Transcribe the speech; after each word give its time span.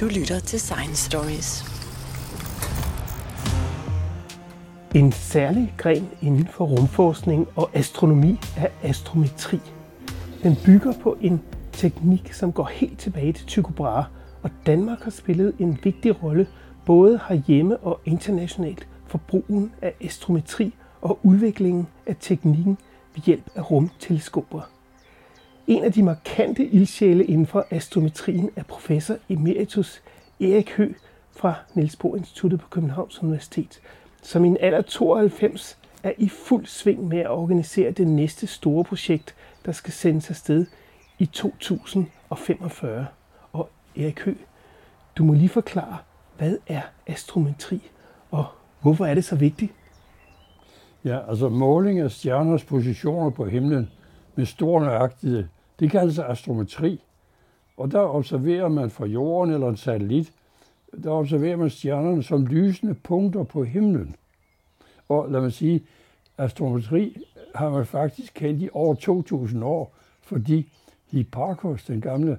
Du 0.00 0.06
lytter 0.06 0.40
til 0.40 0.60
Science 0.60 1.04
Stories. 1.04 1.64
En 4.94 5.12
særlig 5.12 5.74
gren 5.76 6.08
inden 6.22 6.46
for 6.46 6.64
rumforskning 6.64 7.48
og 7.56 7.70
astronomi 7.74 8.38
er 8.56 8.68
astrometri. 8.82 9.60
Den 10.42 10.56
bygger 10.64 10.92
på 11.02 11.16
en 11.20 11.42
teknik, 11.72 12.32
som 12.32 12.52
går 12.52 12.64
helt 12.64 12.98
tilbage 12.98 13.32
til 13.32 13.46
Tycho 13.46 13.70
Brahe, 13.76 14.04
og 14.42 14.50
Danmark 14.66 15.02
har 15.02 15.10
spillet 15.10 15.54
en 15.58 15.78
vigtig 15.82 16.22
rolle 16.22 16.46
både 16.86 17.20
herhjemme 17.28 17.76
og 17.76 18.00
internationalt 18.04 18.88
for 19.06 19.18
brugen 19.18 19.72
af 19.82 19.94
astrometri 20.00 20.74
og 21.00 21.18
udviklingen 21.22 21.86
af 22.06 22.16
teknikken 22.20 22.78
ved 23.14 23.22
hjælp 23.22 23.50
af 23.54 23.70
rumteleskoper. 23.70 24.75
En 25.66 25.84
af 25.84 25.92
de 25.92 26.02
markante 26.02 26.66
ildsjæle 26.66 27.24
inden 27.24 27.46
for 27.46 27.66
astrometrien 27.70 28.50
er 28.56 28.62
professor 28.62 29.16
emeritus 29.28 30.02
Erik 30.40 30.70
Hø 30.70 30.92
fra 31.30 31.54
Niels 31.74 31.96
Bohr 31.96 32.16
Instituttet 32.16 32.60
på 32.60 32.68
Københavns 32.68 33.22
Universitet, 33.22 33.80
som 34.22 34.44
i 34.44 34.48
en 34.48 34.56
alder 34.60 34.82
92 34.82 35.78
er 36.02 36.12
i 36.18 36.28
fuld 36.28 36.66
sving 36.66 37.08
med 37.08 37.18
at 37.18 37.30
organisere 37.30 37.90
det 37.90 38.06
næste 38.06 38.46
store 38.46 38.84
projekt, 38.84 39.34
der 39.66 39.72
skal 39.72 39.92
sendes 39.92 40.30
afsted 40.30 40.66
i 41.18 41.26
2045. 41.26 43.06
Og 43.52 43.68
Erik 43.96 44.20
Hø, 44.20 44.34
du 45.18 45.24
må 45.24 45.32
lige 45.32 45.48
forklare, 45.48 45.96
hvad 46.38 46.58
er 46.66 46.82
astrometri, 47.06 47.90
og 48.30 48.44
hvorfor 48.82 49.06
er 49.06 49.14
det 49.14 49.24
så 49.24 49.36
vigtigt? 49.36 49.72
Ja, 51.04 51.28
altså 51.28 51.48
måling 51.48 52.00
af 52.00 52.10
stjerners 52.10 52.64
positioner 52.64 53.30
på 53.30 53.44
himlen 53.44 53.90
med 54.34 54.46
stor 54.46 54.80
nøjagtighed, 54.80 55.44
det 55.80 55.90
kaldes 55.90 56.18
astrometri. 56.18 57.00
Og 57.76 57.92
der 57.92 58.00
observerer 58.00 58.68
man 58.68 58.90
fra 58.90 59.06
jorden 59.06 59.54
eller 59.54 59.68
en 59.68 59.76
satellit, 59.76 60.32
der 61.04 61.10
observerer 61.10 61.56
man 61.56 61.70
stjernerne 61.70 62.22
som 62.22 62.46
lysende 62.46 62.94
punkter 62.94 63.42
på 63.42 63.64
himlen. 63.64 64.16
Og 65.08 65.30
lad 65.30 65.40
mig 65.40 65.52
sige, 65.52 65.82
astrometri 66.38 67.16
har 67.54 67.70
man 67.70 67.86
faktisk 67.86 68.34
kendt 68.34 68.62
i 68.62 68.68
over 68.72 68.94
2000 68.94 69.64
år, 69.64 69.94
fordi 70.22 70.72
Hipparchus, 71.10 71.84
den 71.84 72.00
gamle 72.00 72.38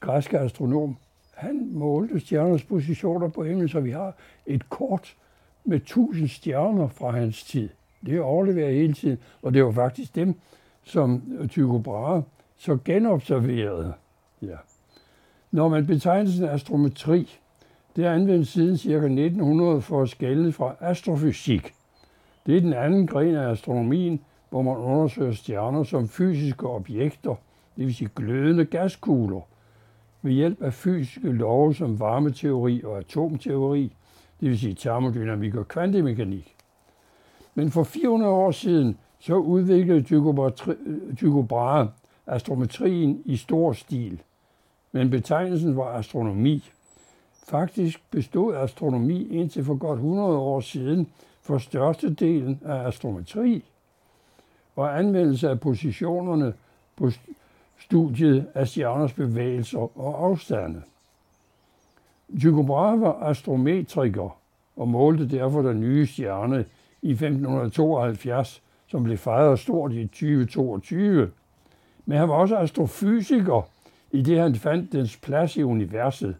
græske 0.00 0.38
astronom, 0.38 0.96
han 1.34 1.68
målte 1.72 2.20
stjernernes 2.20 2.64
positioner 2.64 3.28
på 3.28 3.44
himlen, 3.44 3.68
så 3.68 3.80
vi 3.80 3.90
har 3.90 4.14
et 4.46 4.68
kort 4.68 5.16
med 5.64 5.80
tusind 5.80 6.28
stjerner 6.28 6.88
fra 6.88 7.10
hans 7.10 7.44
tid. 7.44 7.68
Det 8.06 8.16
er 8.16 8.22
overleveret 8.22 8.74
hele 8.74 8.92
tiden, 8.92 9.18
og 9.42 9.54
det 9.54 9.64
var 9.64 9.72
faktisk 9.72 10.14
dem, 10.14 10.34
som 10.84 11.22
Tycho 11.48 11.78
Brahe 11.78 12.22
så 12.62 12.78
genobserverede. 12.84 13.92
Ja. 14.42 14.56
Når 15.50 15.68
man 15.68 15.86
betegnelsen 15.86 16.48
astrometri, 16.48 17.38
det 17.96 18.04
er 18.04 18.12
anvendt 18.12 18.48
siden 18.48 18.76
ca. 18.78 18.88
1900 18.88 19.80
for 19.80 20.02
at 20.02 20.08
skælde 20.08 20.52
fra 20.52 20.74
astrofysik. 20.80 21.74
Det 22.46 22.56
er 22.56 22.60
den 22.60 22.72
anden 22.72 23.06
gren 23.06 23.34
af 23.34 23.50
astronomien, 23.50 24.20
hvor 24.50 24.62
man 24.62 24.76
undersøger 24.76 25.32
stjerner 25.32 25.82
som 25.82 26.08
fysiske 26.08 26.66
objekter, 26.66 27.34
det 27.76 27.86
vil 27.86 27.94
sige 27.94 28.10
glødende 28.16 28.64
gaskugler, 28.64 29.40
ved 30.22 30.32
hjælp 30.32 30.62
af 30.62 30.72
fysiske 30.72 31.32
love 31.32 31.74
som 31.74 32.00
varmeteori 32.00 32.82
og 32.84 32.98
atomteori, 32.98 33.96
det 34.40 34.48
vil 34.48 34.58
sige 34.58 34.74
termodynamik 34.74 35.54
og 35.54 35.68
kvantemekanik. 35.68 36.56
Men 37.54 37.70
for 37.70 37.82
400 37.82 38.32
år 38.32 38.50
siden 38.50 38.98
så 39.18 39.34
udviklede 39.34 40.02
Tycho 41.16 41.42
Brahe 41.42 41.88
astrometrien 42.34 43.22
i 43.24 43.36
stor 43.36 43.72
stil. 43.72 44.22
Men 44.92 45.10
betegnelsen 45.10 45.76
var 45.76 45.98
astronomi. 45.98 46.70
Faktisk 47.48 48.00
bestod 48.10 48.56
astronomi 48.56 49.28
indtil 49.28 49.64
for 49.64 49.74
godt 49.74 49.96
100 49.96 50.38
år 50.38 50.60
siden 50.60 51.08
for 51.42 51.58
størstedelen 51.58 52.60
af 52.64 52.86
astrometri 52.86 53.64
og 54.76 54.98
anvendelse 54.98 55.50
af 55.50 55.60
positionerne 55.60 56.52
på 56.96 57.10
studiet 57.78 58.46
af 58.54 58.68
stjerners 58.68 59.12
bevægelser 59.12 59.98
og 59.98 60.24
afstande. 60.24 60.82
Tycho 62.38 62.62
Brahe 62.62 63.00
var 63.00 63.22
astrometriker 63.22 64.36
og 64.76 64.88
målte 64.88 65.28
derfor 65.28 65.62
den 65.62 65.80
nye 65.80 66.06
stjerne 66.06 66.64
i 67.02 67.10
1572, 67.10 68.62
som 68.86 69.04
blev 69.04 69.18
fejret 69.18 69.58
stort 69.58 69.92
i 69.92 70.06
2022. 70.06 71.30
Men 72.06 72.18
han 72.18 72.28
var 72.28 72.34
også 72.34 72.56
astrofysiker, 72.56 73.68
i 74.10 74.22
det 74.22 74.38
han 74.38 74.54
fandt 74.54 74.92
dens 74.92 75.16
plads 75.16 75.56
i 75.56 75.62
universet. 75.62 76.36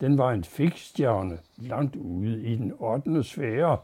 Den 0.00 0.18
var 0.18 0.32
en 0.32 0.44
fikstjerne 0.44 1.38
langt 1.56 1.96
ude 1.96 2.42
i 2.42 2.56
den 2.56 2.72
8. 2.78 3.22
sfære. 3.22 3.78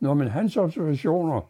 Når 0.00 0.14
man 0.14 0.28
hans 0.28 0.56
observationer 0.56 1.40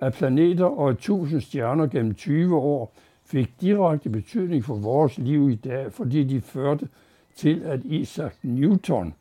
af 0.00 0.12
planeter 0.12 0.64
og 0.64 0.90
et 0.90 0.98
tusind 0.98 1.40
stjerner 1.40 1.86
gennem 1.86 2.14
20 2.14 2.56
år 2.56 2.92
fik 3.24 3.60
direkte 3.60 4.10
betydning 4.10 4.64
for 4.64 4.74
vores 4.74 5.18
liv 5.18 5.50
i 5.50 5.54
dag, 5.54 5.92
fordi 5.92 6.24
de 6.24 6.40
førte 6.40 6.88
til, 7.36 7.62
at 7.62 7.84
Isaac 7.84 8.32
Newton 8.42 9.14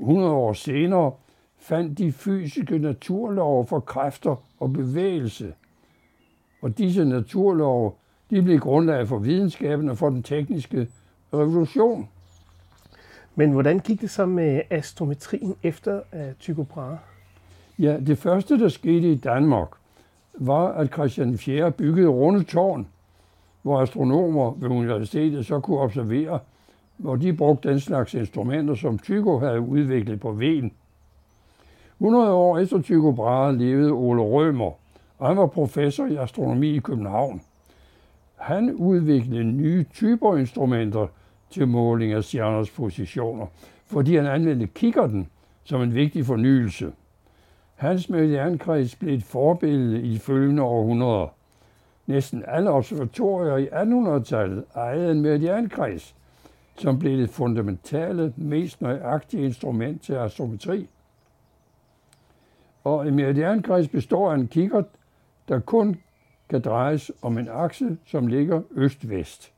100 0.00 0.32
år 0.32 0.52
senere 0.52 1.12
fandt 1.58 1.98
de 1.98 2.12
fysiske 2.12 2.78
naturlove 2.78 3.66
for 3.66 3.80
kræfter 3.80 4.36
og 4.60 4.72
bevægelse. 4.72 5.54
Og 6.62 6.78
disse 6.78 7.04
naturlove 7.04 7.92
de 8.30 8.42
blev 8.42 8.58
grundlag 8.58 9.08
for 9.08 9.18
videnskaben 9.18 9.88
og 9.88 9.98
for 9.98 10.10
den 10.10 10.22
tekniske 10.22 10.88
revolution. 11.34 12.08
Men 13.34 13.50
hvordan 13.50 13.78
gik 13.78 14.00
det 14.00 14.10
så 14.10 14.26
med 14.26 14.60
astrometrien 14.70 15.54
efter 15.62 16.00
Tycho 16.40 16.62
Brahe? 16.62 16.98
Ja, 17.78 17.96
det 18.06 18.18
første, 18.18 18.58
der 18.58 18.68
skete 18.68 19.12
i 19.12 19.14
Danmark, 19.14 19.68
var, 20.34 20.68
at 20.68 20.92
Christian 20.92 21.38
4. 21.38 21.70
byggede 21.72 22.08
runde 22.08 22.44
tårn, 22.44 22.86
hvor 23.62 23.80
astronomer 23.80 24.54
ved 24.58 24.68
universitetet 24.68 25.46
så 25.46 25.60
kunne 25.60 25.78
observere, 25.78 26.38
hvor 26.96 27.16
de 27.16 27.32
brugte 27.32 27.68
den 27.68 27.80
slags 27.80 28.14
instrumenter, 28.14 28.74
som 28.74 28.98
Tycho 28.98 29.38
havde 29.38 29.60
udviklet 29.60 30.20
på 30.20 30.32
Ven. 30.32 30.72
100 32.00 32.32
år 32.32 32.58
efter 32.58 32.82
Tycho 32.82 33.12
Brahe 33.12 33.58
levede 33.58 33.90
Ole 33.90 34.22
Rømer, 34.22 34.72
og 35.18 35.28
han 35.28 35.36
var 35.36 35.46
professor 35.46 36.06
i 36.06 36.16
astronomi 36.16 36.76
i 36.76 36.78
København. 36.78 37.40
Han 38.40 38.74
udviklede 38.74 39.44
nye 39.44 39.84
typer 39.84 40.36
instrumenter 40.36 41.06
til 41.50 41.68
måling 41.68 42.12
af 42.12 42.24
stjerners 42.24 42.70
positioner, 42.70 43.46
fordi 43.86 44.16
han 44.16 44.26
anvendte 44.26 44.66
kikkerten 44.66 45.28
som 45.64 45.82
en 45.82 45.94
vigtig 45.94 46.26
fornyelse. 46.26 46.92
Hans 47.74 48.08
meridiankreds 48.08 48.96
blev 48.96 49.14
et 49.14 49.24
forbillede 49.24 50.02
i 50.02 50.14
de 50.14 50.18
følgende 50.18 50.62
århundreder. 50.62 51.34
Næsten 52.06 52.44
alle 52.46 52.70
observatorier 52.70 53.56
i 53.56 53.66
1800-tallet 53.66 54.64
ejede 54.74 55.10
en 55.10 55.20
meridiankreds, 55.20 56.14
som 56.76 56.98
blev 56.98 57.18
det 57.18 57.30
fundamentale, 57.30 58.32
mest 58.36 58.80
nøjagtige 58.80 59.44
instrument 59.44 60.02
til 60.02 60.12
astrometri. 60.12 60.88
Og 62.84 63.08
en 63.08 63.14
meridiankreds 63.14 63.88
består 63.88 64.30
af 64.30 64.34
en 64.34 64.48
kikkert, 64.48 64.86
der 65.48 65.60
kun 65.60 65.96
kan 66.50 66.60
drejes 66.60 67.12
om 67.22 67.38
en 67.38 67.48
akse, 67.48 67.96
som 68.06 68.26
ligger 68.26 68.62
øst-vest. 68.70 69.52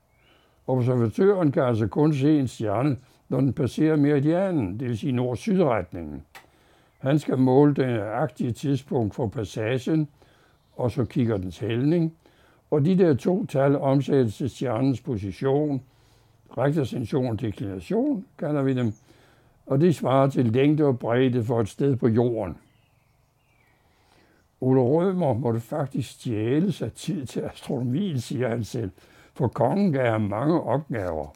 Observatøren 0.67 1.51
kan 1.51 1.63
altså 1.63 1.87
kun 1.87 2.13
se 2.13 2.39
en 2.39 2.47
stjerne, 2.47 2.97
når 3.29 3.39
den 3.39 3.53
passerer 3.53 3.95
meridianen, 3.95 4.79
det 4.79 4.87
vil 4.87 4.97
sige 4.97 5.11
nord-syd-retningen. 5.11 6.23
Han 6.99 7.19
skal 7.19 7.37
måle 7.37 7.73
den 7.73 7.87
nøjagtige 7.87 8.51
tidspunkt 8.51 9.15
for 9.15 9.27
passagen, 9.27 10.07
og 10.75 10.91
så 10.91 11.05
kigger 11.05 11.37
dens 11.37 11.59
hældning, 11.59 12.13
og 12.71 12.85
de 12.85 12.97
der 12.97 13.13
to 13.13 13.45
tal 13.45 13.77
omsættes 13.77 14.37
til 14.37 14.49
stjernens 14.49 15.01
position, 15.01 15.81
rektascension 16.57 17.27
og 17.27 17.41
deklination, 17.41 18.25
kalder 18.37 18.61
vi 18.61 18.73
dem, 18.73 18.93
og 19.65 19.81
det 19.81 19.95
svarer 19.95 20.29
til 20.29 20.45
længde 20.45 20.83
og 20.83 20.99
bredde 20.99 21.43
for 21.43 21.61
et 21.61 21.69
sted 21.69 21.95
på 21.95 22.07
jorden. 22.07 22.57
Ole 24.63 24.81
Rømer 24.81 25.33
måtte 25.33 25.59
faktisk 25.59 26.11
stjæle 26.11 26.71
sig 26.71 26.93
tid 26.93 27.25
til 27.25 27.41
astronomien, 27.41 28.19
siger 28.19 28.49
han 28.49 28.63
selv, 28.63 28.91
for 29.33 29.47
kongen 29.47 29.91
gav 29.91 30.11
ham 30.11 30.21
mange 30.21 30.61
opgaver. 30.61 31.27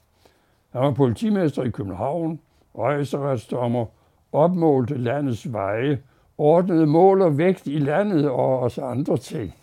Han 0.71 0.81
var 0.81 0.91
politimester 0.91 1.63
i 1.63 1.69
København, 1.69 2.39
højesteretsdommer, 2.75 3.85
opmålte 4.31 4.97
landets 4.97 5.53
veje, 5.53 5.99
ordnede 6.37 6.85
mål 6.85 7.21
og 7.21 7.37
vægt 7.37 7.67
i 7.67 7.79
landet 7.79 8.29
og 8.29 8.59
også 8.59 8.81
andre 8.81 9.17
ting. 9.17 9.53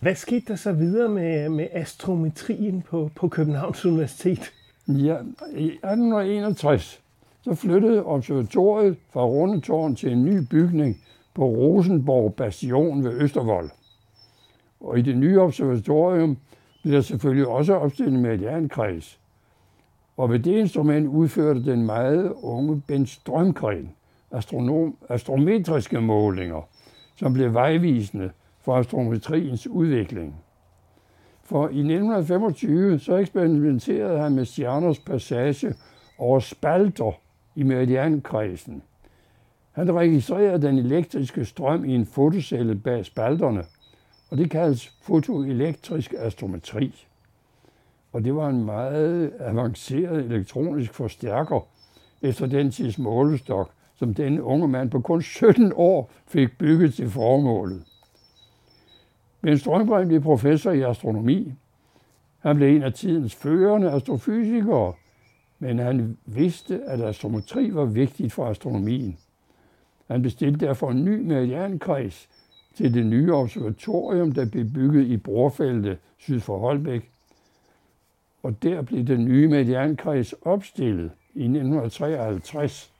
Hvad 0.00 0.14
skete 0.14 0.44
der 0.48 0.56
så 0.56 0.72
videre 0.72 1.08
med, 1.08 1.48
med 1.48 1.66
astrometrien 1.72 2.82
på, 2.82 3.10
på 3.14 3.28
Københavns 3.28 3.86
Universitet? 3.86 4.52
Ja, 4.88 5.16
i 5.54 5.66
1861 5.66 7.00
så 7.42 7.54
flyttede 7.54 8.04
observatoriet 8.04 8.96
fra 9.12 9.24
Rundetårn 9.24 9.96
til 9.96 10.12
en 10.12 10.24
ny 10.24 10.38
bygning 10.50 10.96
på 11.34 11.44
Rosenborg 11.44 12.34
Bastion 12.34 13.04
ved 13.04 13.20
Østervold. 13.20 13.70
Og 14.80 14.98
i 14.98 15.02
det 15.02 15.16
nye 15.16 15.40
observatorium 15.40 16.36
blev 16.82 16.94
der 16.94 17.00
selvfølgelig 17.00 17.46
også 17.46 17.74
opstillet 17.74 18.14
en 18.14 18.22
meridiankreds. 18.22 19.20
Og 20.16 20.30
ved 20.30 20.38
det 20.38 20.58
instrument 20.58 21.06
udførte 21.06 21.64
den 21.64 21.86
meget 21.86 22.32
unge 22.42 22.82
Ben 22.86 23.06
Strømgren 23.06 23.94
astronom, 24.30 24.96
astrometriske 25.08 26.00
målinger, 26.00 26.68
som 27.16 27.32
blev 27.32 27.54
vejvisende 27.54 28.30
for 28.60 28.76
astrometriens 28.76 29.66
udvikling. 29.66 30.36
For 31.42 31.62
i 31.62 31.78
1925 31.78 32.98
så 32.98 33.16
eksperimenterede 33.16 34.18
han 34.18 34.34
med 34.34 34.44
stjerners 34.44 34.98
passage 34.98 35.74
over 36.18 36.38
spalter 36.38 37.12
i 37.54 37.62
meridiankredsen. 37.62 38.82
Han 39.80 39.94
registrerede 39.94 40.62
den 40.66 40.78
elektriske 40.78 41.44
strøm 41.44 41.84
i 41.84 41.94
en 41.94 42.06
fotocelle 42.06 42.74
bag 42.74 43.06
spalterne, 43.06 43.64
og 44.30 44.38
det 44.38 44.50
kaldes 44.50 44.88
fotoelektrisk 45.02 46.14
astrometri. 46.18 47.06
Og 48.12 48.24
det 48.24 48.34
var 48.34 48.48
en 48.48 48.64
meget 48.64 49.32
avanceret 49.38 50.24
elektronisk 50.24 50.94
forstærker 50.94 51.66
efter 52.22 52.46
den 52.46 52.70
tids 52.70 52.98
målestok, 52.98 53.70
som 53.96 54.14
denne 54.14 54.42
unge 54.42 54.68
mand 54.68 54.90
på 54.90 55.00
kun 55.00 55.22
17 55.22 55.72
år 55.76 56.10
fik 56.26 56.58
bygget 56.58 56.94
til 56.94 57.10
formålet. 57.10 57.84
Men 59.40 59.58
Strømgren 59.58 60.08
blev 60.08 60.22
professor 60.22 60.70
i 60.70 60.82
astronomi. 60.82 61.52
Han 62.38 62.56
blev 62.56 62.76
en 62.76 62.82
af 62.82 62.92
tidens 62.92 63.34
førende 63.34 63.90
astrofysikere, 63.90 64.92
men 65.58 65.78
han 65.78 66.18
vidste, 66.26 66.80
at 66.86 67.00
astrometri 67.00 67.74
var 67.74 67.84
vigtigt 67.84 68.32
for 68.32 68.46
astronomien. 68.46 69.18
Han 70.10 70.22
bestilte 70.22 70.66
derfor 70.66 70.90
en 70.90 71.04
ny 71.04 71.20
meridiankreds 71.20 72.28
til 72.74 72.94
det 72.94 73.06
nye 73.06 73.34
observatorium, 73.34 74.32
der 74.32 74.50
blev 74.50 74.64
bygget 74.64 75.06
i 75.06 75.16
Brorfeldet 75.16 75.98
syd 76.18 76.40
for 76.40 76.58
Holbæk. 76.58 77.10
Og 78.42 78.62
der 78.62 78.82
blev 78.82 79.04
den 79.04 79.24
nye 79.24 79.48
meridiankreds 79.48 80.32
opstillet 80.32 81.10
i 81.34 81.42
1953. 81.42 82.92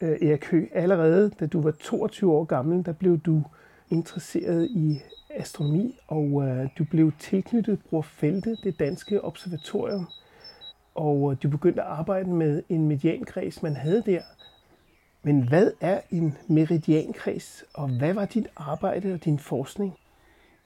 Øh, 0.00 0.08
Erik 0.08 0.50
Høgh, 0.50 0.68
allerede 0.72 1.30
da 1.40 1.46
du 1.46 1.60
var 1.60 1.70
22 1.70 2.32
år 2.32 2.44
gammel, 2.44 2.86
der 2.86 2.92
blev 2.92 3.18
du 3.18 3.42
interesseret 3.90 4.68
i 4.70 5.00
astronomi, 5.30 5.98
og 6.06 6.42
øh, 6.42 6.68
du 6.78 6.84
blev 6.84 7.12
tilknyttet 7.18 7.78
Brorfeldet, 7.90 8.58
det 8.64 8.78
danske 8.78 9.24
observatorium, 9.24 10.06
og 10.94 11.32
øh, 11.32 11.38
du 11.42 11.48
begyndte 11.48 11.82
at 11.82 11.88
arbejde 11.88 12.30
med 12.30 12.62
en 12.68 12.88
mediankreds, 12.88 13.62
man 13.62 13.76
havde 13.76 14.02
der. 14.06 14.20
Men 15.24 15.48
hvad 15.48 15.70
er 15.80 16.00
en 16.10 16.36
meridiankreds, 16.46 17.64
og 17.74 17.88
hvad 17.88 18.14
var 18.14 18.24
dit 18.24 18.46
arbejde 18.56 19.12
og 19.12 19.24
din 19.24 19.38
forskning? 19.38 19.94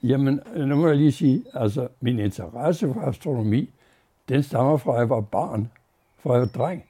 Jamen, 0.03 0.39
nu 0.55 0.75
må 0.75 0.87
jeg 0.87 0.97
lige 0.97 1.11
sige, 1.11 1.43
altså 1.53 1.87
min 2.01 2.19
interesse 2.19 2.93
for 2.93 3.01
astronomi, 3.01 3.69
den 4.29 4.43
stammer 4.43 4.77
fra, 4.77 4.93
at 4.93 4.99
jeg 4.99 5.09
var 5.09 5.21
barn, 5.21 5.71
fra 6.17 6.33
jeg 6.33 6.41
var 6.41 6.47
dreng. 6.47 6.83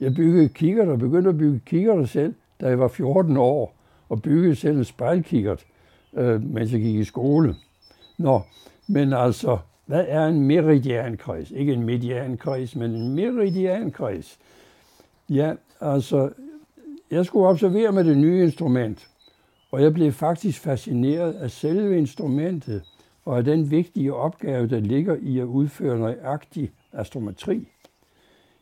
Jeg 0.00 0.14
byggede 0.14 0.48
kikkert 0.48 0.88
og 0.88 0.98
begyndte 0.98 1.30
at 1.30 1.38
bygge 1.38 1.60
kikkert 1.66 2.08
selv, 2.08 2.34
da 2.60 2.68
jeg 2.68 2.78
var 2.78 2.88
14 2.88 3.36
år, 3.36 3.74
og 4.08 4.22
byggede 4.22 4.56
selv 4.56 4.78
en 4.78 4.84
spejlkikkert, 4.84 5.66
øh, 6.14 6.42
mens 6.42 6.72
jeg 6.72 6.80
gik 6.80 6.96
i 6.96 7.04
skole. 7.04 7.54
Nå, 8.18 8.40
men 8.86 9.12
altså, 9.12 9.58
hvad 9.86 10.04
er 10.08 10.26
en 10.26 10.42
meridiankreds? 10.42 11.50
Ikke 11.50 11.72
en 11.72 11.82
mediankreds, 11.82 12.76
men 12.76 12.90
en 12.90 13.14
meridiankreds. 13.14 14.38
Ja, 15.28 15.54
altså, 15.80 16.30
jeg 17.10 17.26
skulle 17.26 17.48
observere 17.48 17.92
med 17.92 18.04
det 18.04 18.18
nye 18.18 18.42
instrument, 18.42 19.08
og 19.70 19.82
jeg 19.82 19.94
blev 19.94 20.12
faktisk 20.12 20.60
fascineret 20.60 21.32
af 21.32 21.50
selve 21.50 21.98
instrumentet 21.98 22.82
og 23.24 23.38
af 23.38 23.44
den 23.44 23.70
vigtige 23.70 24.14
opgave, 24.14 24.68
der 24.68 24.80
ligger 24.80 25.16
i 25.20 25.38
at 25.38 25.44
udføre 25.44 25.98
nøjagtig 25.98 26.72
astrometri. 26.92 27.68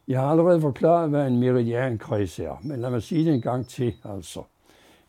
Jeg 0.09 0.21
har 0.21 0.27
allerede 0.27 0.61
forklaret, 0.61 1.11
hvad 1.11 1.27
en 1.27 1.41
meridiankreds 1.41 2.39
er, 2.39 2.61
men 2.63 2.81
lad 2.81 2.91
mig 2.91 3.03
sige 3.03 3.25
det 3.25 3.35
en 3.35 3.43
gang 3.43 3.67
til 3.67 3.95
altså. 4.05 4.43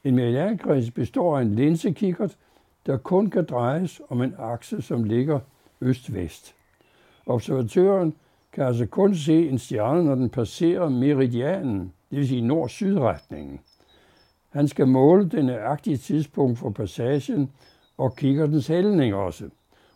En 0.03 0.15
meridiankreds 0.15 0.91
består 0.91 1.37
af 1.37 1.41
en 1.41 1.55
linsekikkert, 1.55 2.37
der 2.85 2.97
kun 2.97 3.29
kan 3.29 3.45
drejes 3.45 4.01
om 4.09 4.21
en 4.21 4.35
akse, 4.37 4.81
som 4.81 5.03
ligger 5.03 5.39
øst-vest. 5.81 6.55
Observatøren 7.25 8.13
kan 8.53 8.63
altså 8.63 8.85
kun 8.85 9.15
se 9.15 9.49
en 9.49 9.59
stjerne, 9.59 10.03
når 10.03 10.15
den 10.15 10.29
passerer 10.29 10.89
meridianen, 10.89 11.93
det 12.13 12.19
vil 12.19 12.27
sige 12.27 12.41
nord-syd-retningen. 12.41 13.59
Han 14.49 14.67
skal 14.67 14.87
måle 14.87 15.29
det 15.29 15.45
nøjagtige 15.45 15.97
tidspunkt 15.97 16.59
for 16.59 16.69
passagen 16.69 17.51
og 17.97 18.15
kigger 18.15 18.45
dens 18.45 18.67
hældning 18.67 19.15
også. 19.15 19.49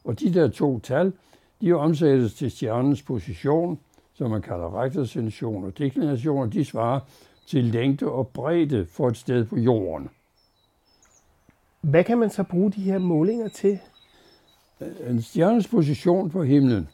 Og 0.03 0.19
de 0.19 0.33
der 0.33 0.47
to 0.47 0.79
tal, 0.79 1.13
de 1.61 1.73
omsættes 1.73 2.33
til 2.33 2.51
stjernens 2.51 3.01
position, 3.01 3.79
som 4.13 4.31
man 4.31 4.41
kalder 4.41 4.81
rektascension 4.81 5.63
og 5.63 5.77
deklination, 5.77 6.41
og 6.41 6.53
de 6.53 6.65
svarer 6.65 6.99
til 7.47 7.63
længde 7.63 8.05
og 8.05 8.27
bredde 8.27 8.85
for 8.85 9.07
et 9.07 9.17
sted 9.17 9.45
på 9.45 9.57
jorden. 9.57 10.09
Hvad 11.81 12.03
kan 12.03 12.17
man 12.17 12.29
så 12.29 12.43
bruge 12.43 12.71
de 12.71 12.81
her 12.81 12.97
målinger 12.97 13.47
til? 13.47 13.79
En 15.09 15.21
stjernes 15.21 15.67
position 15.67 16.29
på 16.29 16.43
himlen, 16.43 16.89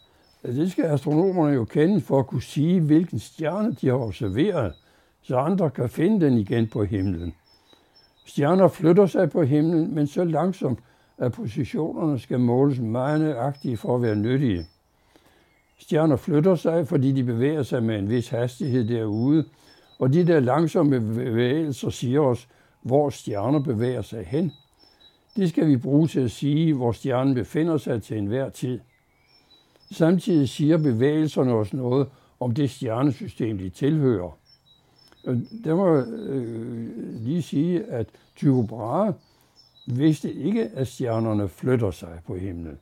det 0.45 0.71
skal 0.71 0.85
astronomerne 0.85 1.53
jo 1.53 1.65
kende 1.65 2.01
for 2.01 2.19
at 2.19 2.27
kunne 2.27 2.41
sige, 2.41 2.81
hvilken 2.81 3.19
stjerne 3.19 3.73
de 3.81 3.87
har 3.87 3.95
observeret, 3.95 4.73
så 5.23 5.37
andre 5.37 5.69
kan 5.69 5.89
finde 5.89 6.25
den 6.25 6.37
igen 6.37 6.67
på 6.67 6.83
himlen. 6.83 7.33
Stjerner 8.25 8.67
flytter 8.67 9.05
sig 9.05 9.29
på 9.29 9.43
himlen, 9.43 9.95
men 9.95 10.07
så 10.07 10.23
langsomt, 10.23 10.79
at 11.17 11.31
positionerne 11.31 12.19
skal 12.19 12.39
måles 12.39 12.79
meget 12.79 13.21
nøjagtigt 13.21 13.79
for 13.79 13.95
at 13.95 14.01
være 14.01 14.15
nyttige. 14.15 14.65
Stjerner 15.77 16.15
flytter 16.15 16.55
sig, 16.55 16.87
fordi 16.87 17.11
de 17.11 17.23
bevæger 17.23 17.63
sig 17.63 17.83
med 17.83 17.99
en 17.99 18.09
vis 18.09 18.29
hastighed 18.29 18.87
derude, 18.87 19.45
og 19.99 20.13
de 20.13 20.27
der 20.27 20.39
langsomme 20.39 20.99
bevægelser 20.99 21.89
siger 21.89 22.21
os, 22.21 22.47
hvor 22.81 23.09
stjerner 23.09 23.59
bevæger 23.59 24.01
sig 24.01 24.25
hen. 24.25 24.51
Det 25.35 25.49
skal 25.49 25.67
vi 25.67 25.77
bruge 25.77 26.07
til 26.07 26.19
at 26.19 26.31
sige, 26.31 26.73
hvor 26.73 26.91
stjernen 26.91 27.33
befinder 27.33 27.77
sig 27.77 28.03
til 28.03 28.17
enhver 28.17 28.49
tid. 28.49 28.79
Samtidig 29.91 30.49
siger 30.49 30.77
bevægelserne 30.77 31.53
os 31.53 31.73
noget 31.73 32.07
om 32.39 32.51
det 32.51 32.69
stjernesystem, 32.69 33.57
de 33.57 33.69
tilhører. 33.69 34.37
Øh, 35.25 35.37
der 35.63 35.75
må 35.75 35.95
jeg 35.95 36.07
øh, 36.07 36.89
lige 37.23 37.41
sige, 37.41 37.83
at 37.83 38.07
Tycho 38.35 38.61
Brahe 38.61 39.13
vidste 39.85 40.33
ikke, 40.33 40.63
at 40.63 40.87
stjernerne 40.87 41.49
flytter 41.49 41.91
sig 41.91 42.19
på 42.27 42.35
himlen. 42.35 42.77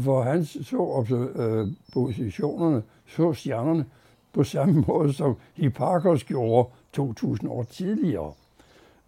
For 0.00 0.22
han 0.22 0.44
så 0.44 1.04
øh, 1.36 1.68
positionerne, 1.92 2.82
så 3.06 3.32
stjernerne 3.32 3.84
på 4.32 4.44
samme 4.44 4.84
måde, 4.88 5.12
som 5.12 5.36
Hipparchus 5.54 6.24
gjorde 6.24 6.68
2000 6.92 7.50
år 7.50 7.62
tidligere. 7.62 8.32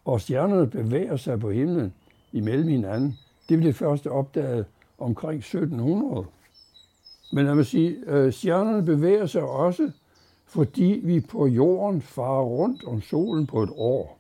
Og 0.05 0.21
stjernerne 0.21 0.67
bevæger 0.67 1.17
sig 1.17 1.41
på 1.41 1.51
himlen 1.51 1.93
imellem 2.33 2.69
hinanden. 2.69 3.19
Det 3.49 3.59
blev 3.59 3.75
først 3.75 4.07
opdaget 4.07 4.65
omkring 4.99 5.39
1700. 5.39 6.27
Men 7.33 7.45
lad 7.45 7.55
mig 7.55 7.67
sige, 7.67 7.97
øh, 8.07 8.33
stjernerne 8.33 8.85
bevæger 8.85 9.27
sig 9.27 9.43
også, 9.43 9.91
fordi 10.51 11.01
vi 11.05 11.21
på 11.21 11.47
jorden 11.47 12.03
farer 12.03 12.43
rundt 12.43 12.85
om 12.85 13.01
solen 13.01 13.47
på 13.47 13.63
et 13.63 13.71
år. 13.73 14.19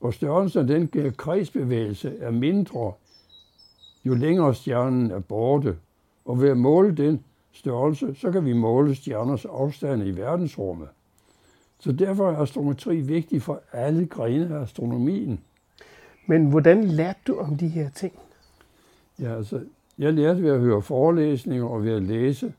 Og 0.00 0.14
størrelsen 0.14 0.60
af 0.60 0.66
den 0.66 1.12
kredsbevægelse 1.12 2.16
er 2.20 2.30
mindre, 2.30 2.92
jo 4.04 4.14
længere 4.14 4.54
stjernen 4.54 5.10
er 5.10 5.18
borte. 5.18 5.76
Og 6.24 6.40
ved 6.42 6.48
at 6.48 6.56
måle 6.56 6.94
den 6.96 7.24
størrelse, 7.52 8.14
så 8.14 8.30
kan 8.32 8.44
vi 8.44 8.52
måle 8.52 8.94
stjerners 8.94 9.44
afstand 9.44 10.02
i 10.02 10.10
verdensrummet. 10.10 10.88
Så 11.80 11.92
derfor 11.92 12.30
er 12.30 12.36
astrometri 12.36 13.00
vigtig 13.00 13.42
for 13.42 13.62
alle 13.72 14.06
grene 14.06 14.56
af 14.56 14.62
astronomien. 14.62 15.40
Men 16.26 16.46
hvordan 16.46 16.84
lærte 16.84 17.20
du 17.26 17.38
om 17.38 17.56
de 17.56 17.68
her 17.68 17.90
ting? 17.90 18.12
Ja, 19.20 19.36
altså, 19.36 19.60
jeg 19.98 20.12
lærte 20.12 20.42
ved 20.42 20.50
at 20.50 20.60
høre 20.60 20.82
forelæsninger 20.82 21.66
og 21.66 21.84
ved 21.84 21.92
at 21.92 22.02
læse. 22.02 22.52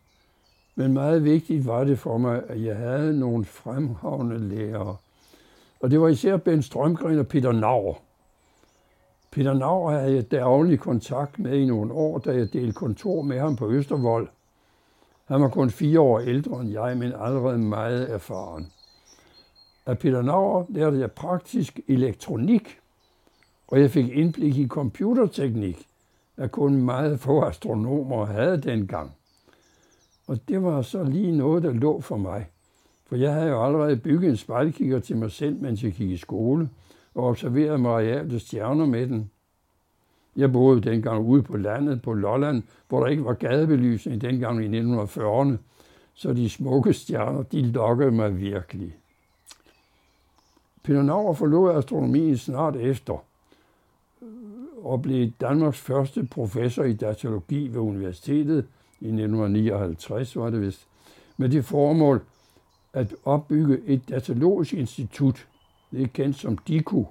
Men 0.80 0.94
meget 0.94 1.24
vigtigt 1.24 1.66
var 1.66 1.84
det 1.84 2.00
for 2.00 2.18
mig, 2.18 2.44
at 2.48 2.64
jeg 2.64 2.78
havde 2.78 3.20
nogle 3.20 3.46
fremhavne 3.46 4.50
lærere. 4.50 4.96
Og 5.80 5.92
det 5.92 6.02
var 6.02 6.08
især 6.08 6.38
Ben 6.38 6.62
Strømgren 6.62 7.20
og 7.20 7.28
Peter 7.28 7.52
Nauer. 7.52 7.94
Peter 9.32 9.54
Nauer 9.54 9.92
havde 9.92 10.16
jeg 10.16 10.32
daglig 10.32 10.80
kontakt 10.80 11.40
med 11.40 11.58
i 11.58 11.66
nogle 11.66 11.94
år, 11.94 12.18
da 12.18 12.32
jeg 12.32 12.54
delte 12.54 12.74
kontor 12.74 13.22
med 13.22 13.40
ham 13.40 13.56
på 13.56 13.72
Østervold. 13.72 14.28
Han 15.26 15.42
var 15.42 15.50
kun 15.50 15.70
fire 15.70 16.00
år 16.00 16.20
ældre 16.20 16.62
end 16.62 16.72
jeg, 16.72 16.98
men 16.98 17.14
allerede 17.14 17.58
meget 17.58 18.12
erfaren. 18.12 18.72
Af 19.86 20.00
Peter 20.00 20.22
Nauer 20.22 20.66
lærte 20.70 21.00
jeg 21.00 21.12
praktisk 21.12 21.80
elektronik, 21.88 22.80
og 23.68 23.82
jeg 23.82 23.92
fik 23.92 24.10
indblik 24.10 24.58
i 24.58 24.68
computerteknik, 24.68 25.88
der 26.38 26.48
kun 26.48 26.76
meget 26.76 27.20
få 27.20 27.42
astronomer 27.42 28.26
havde 28.26 28.58
dengang. 28.58 29.12
Og 30.30 30.38
det 30.48 30.64
var 30.64 30.82
så 30.82 31.04
lige 31.04 31.38
noget, 31.38 31.64
der 31.64 31.72
lå 31.72 32.02
for 32.02 32.18
mig. 32.18 32.48
For 33.06 33.16
jeg 33.16 33.34
havde 33.34 33.50
jo 33.50 33.66
allerede 33.66 33.98
bygget 33.98 34.30
en 34.30 34.38
spejlkigger 34.38 35.00
til 35.00 35.18
mig 35.18 35.32
selv, 35.32 35.62
mens 35.62 35.84
jeg 35.84 35.92
gik 35.92 36.12
i 36.12 36.18
skole, 36.18 36.70
og 37.16 37.24
observerede 37.24 37.78
mariale 37.78 38.40
stjerner 38.40 38.86
med 38.86 39.08
den. 39.08 39.32
Jeg 40.36 40.52
boede 40.52 40.82
dengang 40.82 41.26
ude 41.26 41.44
på 41.44 41.58
landet 41.58 42.02
på 42.02 42.14
Lolland, 42.14 42.64
hvor 42.88 43.00
der 43.00 43.08
ikke 43.08 43.26
var 43.26 43.34
gadebelysning 43.34 44.22
dengang 44.22 44.64
i 44.64 44.80
1940'erne. 44.80 45.58
så 46.14 46.34
de 46.34 46.50
smukke 46.50 46.94
stjerner, 46.94 47.44
de 47.44 47.62
lokkede 47.62 48.12
mig 48.12 48.40
virkelig. 48.40 48.96
Peter 50.84 51.02
Nauer 51.02 51.34
forlod 51.34 51.76
astronomien 51.76 52.38
snart 52.38 52.76
efter 52.76 53.24
og 54.82 55.02
blev 55.02 55.32
Danmarks 55.42 55.80
første 55.80 56.28
professor 56.32 56.84
i 56.84 56.94
datalogi 56.94 57.68
ved 57.68 57.82
universitetet 57.82 58.66
i 59.02 59.08
1959, 59.08 60.36
var 60.36 60.50
det 60.50 60.62
vist, 60.62 60.88
med 61.38 61.50
det 61.50 61.66
formål 61.66 62.22
at 62.94 63.16
opbygge 63.26 63.82
et 63.86 64.10
datalogisk 64.10 64.74
institut, 64.74 65.48
det 65.92 66.04
er 66.04 66.08
kendt 66.08 66.36
som 66.36 66.58
DIKU. 66.58 67.06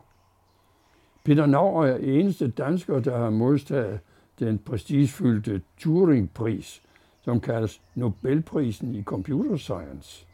Peter 1.24 1.46
Nauer 1.46 1.86
er 1.86 1.96
eneste 1.96 2.48
dansker, 2.48 3.00
der 3.00 3.18
har 3.18 3.30
modtaget 3.30 4.00
den 4.38 4.58
prestigefyldte 4.58 5.62
Turing-pris, 5.78 6.82
som 7.24 7.40
kaldes 7.40 7.80
Nobelprisen 7.94 8.94
i 8.94 9.02
Computer 9.02 9.56
Science. 9.56 10.26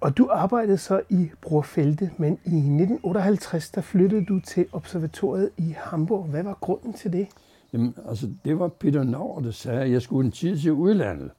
Og 0.00 0.18
du 0.18 0.28
arbejdede 0.32 0.78
så 0.78 1.02
i 1.10 1.30
Brorfelde, 1.42 2.10
men 2.16 2.32
i 2.32 2.56
1958 2.56 3.70
der 3.70 3.80
flyttede 3.80 4.24
du 4.24 4.40
til 4.40 4.66
observatoriet 4.72 5.50
i 5.56 5.74
Hamburg. 5.78 6.24
Hvad 6.24 6.42
var 6.42 6.58
grunden 6.60 6.92
til 6.92 7.12
det? 7.12 7.28
Jamen, 7.72 7.94
altså, 8.08 8.30
det 8.44 8.58
var 8.58 8.68
Peter 8.68 9.04
Nauer, 9.04 9.40
der 9.40 9.50
sagde, 9.50 9.80
at 9.80 9.90
jeg 9.90 10.02
skulle 10.02 10.26
en 10.26 10.32
tid 10.32 10.58
til 10.58 10.72
udlandet. 10.72 11.30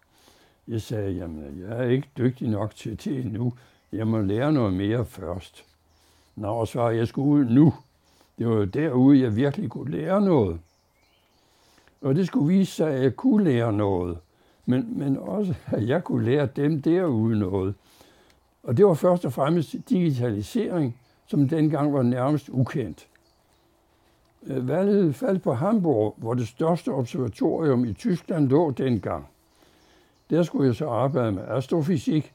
Jeg 0.68 0.82
sagde, 0.82 1.12
jamen, 1.12 1.60
jeg 1.62 1.78
er 1.80 1.90
ikke 1.90 2.08
dygtig 2.18 2.50
nok 2.50 2.76
til 2.76 2.92
det 3.04 3.20
endnu. 3.20 3.54
Jeg 3.92 4.08
må 4.08 4.22
lære 4.22 4.54
noget 4.54 4.74
mere 4.74 5.06
først. 5.06 5.66
Nauer 6.36 6.66
svarede, 6.66 6.94
at 6.94 6.98
jeg 6.98 7.08
skulle 7.08 7.30
ud 7.30 7.46
nu. 7.46 7.74
Det 8.38 8.48
var 8.48 8.56
jo 8.56 8.66
derude, 8.66 9.22
jeg 9.22 9.36
virkelig 9.36 9.70
kunne 9.70 9.92
lære 9.92 10.22
noget. 10.22 10.60
Og 12.02 12.16
det 12.16 12.28
skulle 12.28 12.48
vise 12.48 12.72
sig, 12.72 12.94
at 12.94 13.04
jeg 13.04 13.16
kunne 13.16 13.44
lære 13.44 13.74
noget. 13.74 14.18
Men, 14.66 15.00
men 15.00 15.18
også, 15.18 15.54
at 15.66 15.88
jeg 15.88 16.04
kunne 16.04 16.26
lære 16.26 16.46
dem 16.56 16.82
derude 16.82 17.40
noget. 17.40 17.76
Og 18.64 18.78
det 18.78 18.86
var 18.86 18.94
først 18.94 19.26
og 19.26 19.34
fremmest 19.34 19.76
digitalisering, 19.90 21.00
som 21.28 21.50
dengang 21.50 21.94
var 21.94 22.02
nærmest 22.02 22.50
ukendt. 22.50 23.08
Øh, 24.44 24.68
valget 24.68 25.16
faldt 25.16 25.44
på 25.44 25.54
Hamburg, 25.54 26.16
hvor 26.18 26.34
det 26.34 26.48
største 26.48 26.90
observatorium 26.90 27.86
i 27.86 27.94
Tyskland 27.94 28.48
lå 28.50 28.72
dengang. 28.72 29.28
Der 30.30 30.44
skulle 30.44 30.68
jeg 30.68 30.76
så 30.76 30.90
arbejde 30.90 31.32
med 31.32 31.44
astrofysik, 31.48 32.34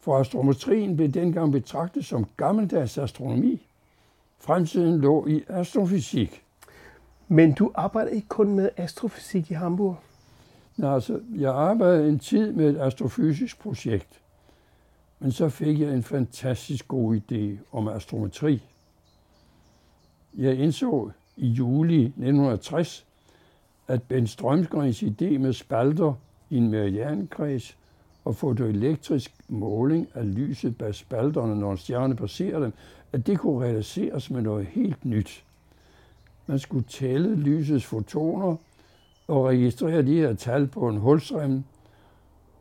for 0.00 0.18
astrometrien 0.18 0.96
blev 0.96 1.08
dengang 1.08 1.52
betragtet 1.52 2.04
som 2.04 2.26
gammeldags 2.36 2.98
astronomi. 2.98 3.66
Fremtiden 4.40 5.00
lå 5.00 5.26
i 5.26 5.44
astrofysik. 5.48 6.42
Men 7.28 7.52
du 7.52 7.70
arbejder 7.74 8.10
ikke 8.10 8.28
kun 8.28 8.54
med 8.54 8.70
astrofysik 8.76 9.50
i 9.50 9.54
Hamburg? 9.54 9.96
Nej, 10.76 10.94
altså, 10.94 11.20
jeg 11.36 11.54
arbejdede 11.54 12.08
en 12.08 12.18
tid 12.18 12.52
med 12.52 12.70
et 12.70 12.80
astrofysisk 12.80 13.60
projekt. 13.60 14.20
Men 15.18 15.32
så 15.32 15.48
fik 15.48 15.80
jeg 15.80 15.94
en 15.94 16.02
fantastisk 16.02 16.88
god 16.88 17.16
idé 17.16 17.58
om 17.72 17.88
astrometri. 17.88 18.62
Jeg 20.34 20.58
indså 20.58 21.10
i 21.38 21.46
juli 21.46 22.02
1960, 22.02 23.06
at 23.88 24.02
Ben 24.02 24.26
Strømsgrens 24.26 25.02
idé 25.02 25.38
med 25.38 25.52
spalter 25.52 26.12
i 26.50 26.56
en 26.56 26.70
meridiankreds 26.70 27.76
og 28.24 28.36
fotoelektrisk 28.36 29.34
måling 29.48 30.08
af 30.14 30.34
lyset 30.34 30.78
bag 30.78 30.94
spalterne, 30.94 31.56
når 31.60 31.70
en 31.70 31.76
stjerne 31.76 32.16
passerer 32.16 32.60
dem, 32.60 32.72
at 33.12 33.26
det 33.26 33.38
kunne 33.38 33.64
realiseres 33.64 34.30
med 34.30 34.42
noget 34.42 34.66
helt 34.66 35.04
nyt. 35.04 35.44
Man 36.46 36.58
skulle 36.58 36.84
tælle 36.84 37.36
lysets 37.36 37.84
fotoner 37.84 38.56
og 39.28 39.44
registrere 39.44 40.02
de 40.02 40.14
her 40.14 40.34
tal 40.34 40.66
på 40.66 40.88
en 40.88 40.96
hulstrøm, 40.96 41.64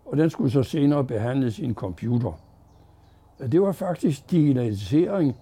og 0.06 0.18
den 0.18 0.30
skulle 0.30 0.52
så 0.52 0.64
senere 0.64 1.04
behandles 1.04 1.60
i 1.60 1.66
en 1.66 1.74
computer. 1.74 2.40
Det 3.52 3.62
var 3.62 3.72
faktisk 3.72 4.32
digitalisering 4.32 5.36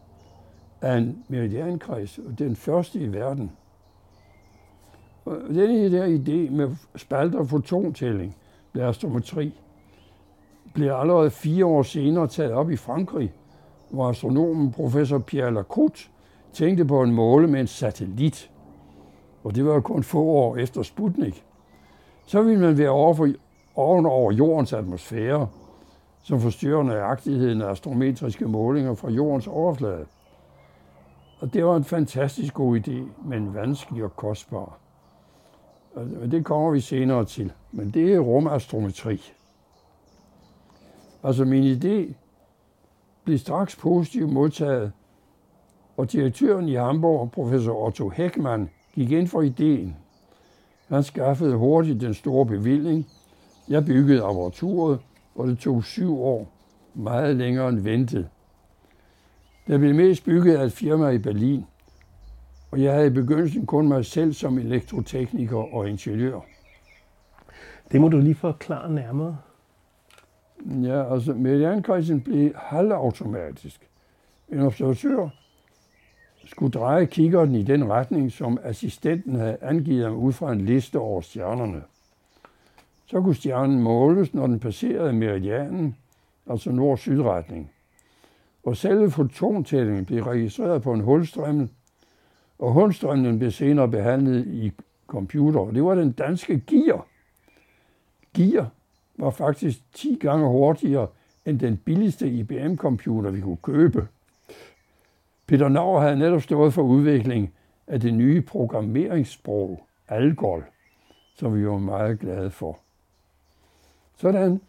af 0.86 0.98
en 0.98 1.24
meridiankreds, 1.28 2.18
og 2.18 2.40
den 2.40 2.56
første 2.56 3.00
i 3.00 3.14
verden. 3.14 3.52
Og 5.26 5.38
denne 5.50 5.90
her 5.90 6.06
idé 6.06 6.52
med 6.52 6.76
spalter 6.96 7.40
og 7.40 7.48
fotontælling, 7.48 8.36
astrometri, 8.80 9.60
blev 10.74 10.92
allerede 10.92 11.32
fire 11.32 11.66
år 11.66 11.84
senere 11.84 12.28
taget 12.28 12.52
op 12.52 12.72
i 12.72 12.76
Frankrig, 12.76 13.34
hvor 13.90 14.10
astronomen 14.10 14.72
professor 14.72 15.18
Pierre 15.18 15.54
Lacroute 15.54 16.00
tænkte 16.54 16.86
på 16.86 17.02
en 17.04 17.14
måle 17.14 17.48
med 17.48 17.60
en 17.60 17.68
satellit. 17.68 18.52
Og 19.44 19.56
det 19.56 19.66
var 19.66 19.80
kun 19.80 20.04
få 20.04 20.24
år 20.24 20.58
efter 20.58 20.84
Sputnik. 20.84 21.44
Så 22.26 22.42
ville 22.42 22.62
man 22.62 22.78
være 22.78 22.90
over, 22.90 23.14
for, 23.14 23.30
oven 23.76 24.06
over 24.06 24.32
jordens 24.32 24.74
atmosfære, 24.74 25.48
som 26.24 26.40
forstyrrer 26.40 26.84
nøjagtigheden 26.84 27.62
af 27.62 27.70
astrometriske 27.70 28.48
målinger 28.48 28.96
fra 28.96 29.10
jordens 29.10 29.48
overflade. 29.48 30.06
Og 31.40 31.54
det 31.54 31.66
var 31.66 31.76
en 31.76 31.84
fantastisk 31.84 32.54
god 32.54 32.80
idé, 32.80 33.28
men 33.30 33.54
vanskelig 33.54 34.04
og 34.04 34.16
kostbar. 34.16 34.80
Og 35.96 36.32
det 36.32 36.46
kommer 36.46 36.72
vi 36.72 36.80
senere 36.80 37.26
til. 37.26 37.52
Men 37.72 37.92
det 37.92 38.14
er 38.14 38.20
rumastrometri. 38.20 39.22
Altså 41.24 41.46
min 41.46 41.64
idé 41.64 42.14
blev 43.24 43.38
straks 43.38 43.76
positivt 43.76 44.34
modtaget, 44.34 44.92
og 45.98 46.12
direktøren 46.12 46.70
i 46.70 46.74
Hamburg, 46.74 47.32
professor 47.32 47.86
Otto 47.86 48.10
Heckmann, 48.10 48.70
gik 48.94 49.12
ind 49.12 49.28
for 49.28 49.42
ideen. 49.42 49.96
Han 50.88 51.04
skaffede 51.04 51.56
hurtigt 51.56 52.02
den 52.02 52.14
store 52.14 52.46
bevilling. 52.46 53.08
Jeg 53.70 53.86
byggede 53.86 54.24
apparaturet, 54.24 55.00
og 55.36 55.48
det 55.48 55.60
tog 55.60 55.84
syv 55.84 56.22
år, 56.22 56.48
meget 56.94 57.36
længere 57.36 57.70
end 57.70 57.80
ventet. 57.80 58.30
Der 59.68 59.78
blev 59.78 59.96
mest 59.96 60.26
bygget 60.26 60.58
af 60.58 60.66
et 60.66 60.72
firma 60.72 61.10
i 61.10 61.18
Berlin, 61.18 61.66
og 62.72 62.82
jeg 62.82 62.94
havde 62.94 63.08
i 63.08 63.10
begyndelsen 63.10 63.66
kun 63.66 63.88
mig 63.88 64.06
selv 64.06 64.34
som 64.34 64.58
elektrotekniker 64.58 65.74
og 65.74 65.90
ingeniør. 65.90 66.40
Det 67.92 68.02
må 68.02 68.10
du 68.10 68.18
lige 68.18 68.36
forklare 68.36 68.92
nærmere. 68.92 69.38
Ja, 70.66 71.14
altså 71.14 71.34
meridiankredsen 71.34 72.22
blev 72.22 72.52
halvautomatisk. 72.56 73.90
En 74.50 74.60
observatør 74.60 75.30
skulle 76.46 76.72
dreje 76.72 77.06
kikkerten 77.06 77.56
i 77.56 77.64
den 77.64 77.90
retning, 77.90 78.32
som 78.32 78.60
assistenten 78.64 79.36
havde 79.36 79.58
angivet 79.62 80.04
ham 80.06 80.16
ud 80.16 80.34
fra 80.34 80.52
en 80.52 80.62
liste 80.62 81.00
over 81.00 81.22
stjernerne. 81.22 81.82
Så 83.06 83.22
kunne 83.22 83.36
stjernen 83.36 83.84
måles, 83.84 84.34
når 84.34 84.48
den 84.48 84.60
passerede 84.60 85.14
meridianen, 85.14 85.96
altså 86.50 86.72
nord-sydretning. 86.72 87.72
Og 88.66 88.78
selve 88.78 89.12
fotontællingen 89.12 90.06
blev 90.06 90.24
registreret 90.24 90.82
på 90.82 90.94
en 90.94 91.02
hulstrømmel, 91.02 91.70
og 92.60 92.72
hulstrømmen 92.72 93.40
blev 93.40 93.52
senere 93.52 93.88
behandlet 93.88 94.48
i 94.48 94.72
computer. 95.08 95.72
Det 95.72 95.84
var 95.84 95.96
den 95.96 96.12
danske 96.12 96.60
gear. 96.60 97.08
Gear 98.34 98.70
var 99.18 99.30
faktisk 99.30 99.94
10 99.94 100.18
gange 100.22 100.48
hurtigere 100.48 101.08
end 101.46 101.60
den 101.60 101.78
billigste 101.78 102.30
IBM-computer, 102.30 103.32
vi 103.32 103.42
kunne 103.42 103.58
købe. 103.58 104.08
Peter 105.48 105.70
Nauer 105.70 106.02
havde 106.02 106.16
netop 106.16 106.42
stået 106.42 106.74
for 106.74 106.82
udvikling 106.82 107.54
af 107.88 108.00
det 108.00 108.14
nye 108.14 108.42
programmeringssprog, 108.42 109.88
Algol, 110.08 110.64
som 111.36 111.56
vi 111.56 111.68
var 111.68 111.78
meget 111.78 112.20
glade 112.20 112.52
for. 112.52 112.80
Sådan 114.18 114.62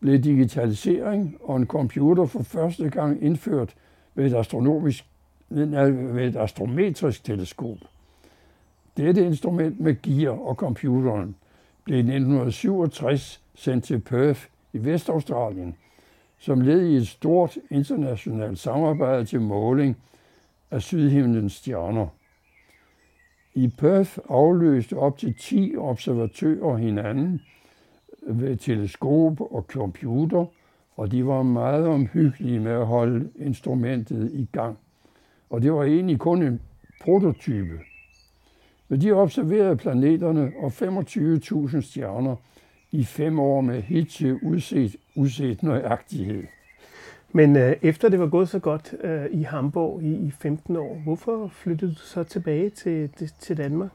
blev 0.00 0.18
digitalisering 0.18 1.36
og 1.40 1.56
en 1.56 1.66
computer 1.66 2.26
for 2.26 2.42
første 2.42 2.90
gang 2.90 3.22
indført 3.22 3.74
ved 4.14 4.26
et, 4.26 4.34
astronomisk, 4.34 5.04
ved 5.48 6.28
et 6.28 6.36
astrometrisk 6.36 7.24
teleskop. 7.24 7.78
Dette 8.96 9.26
instrument 9.26 9.80
med 9.80 10.02
gear 10.02 10.30
og 10.30 10.54
computeren 10.54 11.36
blev 11.84 11.96
i 11.96 12.00
1967 12.00 13.42
sendt 13.54 13.84
til 13.84 14.00
Perth 14.00 14.40
i 14.72 14.84
Vestaustralien, 14.84 15.76
som 16.38 16.60
led 16.60 16.86
i 16.86 16.96
et 16.96 17.08
stort 17.08 17.58
internationalt 17.70 18.58
samarbejde 18.58 19.24
til 19.24 19.40
måling 19.40 19.96
af 20.70 20.82
sydhimlens 20.82 21.52
stjerner. 21.52 22.06
I 23.54 23.68
Perth 23.68 24.18
afløste 24.28 24.96
op 24.96 25.18
til 25.18 25.34
10 25.34 25.76
observatører 25.76 26.76
hinanden– 26.76 27.40
ved 28.26 28.56
teleskop 28.56 29.40
og 29.40 29.64
computer, 29.68 30.46
og 30.96 31.12
de 31.12 31.26
var 31.26 31.42
meget 31.42 31.86
omhyggelige 31.86 32.60
med 32.60 32.72
at 32.72 32.86
holde 32.86 33.30
instrumentet 33.36 34.30
i 34.32 34.48
gang. 34.52 34.78
Og 35.50 35.62
det 35.62 35.72
var 35.72 35.84
egentlig 35.84 36.18
kun 36.18 36.42
en 36.42 36.60
prototype. 37.02 37.80
Men 38.88 39.00
de 39.00 39.12
observerede 39.12 39.76
planeterne 39.76 40.52
og 40.58 40.66
25.000 40.66 41.80
stjerner 41.80 42.36
i 42.92 43.04
fem 43.04 43.38
år 43.38 43.60
med 43.60 43.82
hidtil 43.82 44.38
udset, 44.42 44.96
udset 45.16 45.62
nøjagtighed. 45.62 46.44
Men 47.32 47.56
øh, 47.56 47.76
efter 47.82 48.08
det 48.08 48.20
var 48.20 48.26
gået 48.26 48.48
så 48.48 48.58
godt 48.58 48.94
øh, 49.00 49.26
i 49.30 49.42
Hamburg 49.42 50.02
i, 50.02 50.14
i 50.14 50.30
15 50.30 50.76
år, 50.76 51.00
hvorfor 51.04 51.48
flyttede 51.48 51.90
du 51.90 51.98
så 51.98 52.22
tilbage 52.22 52.70
til, 52.70 53.10
til 53.40 53.56
Danmark? 53.56 53.90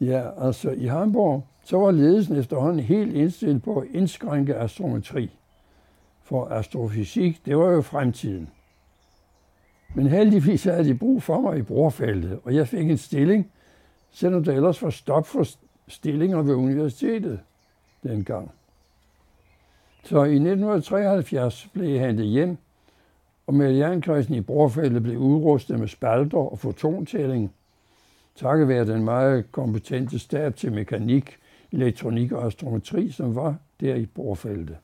Ja, 0.00 0.46
altså 0.46 0.70
i 0.70 0.86
Hamburg 0.86 1.46
så 1.70 1.78
var 1.78 1.90
ledelsen 1.90 2.36
efterhånden 2.36 2.80
helt 2.80 3.14
indstillet 3.14 3.62
på 3.62 3.78
at 3.78 3.88
indskrænke 3.90 4.56
astrometri. 4.56 5.30
For 6.22 6.46
astrofysik, 6.46 7.46
det 7.46 7.58
var 7.58 7.70
jo 7.70 7.82
fremtiden. 7.82 8.50
Men 9.94 10.06
heldigvis 10.06 10.64
havde 10.64 10.84
de 10.84 10.94
brug 10.94 11.22
for 11.22 11.40
mig 11.40 11.58
i 11.58 11.62
brorfeltet, 11.62 12.40
og 12.44 12.54
jeg 12.54 12.68
fik 12.68 12.90
en 12.90 12.98
stilling, 12.98 13.50
selvom 14.10 14.44
der 14.44 14.52
ellers 14.52 14.82
var 14.82 14.90
stop 14.90 15.26
for 15.26 15.46
stillinger 15.88 16.42
ved 16.42 16.54
universitetet 16.54 17.40
dengang. 18.02 18.50
Så 20.04 20.16
i 20.16 20.34
1973 20.34 21.68
blev 21.72 21.88
jeg 21.88 22.06
hentet 22.06 22.26
hjem, 22.26 22.56
og 23.46 23.54
Meridiankredsen 23.54 24.34
i 24.34 24.40
brorfeltet 24.40 25.02
blev 25.02 25.18
udrustet 25.18 25.78
med 25.78 25.88
spalter 25.88 26.38
og 26.38 26.58
fotontælling, 26.58 27.52
takket 28.36 28.68
være 28.68 28.86
den 28.86 29.04
meget 29.04 29.52
kompetente 29.52 30.18
stab 30.18 30.56
til 30.56 30.72
mekanik, 30.72 31.36
elektronik 31.72 32.32
og 32.32 32.46
astrometri, 32.46 33.10
som 33.10 33.34
var 33.34 33.54
der 33.80 33.94
i 33.94 34.06
borfeltet. 34.06 34.76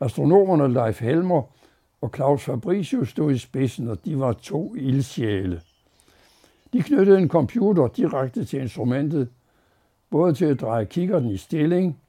Astronomerne 0.00 0.74
Leif 0.74 1.00
Helmer 1.00 1.42
og 2.00 2.10
Claus 2.14 2.44
Fabricius 2.44 3.08
stod 3.08 3.32
i 3.32 3.38
spidsen, 3.38 3.88
og 3.88 4.04
de 4.04 4.18
var 4.18 4.32
to 4.32 4.74
ildsjæle. 4.74 5.60
De 6.72 6.82
knyttede 6.82 7.18
en 7.18 7.28
computer 7.28 7.88
direkte 7.88 8.44
til 8.44 8.60
instrumentet, 8.60 9.28
både 10.10 10.34
til 10.34 10.44
at 10.44 10.60
dreje 10.60 10.84
kikkerten 10.84 11.30
i 11.30 11.36
stilling, 11.36 12.00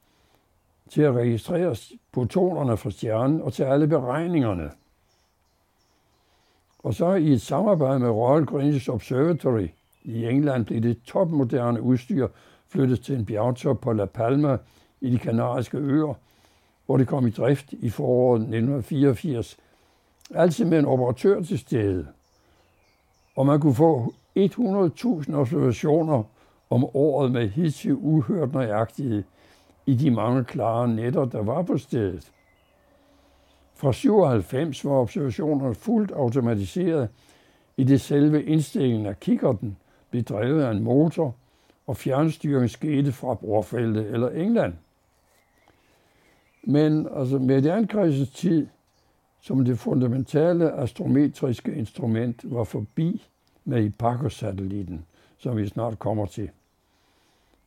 til 0.89 1.01
at 1.01 1.15
registrere 1.15 1.75
protonerne 2.11 2.77
fra 2.77 2.91
stjernen 2.91 3.41
og 3.41 3.53
til 3.53 3.63
alle 3.63 3.87
beregningerne. 3.87 4.71
Og 6.79 6.93
så 6.93 7.13
i 7.13 7.31
et 7.31 7.41
samarbejde 7.41 7.99
med 7.99 8.09
Royal 8.09 8.45
Greenwich 8.45 8.89
Observatory 8.89 9.67
i 10.03 10.25
England 10.25 10.65
blev 10.65 10.81
det 10.81 11.01
topmoderne 11.03 11.81
udstyr 11.81 12.27
flyttet 12.69 13.01
til 13.01 13.15
en 13.15 13.25
bjergtop 13.25 13.81
på 13.81 13.93
La 13.93 14.05
Palma 14.05 14.57
i 15.01 15.09
de 15.09 15.17
kanariske 15.17 15.77
øer, 15.77 16.13
hvor 16.85 16.97
det 16.97 17.07
kom 17.07 17.27
i 17.27 17.29
drift 17.29 17.73
i 17.73 17.89
foråret 17.89 18.41
1984. 18.41 19.57
Altså 20.35 20.65
med 20.65 20.79
en 20.79 20.85
operatør 20.85 21.41
til 21.43 21.59
stede. 21.59 22.07
Og 23.35 23.45
man 23.45 23.59
kunne 23.59 23.75
få 23.75 24.13
100.000 24.37 25.33
observationer 25.33 26.23
om 26.69 26.85
året 26.93 27.31
med 27.31 27.49
hidtil 27.49 27.95
uhørt 27.95 28.53
nøjagtighed 28.53 29.23
i 29.85 29.95
de 29.95 30.11
mange 30.11 30.43
klare 30.43 30.87
nætter, 30.87 31.25
der 31.25 31.43
var 31.43 31.61
på 31.61 31.77
stedet. 31.77 32.31
Fra 33.75 33.93
97 33.93 34.85
var 34.85 34.91
observationerne 34.91 35.75
fuldt 35.75 36.11
automatiseret, 36.11 37.09
i 37.77 37.83
det 37.83 38.01
selve 38.01 38.43
indstillingen 38.43 39.05
af 39.05 39.19
kikkerten 39.19 39.77
blev 40.09 40.23
drevet 40.23 40.63
af 40.63 40.71
en 40.71 40.83
motor, 40.83 41.35
og 41.89 41.97
fjernstyring 41.97 42.69
skete 42.69 43.11
fra 43.11 43.33
Brorfeldet 43.33 44.05
eller 44.05 44.29
England. 44.29 44.73
Men 46.63 47.07
altså 47.15 47.37
mediankredsens 47.37 48.29
tid 48.29 48.67
som 49.41 49.65
det 49.65 49.79
fundamentale 49.79 50.71
astrometriske 50.71 51.75
instrument 51.75 52.41
var 52.43 52.63
forbi 52.63 53.27
med 53.65 53.81
Hipparcos-satellitten, 53.81 55.05
som 55.37 55.57
vi 55.57 55.67
snart 55.67 55.99
kommer 55.99 56.25
til. 56.25 56.49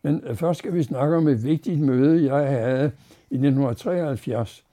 Men 0.03 0.23
øh, 0.25 0.37
først 0.37 0.59
skal 0.59 0.75
vi 0.75 0.83
snakke 0.83 1.17
om 1.17 1.29
et 1.29 1.45
vigtigt 1.45 1.81
møde, 1.81 2.35
jeg 2.35 2.49
havde 2.49 2.93
i 3.31 3.35
1973 3.35 4.65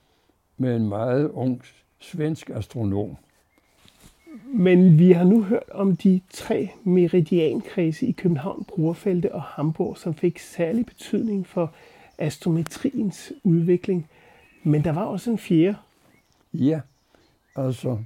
med 0.58 0.75
en 0.75 0.89
meget 0.89 1.29
ung 1.29 1.62
svensk 2.00 2.50
astronom. 2.50 3.18
Men 4.53 5.00
vi 5.00 5.12
har 5.12 5.24
nu 5.24 5.43
hørt 5.43 5.69
om 5.71 5.95
de 5.95 6.21
tre 6.29 6.69
meridiankredse 6.83 8.07
i 8.07 8.12
København, 8.12 8.63
Brugerfelte 8.63 9.36
og 9.36 9.41
Hamburg, 9.41 9.98
som 9.98 10.13
fik 10.13 10.39
særlig 10.39 10.86
betydning 10.86 11.48
for 11.48 11.74
astrometriens 12.17 13.33
udvikling. 13.43 14.09
Men 14.63 14.83
der 14.83 14.91
var 14.91 15.03
også 15.03 15.31
en 15.31 15.38
fjerde. 15.38 15.75
Ja, 16.53 16.81
altså 17.55 17.98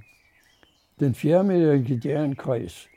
den 1.00 1.14
fjerde 1.14 1.44
meridiankreds, 1.44 2.88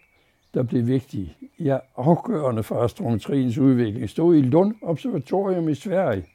der 0.54 0.64
blev 0.64 0.88
vigtig, 0.88 1.38
ja 1.60 1.78
afgørende 1.98 2.64
for 2.64 2.84
astrometriens 2.84 3.58
udvikling, 3.58 4.10
stod 4.10 4.36
i 4.36 4.42
Lund 4.42 4.76
Observatorium 4.82 5.70
i 5.70 5.76
Sverige, 5.76 6.26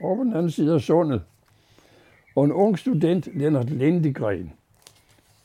over 0.00 0.16
på 0.16 0.24
den 0.24 0.32
anden 0.32 0.50
side 0.50 0.74
af 0.74 0.80
sundet. 0.80 1.22
Og 2.36 2.44
en 2.44 2.52
ung 2.52 2.78
student, 2.78 3.28
Lennart 3.34 3.70
Lindegren, 3.70 4.52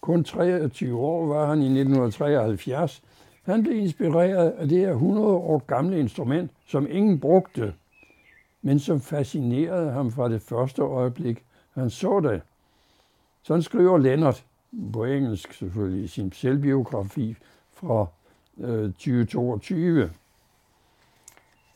kun 0.03 0.23
23 0.23 0.97
år 0.97 1.25
var 1.25 1.45
han 1.45 1.61
i 1.61 1.65
1973, 1.65 3.03
han 3.43 3.63
blev 3.63 3.77
inspireret 3.77 4.49
af 4.49 4.67
det 4.69 4.77
her 4.77 4.91
100 4.91 5.27
år 5.27 5.57
gamle 5.67 5.99
instrument, 5.99 6.51
som 6.67 6.87
ingen 6.89 7.19
brugte, 7.19 7.73
men 8.61 8.79
som 8.79 9.01
fascinerede 9.01 9.91
ham 9.91 10.11
fra 10.11 10.29
det 10.29 10.41
første 10.41 10.81
øjeblik, 10.81 11.43
han 11.73 11.89
så 11.89 12.19
det. 12.19 12.41
Sådan 13.43 13.61
skriver 13.61 13.97
Lennart, 13.97 14.45
på 14.93 15.03
engelsk 15.03 15.53
selvfølgelig, 15.53 16.03
i 16.03 16.07
sin 16.07 16.31
selvbiografi 16.31 17.35
fra 17.73 18.05
øh, 18.57 18.93
2022. 18.93 20.09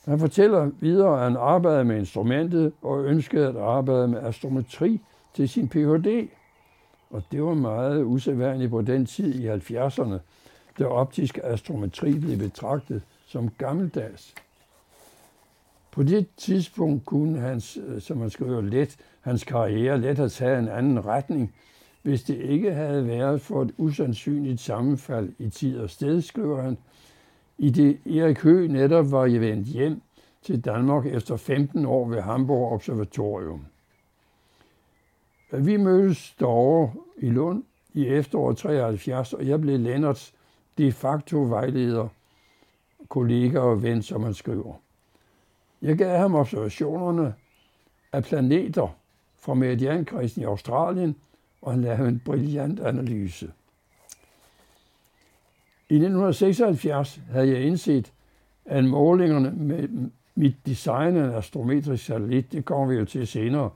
Han 0.05 0.19
fortæller 0.19 0.71
videre, 0.79 1.17
at 1.17 1.23
han 1.23 1.35
arbejdede 1.37 1.85
med 1.85 1.97
instrumentet 1.97 2.73
og 2.81 3.05
ønskede 3.05 3.47
at 3.47 3.55
arbejde 3.57 4.07
med 4.07 4.19
astrometri 4.19 5.01
til 5.33 5.49
sin 5.49 5.69
Ph.D. 5.69 6.29
Og 7.10 7.24
det 7.32 7.43
var 7.43 7.54
meget 7.54 8.04
usædvanligt 8.04 8.72
på 8.72 8.82
den 8.82 9.06
tid 9.06 9.36
i 9.36 9.50
70'erne, 9.50 10.17
da 10.80 10.86
optisk 10.86 11.39
astrometri 11.43 12.20
blev 12.20 12.38
betragtet 12.38 13.02
som 13.28 13.50
gammeldags. 13.50 14.34
På 15.91 16.04
det 16.04 16.28
tidspunkt 16.38 17.06
kunne 17.06 17.39
hans, 17.39 17.78
øh, 17.88 18.02
som 18.02 18.17
man 18.17 18.30
skriver 18.30 18.62
let, 18.62 18.98
hans 19.22 19.43
karriere 19.43 20.02
let 20.02 20.17
have 20.17 20.30
taget 20.30 20.60
en 20.60 20.67
anden 20.67 21.06
retning, 21.06 21.54
hvis 22.02 22.24
det 22.24 22.38
ikke 22.38 22.74
havde 22.74 23.08
været 23.08 23.41
for 23.41 23.62
et 23.62 23.74
usandsynligt 23.78 24.60
sammenfald 24.60 25.34
i 25.39 25.50
tid 25.50 25.80
og 25.80 25.89
sted, 25.89 26.22
skriver 26.22 26.62
han, 26.62 26.78
i 27.58 27.70
det 27.70 27.98
Erik 28.06 28.39
Høgh 28.39 28.72
netop 28.72 29.12
var 29.12 29.26
jeg 29.26 29.41
vendt 29.41 29.67
hjem 29.67 30.02
til 30.41 30.65
Danmark 30.65 31.06
efter 31.06 31.38
15 31.38 31.86
år 31.86 32.08
ved 32.08 32.22
Hamburg 32.22 32.72
Observatorium. 32.72 33.65
Vi 35.51 35.77
mødtes 35.77 36.36
derovre 36.39 36.93
i 37.17 37.29
Lund 37.29 37.63
i 37.93 38.07
efteråret 38.07 38.57
73, 38.57 39.33
og 39.33 39.47
jeg 39.47 39.62
blev 39.62 39.79
Lennarts 39.79 40.33
de 40.77 40.91
facto 40.91 41.38
vejleder, 41.38 42.07
kollega 43.10 43.60
og 43.60 43.83
ven, 43.83 44.03
som 44.03 44.23
han 44.23 44.33
skriver. 44.33 44.73
Jeg 45.81 45.97
gav 45.97 46.17
ham 46.17 46.36
observationerne 46.36 47.33
af 48.13 48.23
planeter 48.23 48.95
fra 49.39 49.53
Meridiankrisen 49.53 50.41
i 50.41 50.45
Australien, 50.45 51.15
og 51.62 51.71
han 51.71 51.81
lavede 51.81 52.10
en 52.10 52.21
brilliant 52.25 52.79
analyse. 52.79 53.51
I 55.89 55.95
1976 55.95 57.19
havde 57.31 57.47
jeg 57.47 57.62
indset, 57.62 58.13
at 58.65 58.86
målingerne 58.86 59.51
med 59.51 60.10
mit 60.36 60.55
design 60.65 61.17
af 61.17 61.23
en 61.23 61.33
astrometrisk 61.33 62.05
satellit, 62.05 62.51
det 62.51 62.65
kommer 62.65 62.88
vi 62.88 62.95
jo 62.95 63.05
til 63.05 63.27
senere, 63.27 63.69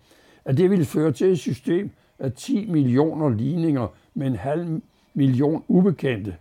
at 0.45 0.57
det 0.57 0.69
ville 0.69 0.85
føre 0.85 1.11
til 1.11 1.27
et 1.31 1.39
system 1.39 1.91
af 2.19 2.33
10 2.33 2.65
millioner 2.65 3.29
ligninger 3.29 3.87
med 4.13 4.27
en 4.27 4.35
halv 4.35 4.81
million 5.13 5.63
ubekendte, 5.67 6.35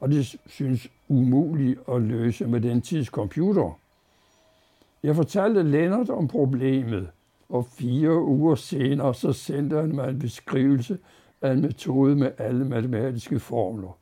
og 0.00 0.10
det 0.10 0.36
synes 0.46 0.88
umuligt 1.08 1.78
at 1.92 2.02
løse 2.02 2.46
med 2.46 2.60
den 2.60 2.80
tids 2.80 3.06
computer. 3.06 3.78
Jeg 5.02 5.16
fortalte 5.16 5.62
Lennart 5.62 6.10
om 6.10 6.28
problemet, 6.28 7.08
og 7.48 7.66
fire 7.66 8.22
uger 8.22 8.54
senere 8.54 9.14
så 9.14 9.32
sendte 9.32 9.76
han 9.76 9.94
mig 9.94 10.08
en 10.08 10.18
beskrivelse 10.18 10.98
af 11.42 11.52
en 11.52 11.60
metode 11.60 12.16
med 12.16 12.30
alle 12.38 12.64
matematiske 12.64 13.40
formler. 13.40 13.98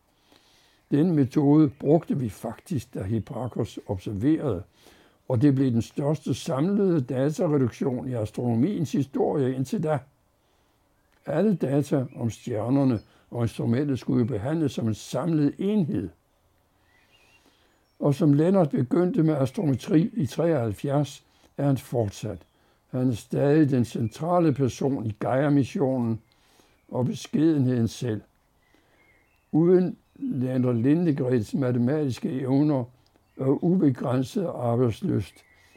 Den 0.91 1.15
metode 1.15 1.69
brugte 1.69 2.19
vi 2.19 2.29
faktisk, 2.29 2.95
da 2.95 3.03
Hipparchus 3.03 3.79
observerede, 3.87 4.63
og 5.33 5.43
det 5.43 5.55
blev 5.55 5.73
den 5.73 5.83
største 5.83 6.35
samlede 6.35 7.01
datareduktion 7.01 8.09
i 8.09 8.15
astronomiens 8.15 8.93
historie 8.93 9.55
indtil 9.55 9.83
da. 9.83 9.99
Alle 11.27 11.55
data 11.57 12.07
om 12.17 12.31
stjernerne 12.31 13.01
og 13.31 13.43
instrumentet 13.43 13.99
skulle 13.99 14.27
behandles 14.27 14.73
som 14.73 14.89
en 14.89 14.95
samlet 14.95 15.55
enhed. 15.59 16.09
Og 17.99 18.15
som 18.15 18.33
Lennart 18.33 18.71
begyndte 18.71 19.23
med 19.23 19.35
astrometri 19.35 20.11
i 20.15 20.27
73, 20.27 21.25
er 21.57 21.67
han 21.67 21.79
fortsat. 21.79 22.39
Han 22.91 23.09
er 23.09 23.15
stadig 23.15 23.71
den 23.71 23.85
centrale 23.85 24.53
person 24.53 25.07
i 25.07 25.17
Gaia-missionen 25.21 26.21
og 26.89 27.07
beskedenheden 27.07 27.89
selv. 27.89 28.21
Uden 29.53 29.97
Leander 30.15 30.73
Lindegreds 30.73 31.55
matematiske 31.55 32.41
evner 32.41 32.85
og 33.43 33.65
ubegrænset 33.65 34.47
arbejdsløst 34.55 35.35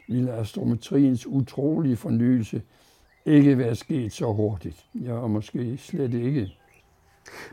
ville 0.08 0.32
astrometriens 0.32 1.26
utrolige 1.26 1.96
fornyelse 1.96 2.62
ikke 3.24 3.58
være 3.58 3.74
sket 3.74 4.12
så 4.12 4.32
hurtigt. 4.32 4.86
Ja, 4.94 5.26
måske 5.26 5.76
slet 5.76 6.14
ikke. 6.14 6.48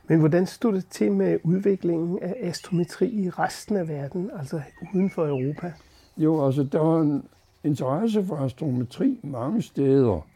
Men 0.08 0.20
hvordan 0.20 0.46
stod 0.46 0.74
det 0.74 0.88
til 0.88 1.12
med 1.12 1.40
udviklingen 1.44 2.20
af 2.22 2.36
astrometri 2.40 3.08
i 3.08 3.30
resten 3.30 3.78
af 3.78 3.88
verden, 3.88 4.32
altså 4.40 4.62
uden 4.94 5.10
for 5.10 5.28
Europa? 5.28 5.74
Jo, 6.18 6.46
altså 6.46 6.64
der 6.64 6.80
var 6.80 7.02
en 7.02 7.24
interesse 7.64 8.26
for 8.26 8.36
astrometri 8.36 9.20
mange 9.24 9.62
steder, 9.62 10.28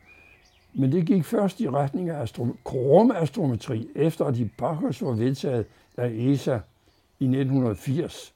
men 0.74 0.92
det 0.92 1.06
gik 1.06 1.24
først 1.24 1.62
i 1.62 1.70
retning 1.70 2.10
af 2.10 2.40
rumastrometri, 2.74 3.90
efter 3.96 4.26
at 4.26 4.38
Hipparchus 4.38 5.02
var 5.02 5.12
vedtaget 5.12 5.66
af 5.98 6.10
ESA 6.10 6.60
i 7.20 7.26
1980. 7.26 8.34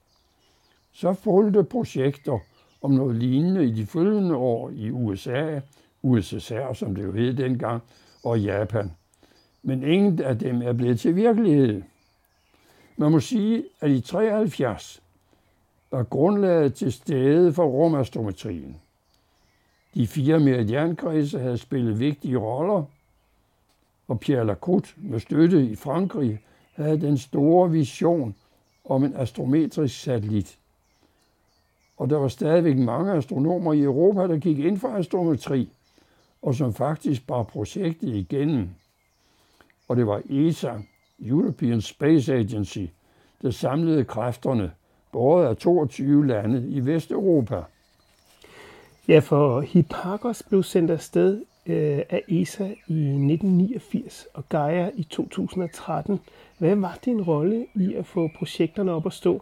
Så 0.93 1.13
fulgte 1.13 1.63
projekter 1.63 2.39
om 2.81 2.91
noget 2.91 3.15
lignende 3.15 3.65
i 3.65 3.71
de 3.71 3.85
følgende 3.85 4.35
år 4.35 4.69
i 4.69 4.91
USA, 4.91 5.59
USSR, 6.01 6.73
som 6.73 6.95
det 6.95 7.03
jo 7.03 7.11
hed 7.11 7.33
dengang, 7.33 7.81
og 8.23 8.39
Japan. 8.39 8.91
Men 9.63 9.83
ingen 9.83 10.21
af 10.21 10.39
dem 10.39 10.61
er 10.61 10.73
blevet 10.73 10.99
til 10.99 11.15
virkelighed. 11.15 11.81
Man 12.97 13.11
må 13.11 13.19
sige, 13.19 13.63
at 13.79 13.91
i 13.91 14.01
73 14.01 15.01
var 15.91 16.03
grundlaget 16.03 16.73
til 16.73 16.91
stede 16.91 17.53
for 17.53 17.65
rumastrometrien. 17.65 18.77
De 19.93 20.07
fire 20.07 20.39
meridiankredse 20.39 21.39
havde 21.39 21.57
spillet 21.57 21.99
vigtige 21.99 22.37
roller, 22.37 22.83
og 24.07 24.19
Pierre 24.19 24.45
Lacroute 24.45 24.89
med 24.97 25.19
støtte 25.19 25.65
i 25.65 25.75
Frankrig 25.75 26.39
havde 26.73 27.01
den 27.01 27.17
store 27.17 27.71
vision 27.71 28.35
om 28.85 29.03
en 29.03 29.15
astrometrisk 29.15 30.01
satellit. 30.01 30.57
Og 32.01 32.09
der 32.09 32.17
var 32.17 32.27
stadigvæk 32.27 32.77
mange 32.77 33.13
astronomer 33.13 33.73
i 33.73 33.81
Europa, 33.81 34.27
der 34.27 34.37
gik 34.37 34.59
ind 34.59 34.77
for 34.77 34.87
astrometri, 34.87 35.69
og 36.41 36.55
som 36.55 36.73
faktisk 36.73 37.27
bar 37.27 37.43
projektet 37.43 38.15
igennem. 38.15 38.69
Og 39.87 39.97
det 39.97 40.07
var 40.07 40.21
ESA, 40.29 40.73
European 41.19 41.81
Space 41.81 42.33
Agency, 42.33 42.85
der 43.41 43.51
samlede 43.51 44.03
kræfterne, 44.03 44.71
både 45.11 45.47
af 45.47 45.57
22 45.57 46.27
lande 46.27 46.69
i 46.69 46.85
Vesteuropa. 46.85 47.63
Ja, 49.07 49.19
for 49.19 49.61
Hipparchus 49.61 50.43
blev 50.49 50.63
sendt 50.63 50.91
afsted 50.91 51.41
øh, 51.65 52.01
af 52.09 52.23
ESA 52.27 52.65
i 52.87 53.07
1989 53.07 54.27
og 54.33 54.49
Gaia 54.49 54.91
i 54.95 55.03
2013. 55.03 56.19
Hvad 56.57 56.75
var 56.75 56.99
din 57.05 57.21
rolle 57.21 57.65
i 57.75 57.93
at 57.93 58.05
få 58.05 58.29
projekterne 58.37 58.91
op 58.91 59.05
at 59.05 59.13
stå? 59.13 59.41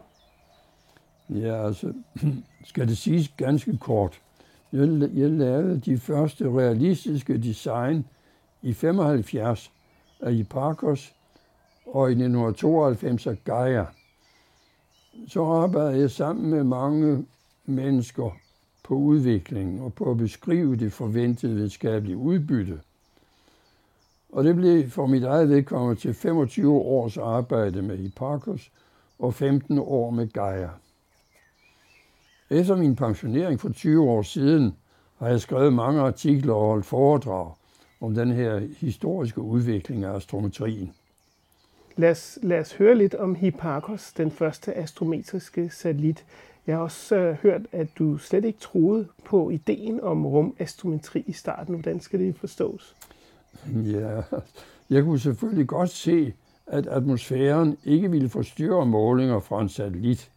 Ja, 1.30 1.65
altså, 1.65 1.93
skal 2.65 2.88
det 2.88 2.98
siges 2.98 3.28
ganske 3.38 3.78
kort. 3.78 4.22
Jeg, 4.74 5.10
jeg 5.13 5.30
lavede 5.30 5.80
de 5.80 5.98
første 5.98 6.50
realistiske 6.50 7.38
design 7.38 8.06
i 8.62 8.74
75 8.74 9.72
af 10.19 10.34
Hipparchus 10.34 11.13
og 11.86 12.10
i 12.10 12.12
1992 12.12 13.28
af 13.28 13.43
Gaia. 13.43 13.86
Så 15.28 15.43
arbejdede 15.43 16.02
jeg 16.02 16.12
sammen 16.12 16.50
med 16.50 16.63
mange 16.63 17.26
mennesker 17.65 18.38
på 18.84 18.95
udviklingen 18.95 19.80
og 19.80 19.93
på 19.93 20.12
at 20.12 20.17
beskrive 20.17 20.76
det 20.76 20.93
forventede 20.93 21.56
videnskabelige 21.56 22.17
udbytte. 22.17 22.80
Og 24.32 24.43
det 24.43 24.56
blev 24.56 24.89
for 24.89 25.06
mit 25.06 25.24
eget 25.24 25.50
vedkommende 25.50 26.02
til 26.02 26.13
25 26.13 26.72
års 26.74 27.17
arbejde 27.17 27.82
med 27.82 27.98
Hipparchus 27.98 28.72
og 29.19 29.34
15 29.34 29.80
år 29.80 30.10
med 30.10 30.28
Gaia. 30.28 30.69
Efter 32.50 32.76
min 32.76 32.96
pensionering 32.96 33.60
for 33.60 33.70
20 33.70 34.10
år 34.10 34.22
siden 34.22 34.76
har 35.20 35.28
jeg 35.28 35.42
skrevet 35.42 35.74
mange 35.74 36.02
artikler 36.02 36.54
og 36.54 36.68
holdt 36.68 36.86
foredrag 36.86 37.52
om 38.02 38.16
den 38.16 38.32
her 38.32 38.60
historiske 38.78 39.42
udvikling 39.42 40.04
af 40.04 40.16
astrometrien. 40.16 40.92
Lad 41.98 42.12
os, 42.12 42.40
lad 42.42 42.60
os 42.60 42.74
høre 42.74 42.96
lidt 42.96 43.16
om 43.16 43.36
Hipparchus, 43.36 44.14
den 44.14 44.32
første 44.32 44.78
astrometriske 44.78 45.70
satellit. 45.70 46.26
Jeg 46.68 46.76
har 46.76 46.84
også 46.84 47.16
øh, 47.16 47.36
hørt, 47.36 47.62
at 47.72 47.88
du 48.00 48.18
slet 48.18 48.46
ikke 48.46 48.60
troede 48.60 49.08
på 49.26 49.50
ideen 49.50 50.02
om 50.02 50.26
rumastrometri 50.26 51.24
i 51.28 51.32
starten. 51.32 51.74
Hvordan 51.74 52.00
skal 52.00 52.20
det 52.20 52.36
forstås? 52.36 52.96
Ja, 53.86 54.22
jeg 54.90 55.04
kunne 55.04 55.20
selvfølgelig 55.20 55.68
godt 55.68 55.90
se, 55.90 56.34
at 56.68 56.88
atmosfæren 56.88 57.78
ikke 57.86 58.12
ville 58.12 58.30
forstyrre 58.30 58.86
målinger 58.86 59.40
fra 59.40 59.62
en 59.62 59.70
satellit. 59.70 60.32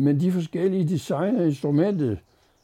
Men 0.00 0.20
de 0.20 0.32
forskellige 0.32 0.88
design 0.88 1.36
af 1.36 1.46
instrumentet, 1.46 2.18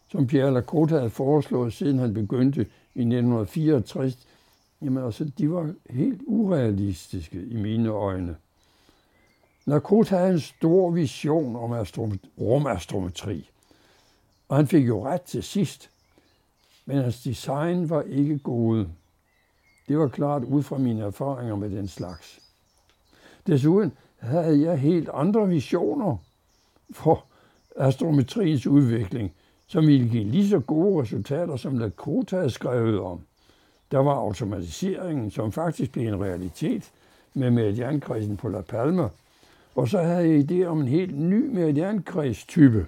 som 0.09 0.27
Pierre 0.27 0.53
Lacote 0.53 0.94
havde 0.94 1.11
foreslået, 1.11 1.73
siden 1.73 1.99
han 1.99 2.14
begyndte 2.14 2.61
i 2.94 3.01
1964, 3.01 4.27
jamen 4.83 5.05
altså, 5.05 5.25
de 5.25 5.51
var 5.51 5.75
helt 5.90 6.20
urealistiske 6.27 7.44
i 7.47 7.57
mine 7.57 7.88
øjne. 7.88 8.37
Lacote 9.64 10.16
havde 10.16 10.33
en 10.33 10.40
stor 10.40 10.90
vision 10.90 11.57
om 11.57 11.87
rumastrometri, 12.38 13.51
og 14.49 14.57
han 14.57 14.66
fik 14.66 14.88
jo 14.88 15.07
ret 15.07 15.23
til 15.23 15.42
sidst. 15.42 15.90
Men 16.87 16.97
hans 16.97 17.23
design 17.23 17.90
var 17.90 18.03
ikke 18.03 18.38
gode. 18.38 18.88
Det 19.88 19.99
var 19.99 20.09
klart 20.09 20.44
ud 20.44 20.62
fra 20.62 20.79
mine 20.79 21.03
erfaringer 21.03 21.57
med 21.57 21.70
den 21.70 21.88
slags. 21.88 22.40
Desuden 23.47 23.92
havde 24.18 24.61
jeg 24.61 24.79
helt 24.79 25.09
andre 25.12 25.49
visioner 25.49 26.16
for 26.90 27.25
astrometriens 27.77 28.66
udvikling, 28.66 29.33
som 29.66 29.87
ville 29.87 30.09
give 30.09 30.25
lige 30.25 30.49
så 30.49 30.59
gode 30.59 31.03
resultater, 31.03 31.57
som 31.57 31.79
Lakota 31.79 32.37
havde 32.37 32.51
skrevet 32.51 33.01
om. 33.01 33.20
Der 33.90 33.99
var 33.99 34.14
automatiseringen, 34.14 35.31
som 35.31 35.53
faktisk 35.53 35.92
blev 35.92 36.09
en 36.09 36.20
realitet 36.20 36.90
med 37.35 37.51
meridiankredsen 37.51 38.37
på 38.37 38.49
La 38.49 38.61
Palma– 38.61 39.09
og 39.75 39.88
så 39.88 40.03
havde 40.03 40.29
jeg 40.29 40.51
idé 40.51 40.66
om 40.66 40.81
en 40.81 40.88
helt 40.88 41.18
ny 41.18 41.47
meridiankredstype, 41.47 42.87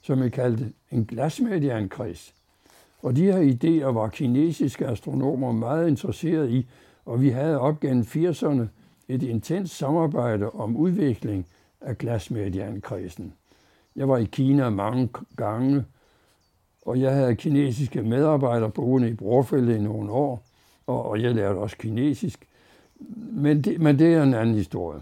som 0.00 0.22
jeg 0.22 0.32
kaldte 0.32 0.72
en 0.90 1.04
glasmeridiankreds. 1.04 2.34
Og 3.02 3.16
de 3.16 3.22
her 3.22 3.52
idéer 3.52 3.86
var 3.86 4.08
kinesiske 4.08 4.86
astronomer 4.86 5.52
meget 5.52 5.88
interesserede 5.88 6.52
i, 6.52 6.66
og 7.06 7.20
vi 7.20 7.28
havde 7.28 7.60
op 7.60 7.80
gennem 7.80 8.02
80'erne 8.02 8.62
et 9.08 9.22
intens 9.22 9.70
samarbejde 9.70 10.50
om 10.50 10.76
udvikling 10.76 11.46
af 11.80 11.98
glasmeridiankredsen. 11.98 13.32
Jeg 13.96 14.08
var 14.08 14.16
i 14.16 14.24
Kina 14.24 14.70
mange 14.70 15.08
gange, 15.36 15.84
og 16.82 17.00
jeg 17.00 17.14
havde 17.14 17.36
kinesiske 17.36 18.02
medarbejdere 18.02 18.70
boende 18.70 19.10
i 19.10 19.14
Brorfælde 19.14 19.76
i 19.76 19.80
nogle 19.80 20.12
år, 20.12 20.42
og 20.86 21.22
jeg 21.22 21.34
lærte 21.34 21.56
også 21.56 21.76
kinesisk. 21.76 22.48
Men 23.16 23.62
det, 23.62 23.80
men 23.80 23.98
det 23.98 24.14
er 24.14 24.22
en 24.22 24.34
anden 24.34 24.54
historie. 24.54 25.00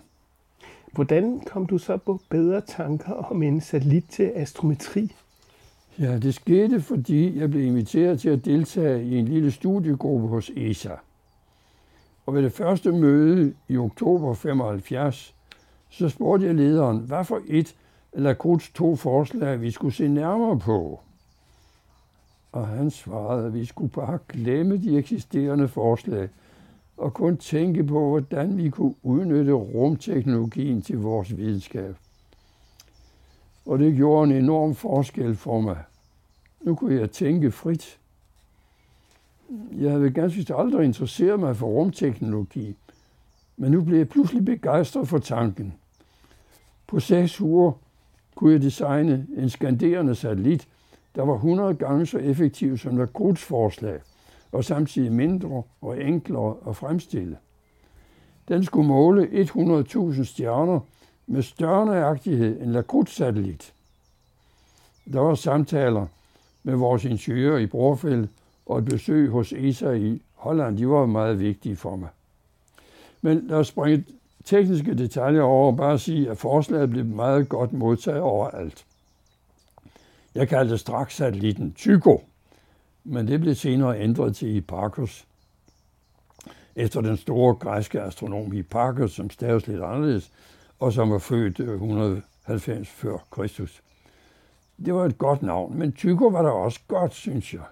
Hvordan 0.93 1.41
kom 1.41 1.67
du 1.67 1.79
så 1.79 1.97
på 1.97 2.21
bedre 2.31 2.61
tanker 2.61 3.13
om 3.13 3.43
en 3.43 3.61
satellit 3.61 4.05
til 4.11 4.33
astrometri? 4.35 5.13
Ja, 5.99 6.19
det 6.19 6.35
skete, 6.35 6.81
fordi 6.81 7.39
jeg 7.39 7.51
blev 7.51 7.65
inviteret 7.65 8.21
til 8.21 8.29
at 8.29 8.45
deltage 8.45 9.05
i 9.05 9.19
en 9.19 9.29
lille 9.29 9.51
studiegruppe 9.51 10.29
hos 10.29 10.51
ESA. 10.57 10.95
Og 12.27 12.35
ved 12.35 12.43
det 12.43 12.53
første 12.53 12.93
møde 12.93 13.55
i 13.69 13.77
oktober 13.77 14.35
75, 14.35 15.36
så 15.99 16.09
spurgte 16.09 16.47
jeg 16.47 16.55
lederen, 16.55 16.99
hvad 16.99 17.25
for 17.25 17.41
et 17.47 17.75
eller 18.13 18.35
Kruts 18.35 18.71
to 18.71 18.97
forslag, 18.97 19.61
vi 19.61 19.71
skulle 19.71 19.95
se 19.95 20.09
nærmere 20.09 20.59
på. 20.59 21.01
Og 22.53 22.67
han 22.67 22.91
svarede, 22.91 23.47
at 23.47 23.55
vi 23.55 23.65
skulle 23.65 23.91
bare 23.91 24.19
glemme 24.29 24.77
de 24.77 24.99
eksisterende 24.99 25.69
forslag– 25.69 26.29
og 26.97 27.15
kun 27.15 27.37
tænke 27.37 27.85
på, 27.85 28.09
hvordan 28.09 28.57
vi 28.57 28.71
kunne 28.71 28.95
udnytte 29.03 29.53
rumteknologien 29.53 30.83
til 30.83 30.99
vores 30.99 31.37
videnskab. 31.37 31.97
Og 33.67 33.79
det 33.79 33.97
gjorde 33.97 34.31
en 34.31 34.37
enorm 34.37 34.75
forskel 34.75 35.37
for 35.37 35.61
mig. 35.61 35.79
Nu 36.61 36.75
kunne 36.75 36.95
jeg 36.95 37.11
tænke 37.11 37.51
frit. 37.51 37.99
Jeg 39.73 39.93
havde 39.93 40.11
ganske 40.11 40.55
aldrig 40.55 40.85
interesseret 40.85 41.41
mig 41.41 41.57
for 41.57 41.67
rumteknologi, 41.67 42.77
men 43.57 43.73
nu 43.73 43.85
blev 43.85 43.99
jeg 43.99 44.09
pludselig 44.09 44.45
begejstret 44.45 45.09
for 45.09 45.19
tanken. 45.19 45.75
På 46.87 47.01
seks 47.01 47.41
uger 47.41 47.73
kunne 48.35 48.53
jeg 48.53 48.63
designe 48.63 49.27
en 49.37 49.51
skanderende 49.51 50.15
satellit, 50.15 50.69
der 51.15 51.23
var 51.23 51.35
100 51.35 51.75
gange 51.75 52.07
så 52.07 52.19
effektiv 52.19 52.79
som 52.79 52.97
der 52.97 53.35
forslag– 53.37 54.01
og 54.53 54.65
samtidig 54.65 55.13
mindre 55.13 55.63
og 55.81 56.03
enklere 56.03 56.57
at 56.69 56.77
fremstille. 56.77 57.37
Den 58.49 58.65
skulle 58.65 58.89
måle 58.89 59.23
100.000 59.23 60.25
stjerner 60.25 60.81
med 61.27 61.43
større 61.43 61.87
nøjagtighed 61.87 62.61
end 62.61 62.71
Lacroix-satellit. 62.71 63.73
Der 65.13 65.21
var 65.21 65.35
samtaler 65.35 66.07
med 66.63 66.75
vores 66.75 67.05
ingeniører 67.05 67.59
i 67.59 67.67
Brorfeld 67.67 68.29
og 68.67 68.79
et 68.79 68.85
besøg 68.85 69.31
hos 69.31 69.53
ESA 69.53 69.91
i 69.91 70.23
Holland. 70.35 70.79
De 70.79 70.89
var 70.89 71.07
meget 71.07 71.41
vigtige 71.41 71.77
for 71.77 71.97
mig. 71.97 72.09
Men 73.23 73.47
lad 73.47 73.57
os 73.57 73.67
springe 73.67 74.05
tekniske 74.47 74.95
detaljer 74.95 75.43
over 75.43 75.73
bare 75.73 75.99
sige, 75.99 76.31
at 76.31 76.39
forslaget 76.39 76.91
blev 76.91 77.05
meget 77.05 77.49
godt 77.49 77.73
modtaget 77.73 78.21
overalt. 78.21 78.85
Jeg 80.35 80.49
kaldte 80.49 80.79
straks 80.79 81.17
satellitten 81.17 81.73
Tycho 81.73 82.21
men 83.09 83.29
det 83.29 83.41
blev 83.41 83.55
senere 83.55 84.01
ændret 84.01 84.37
til 84.37 84.53
Hipparchus, 84.53 85.27
efter 86.77 87.01
den 87.01 87.17
store 87.17 87.55
græske 87.55 88.01
astronom 88.01 88.51
Hipparchus, 88.51 89.13
som 89.13 89.31
staves 89.31 89.67
lidt 89.67 89.83
anderledes, 89.83 90.33
og 90.79 90.93
som 90.93 91.11
var 91.11 91.19
født 91.19 91.61
øh, 91.61 91.75
190 91.75 92.89
før 92.89 93.19
Kristus. 93.31 93.83
det 94.87 94.95
var 94.95 95.05
et 95.05 95.19
godt 95.19 95.43
navn, 95.43 95.79
men 95.79 95.93
Tycho 95.93 96.27
var 96.27 96.43
der 96.43 96.51
også 96.51 96.81
godt, 96.89 97.15
synes 97.15 97.55
jeg. 97.55 97.63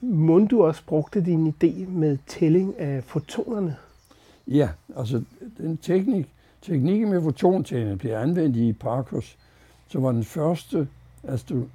Må 0.00 0.38
du 0.38 0.64
også 0.64 0.82
brugte 0.86 1.24
din 1.24 1.54
idé 1.62 1.88
med 1.88 2.18
tælling 2.26 2.78
af 2.78 3.04
fotonerne? 3.04 3.76
Ja, 4.48 4.68
altså 4.96 5.22
den 5.58 5.76
teknik, 5.76 6.26
teknikken 6.62 7.10
med 7.10 7.22
fotontælling 7.22 7.98
blev 7.98 8.12
anvendt 8.12 8.56
i 8.56 8.72
Parkos, 8.72 9.36
som 9.88 10.02
var 10.02 10.12
den 10.12 10.24
første 10.24 10.88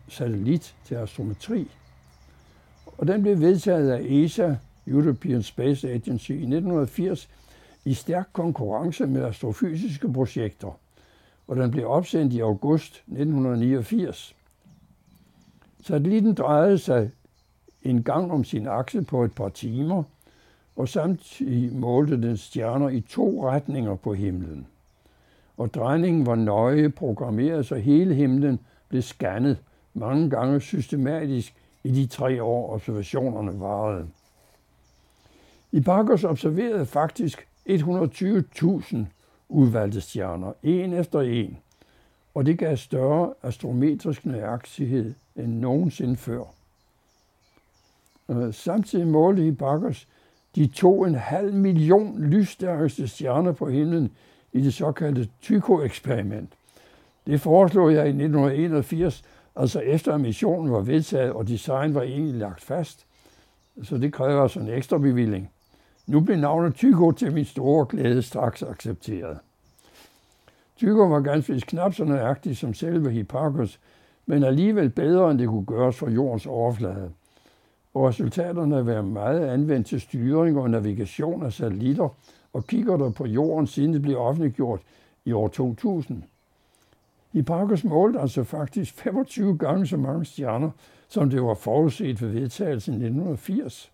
satellit 0.08 0.76
til 0.86 0.96
astrometri. 0.96 1.72
Og 2.98 3.08
den 3.08 3.22
blev 3.22 3.40
vedtaget 3.40 3.92
af 3.92 4.02
ESA, 4.02 4.56
European 4.88 5.44
Space 5.44 5.90
Agency, 5.90 6.32
i 6.32 6.34
1980 6.34 7.30
i 7.86 7.94
stærk 7.94 8.30
konkurrence 8.34 9.08
med 9.08 9.24
astrofysiske 9.24 10.14
projekter, 10.14 10.80
og 11.48 11.56
den 11.56 11.72
blev 11.72 11.88
opsendt 11.88 12.34
i 12.34 12.40
august 12.40 12.96
1989. 12.96 14.36
Satellitten 15.82 16.34
drejede 16.34 16.78
sig 16.78 17.12
en 17.84 18.04
gang 18.04 18.32
om 18.32 18.44
sin 18.44 18.68
akse 18.68 19.02
på 19.02 19.24
et 19.24 19.36
par 19.36 19.50
timer, 19.50 20.04
og 20.76 20.90
samtidig 20.90 21.76
målte 21.76 22.22
den 22.22 22.38
stjerner 22.38 22.90
i 22.90 23.02
to 23.02 23.50
retninger 23.50 23.96
på 23.96 24.14
himlen. 24.14 24.68
Og 25.58 25.74
drejningen 25.74 26.26
var 26.26 26.36
nøje 26.36 26.90
programmeret, 26.90 27.66
så 27.66 27.76
hele 27.76 28.16
himlen 28.16 28.60
blev 28.90 29.02
scannet 29.02 29.58
mange 29.94 30.30
gange 30.30 30.62
systematisk 30.62 31.56
i 31.84 31.92
de 31.92 32.06
tre 32.06 32.44
år, 32.44 32.74
observationerne 32.74 33.60
varede. 33.60 34.08
I 35.72 35.76
Hipparchus 35.76 36.24
observerede 36.24 36.86
faktisk 36.86 37.48
120.000 37.70 38.98
udvalgte 39.50 40.02
stjerner, 40.02 40.54
en 40.64 40.94
efter 40.94 41.22
en, 41.22 41.58
og 42.34 42.46
det 42.46 42.60
gav 42.60 42.78
større 42.78 43.34
astrometrisk 43.44 44.26
nøjagtighed 44.26 45.14
end 45.36 45.60
nogensinde 45.60 46.16
før. 46.16 46.44
Øh, 48.30 48.54
samtidig 48.54 49.08
målte 49.08 49.44
Hipparchus 49.44 50.08
de 50.56 50.68
to 50.68 51.04
en 51.04 51.16
halv 51.16 51.54
million 51.54 52.20
lysstærkeste 52.20 53.08
stjerner 53.08 53.52
på 53.52 53.70
himlen 53.70 54.12
i 54.54 54.62
det 54.62 54.74
såkaldte 54.74 55.28
Tycho-eksperiment. 55.42 56.50
Det 57.28 57.42
foreslog 57.42 57.94
jeg 57.94 58.06
i 58.06 58.10
1981, 58.10 59.24
altså 59.56 59.80
efter 59.80 60.14
at 60.14 60.22
missionen 60.22 60.72
var 60.72 60.82
vedtaget, 60.82 61.32
og 61.32 61.48
design 61.48 61.94
var 61.94 62.02
egentlig 62.02 62.36
lagt 62.36 62.62
fast. 62.62 63.06
Så 63.84 63.98
det 63.98 64.14
kræver 64.14 64.42
altså 64.42 64.60
en 64.60 64.70
ekstra 64.70 64.98
bevilling. 64.98 65.52
Nu 66.08 66.20
blev 66.20 66.38
navnet 66.38 66.76
Tycho 66.76 67.12
til 67.12 67.34
min 67.34 67.46
store 67.46 67.86
glæde 67.86 68.22
straks 68.22 68.64
accepteret. 68.64 69.38
Tycho 70.78 71.04
var 71.04 71.20
ganske 71.20 71.60
knap 71.60 71.94
så 71.94 72.04
nøjagtig 72.04 72.58
som 72.58 72.74
selve 72.74 73.12
Hipparchus, 73.12 73.80
men 74.26 74.44
alligevel 74.44 74.90
bedre, 74.90 75.32
end 75.32 75.40
det 75.40 75.48
kunne 75.48 75.66
gøres 75.66 75.96
for 75.96 76.10
jordens 76.10 76.46
overflade. 76.46 77.12
Og 77.94 78.08
resultaterne 78.08 78.88
været 78.88 79.06
meget 79.06 79.48
anvendt 79.48 79.88
til 79.88 80.02
styring 80.02 80.58
og 80.58 80.70
navigation 80.70 81.44
af 81.44 81.54
satellitter 81.54 82.10
og 82.54 82.68
kigger 82.68 82.98
der 82.98 83.12
på 83.12 83.26
jorden, 83.26 83.68
siden 83.68 83.94
det 83.94 84.02
blev 84.02 84.18
offentliggjort 84.18 84.82
i 85.26 85.32
år 85.32 85.48
2000. 85.48 86.24
Hipparchus 87.34 87.84
målte 87.84 88.20
altså 88.20 88.44
faktisk 88.44 88.94
25 88.96 89.58
gange 89.58 89.88
så 89.88 89.98
mange 89.98 90.26
stjerner, 90.26 90.70
som 91.10 91.30
det 91.30 91.44
var 91.44 91.54
forudset 91.54 92.22
ved 92.22 92.30
vedtagelsen 92.30 92.94
i 92.94 92.98
1980. 92.98 93.92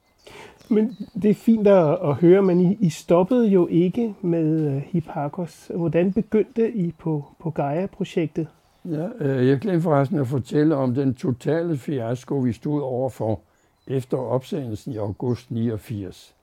Men 0.70 0.98
det 1.22 1.30
er 1.30 1.36
fint 1.36 1.68
at, 1.68 2.16
høre, 2.16 2.42
men 2.42 2.78
I, 2.80 2.90
stoppede 2.90 3.48
jo 3.48 3.68
ikke 3.68 4.16
med 4.22 4.76
øh, 4.76 4.82
Hipparchus. 4.86 5.72
Hvordan 5.76 6.14
begyndte 6.14 6.72
I 6.72 6.92
på, 6.92 7.26
på 7.40 7.50
Gaia-projektet? 7.50 8.48
Ja, 8.86 9.08
øh, 9.20 9.48
jeg 9.48 9.60
glemte 9.60 9.82
forresten 9.82 10.20
at 10.20 10.28
fortælle 10.28 10.76
om 10.76 10.94
den 10.94 11.14
totale 11.14 11.78
fiasko, 11.78 12.36
vi 12.36 12.54
stod 12.54 12.82
overfor 12.82 13.40
efter 13.89 14.17
opsendelsen 14.17 14.93
i 14.93 14.97
august 14.97 15.52
89. 15.52 16.36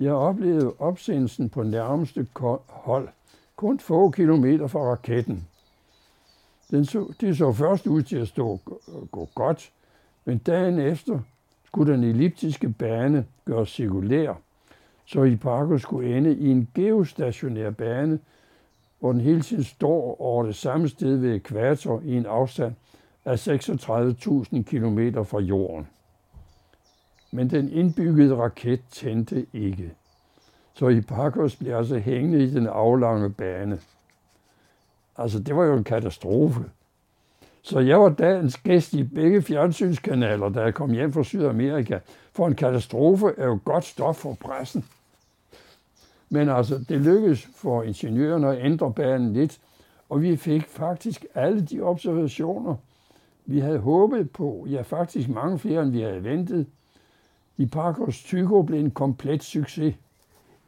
Jeg 0.00 0.12
oplevede 0.12 0.72
opsendelsen 0.78 1.48
på 1.48 1.62
nærmeste 1.62 2.26
hold, 2.68 3.08
kun 3.56 3.80
få 3.80 4.10
kilometer 4.10 4.66
fra 4.66 4.80
raketten. 4.80 5.48
Den 6.70 6.84
så, 6.84 7.12
det 7.20 7.36
så 7.36 7.52
først 7.52 7.86
ud 7.86 8.02
til 8.02 8.16
at 8.16 8.28
stå, 8.28 8.58
gå 9.10 9.28
godt, 9.34 9.72
men 10.24 10.38
dagen 10.38 10.78
efter 10.78 11.20
skulle 11.66 11.92
den 11.92 12.04
elliptiske 12.04 12.68
bane 12.68 13.26
gøres 13.44 13.68
cirkulær, 13.68 14.34
så 15.04 15.22
Hipparco 15.22 15.78
skulle 15.78 16.16
ende 16.16 16.36
i 16.36 16.48
en 16.48 16.68
geostationær 16.74 17.70
bane, 17.70 18.18
hvor 19.00 19.12
den 19.12 19.20
hele 19.20 19.42
tiden 19.42 19.64
står 19.64 20.20
over 20.20 20.46
det 20.46 20.56
samme 20.56 20.88
sted 20.88 21.16
ved 21.16 21.34
ekvator 21.34 22.02
i 22.04 22.16
en 22.16 22.26
afstand 22.26 22.74
af 23.24 23.48
36.000 23.48 24.62
km 24.62 25.22
fra 25.22 25.40
jorden. 25.40 25.86
Men 27.32 27.50
den 27.50 27.68
indbyggede 27.68 28.36
raket 28.36 28.80
tændte 28.90 29.46
ikke. 29.52 29.92
Så 30.74 30.88
Hipparchus 30.88 31.56
blev 31.56 31.74
altså 31.74 31.98
hængende 31.98 32.44
i 32.44 32.50
den 32.50 32.66
aflange 32.66 33.30
bane. 33.30 33.78
Altså, 35.16 35.38
det 35.38 35.56
var 35.56 35.64
jo 35.64 35.76
en 35.76 35.84
katastrofe. 35.84 36.64
Så 37.62 37.80
jeg 37.80 38.00
var 38.00 38.08
dagens 38.08 38.56
gæst 38.56 38.94
i 38.94 39.02
begge 39.02 39.42
fjernsynskanaler, 39.42 40.48
da 40.48 40.60
jeg 40.60 40.74
kom 40.74 40.90
hjem 40.90 41.12
fra 41.12 41.24
Sydamerika. 41.24 41.98
For 42.32 42.46
en 42.46 42.54
katastrofe 42.54 43.26
er 43.38 43.46
jo 43.46 43.58
godt 43.64 43.84
stof 43.84 44.16
for 44.16 44.34
pressen. 44.34 44.84
Men 46.30 46.48
altså, 46.48 46.84
det 46.88 47.00
lykkedes 47.00 47.48
for 47.54 47.82
ingeniørerne 47.82 48.56
at 48.56 48.64
ændre 48.64 48.92
banen 48.92 49.32
lidt, 49.32 49.58
og 50.08 50.22
vi 50.22 50.36
fik 50.36 50.68
faktisk 50.68 51.24
alle 51.34 51.62
de 51.62 51.80
observationer, 51.80 52.76
vi 53.46 53.60
havde 53.60 53.78
håbet 53.78 54.30
på. 54.30 54.66
Ja, 54.70 54.82
faktisk 54.82 55.28
mange 55.28 55.58
flere, 55.58 55.82
end 55.82 55.90
vi 55.90 56.00
havde 56.00 56.24
ventet. 56.24 56.66
I 57.62 57.66
Parkers 57.66 58.22
Tycho 58.22 58.62
blev 58.62 58.80
en 58.80 58.90
komplet 58.90 59.42
succes. 59.42 59.94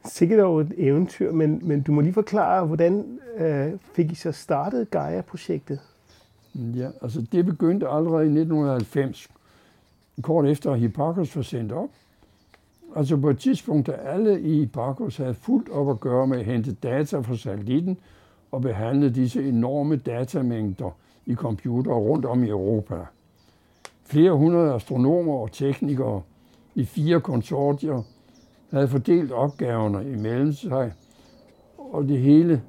Sikkert 0.05 0.39
over 0.39 0.61
et 0.61 0.73
eventyr, 0.77 1.31
men, 1.31 1.61
men 1.63 1.81
du 1.81 1.91
må 1.91 2.01
lige 2.01 2.13
forklare, 2.13 2.65
hvordan 2.65 3.19
øh, 3.37 3.71
fik 3.93 4.11
I 4.11 4.15
så 4.15 4.31
startet 4.31 4.89
Gaia-projektet? 4.89 5.79
Ja, 6.55 6.89
altså 7.01 7.25
det 7.31 7.45
begyndte 7.45 7.87
allerede 7.87 8.23
i 8.23 8.39
1990, 8.39 9.27
kort 10.21 10.45
efter 10.45 10.71
at 10.71 10.79
Hipparchus 10.79 11.35
var 11.35 11.41
sendt 11.41 11.71
op. 11.71 11.89
Altså 12.95 13.17
på 13.17 13.29
et 13.29 13.39
tidspunkt, 13.39 13.87
da 13.87 13.91
alle 13.91 14.41
i 14.41 14.59
Hipparchus 14.59 15.17
havde 15.17 15.33
fuldt 15.33 15.69
op 15.69 15.89
at 15.89 15.99
gøre 15.99 16.27
med 16.27 16.39
at 16.39 16.45
hente 16.45 16.73
data 16.73 17.19
fra 17.19 17.37
satellitten 17.37 17.97
og 18.51 18.61
behandle 18.61 19.09
disse 19.09 19.49
enorme 19.49 19.95
datamængder 19.95 20.97
i 21.25 21.35
computer 21.35 21.91
rundt 21.91 22.25
om 22.25 22.43
i 22.43 22.49
Europa. 22.49 22.95
Flere 24.03 24.31
hundrede 24.31 24.73
astronomer 24.73 25.33
og 25.33 25.51
teknikere 25.51 26.21
i 26.75 26.85
fire 26.85 27.21
konsortier 27.21 28.01
havde 28.71 28.87
fordelt 28.87 29.31
opgaverne 29.31 30.11
imellem 30.11 30.53
sig, 30.53 30.93
og 31.77 32.07
det 32.07 32.19
hele 32.19 32.61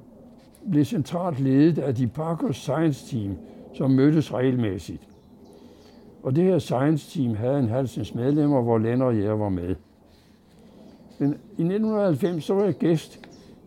blev 0.71 0.85
centralt 0.85 1.39
ledet 1.39 1.77
af 1.77 1.95
de 1.95 2.07
Parker 2.07 2.51
Science 2.51 3.17
Team, 3.17 3.37
som 3.73 3.91
mødtes 3.91 4.33
regelmæssigt. 4.33 5.01
Og 6.23 6.35
det 6.35 6.43
her 6.43 6.59
Science 6.59 7.19
Team 7.19 7.35
havde 7.35 7.59
en 7.59 7.69
halvsens 7.69 8.15
medlemmer, 8.15 8.61
hvor 8.61 8.77
Lenner 8.77 9.05
og 9.05 9.19
jeg 9.19 9.39
var 9.39 9.49
med. 9.49 9.75
Men 11.19 11.29
i 11.29 11.61
1990 11.61 12.43
så 12.43 12.53
var 12.53 12.63
jeg 12.63 12.73
gæst 12.73 13.19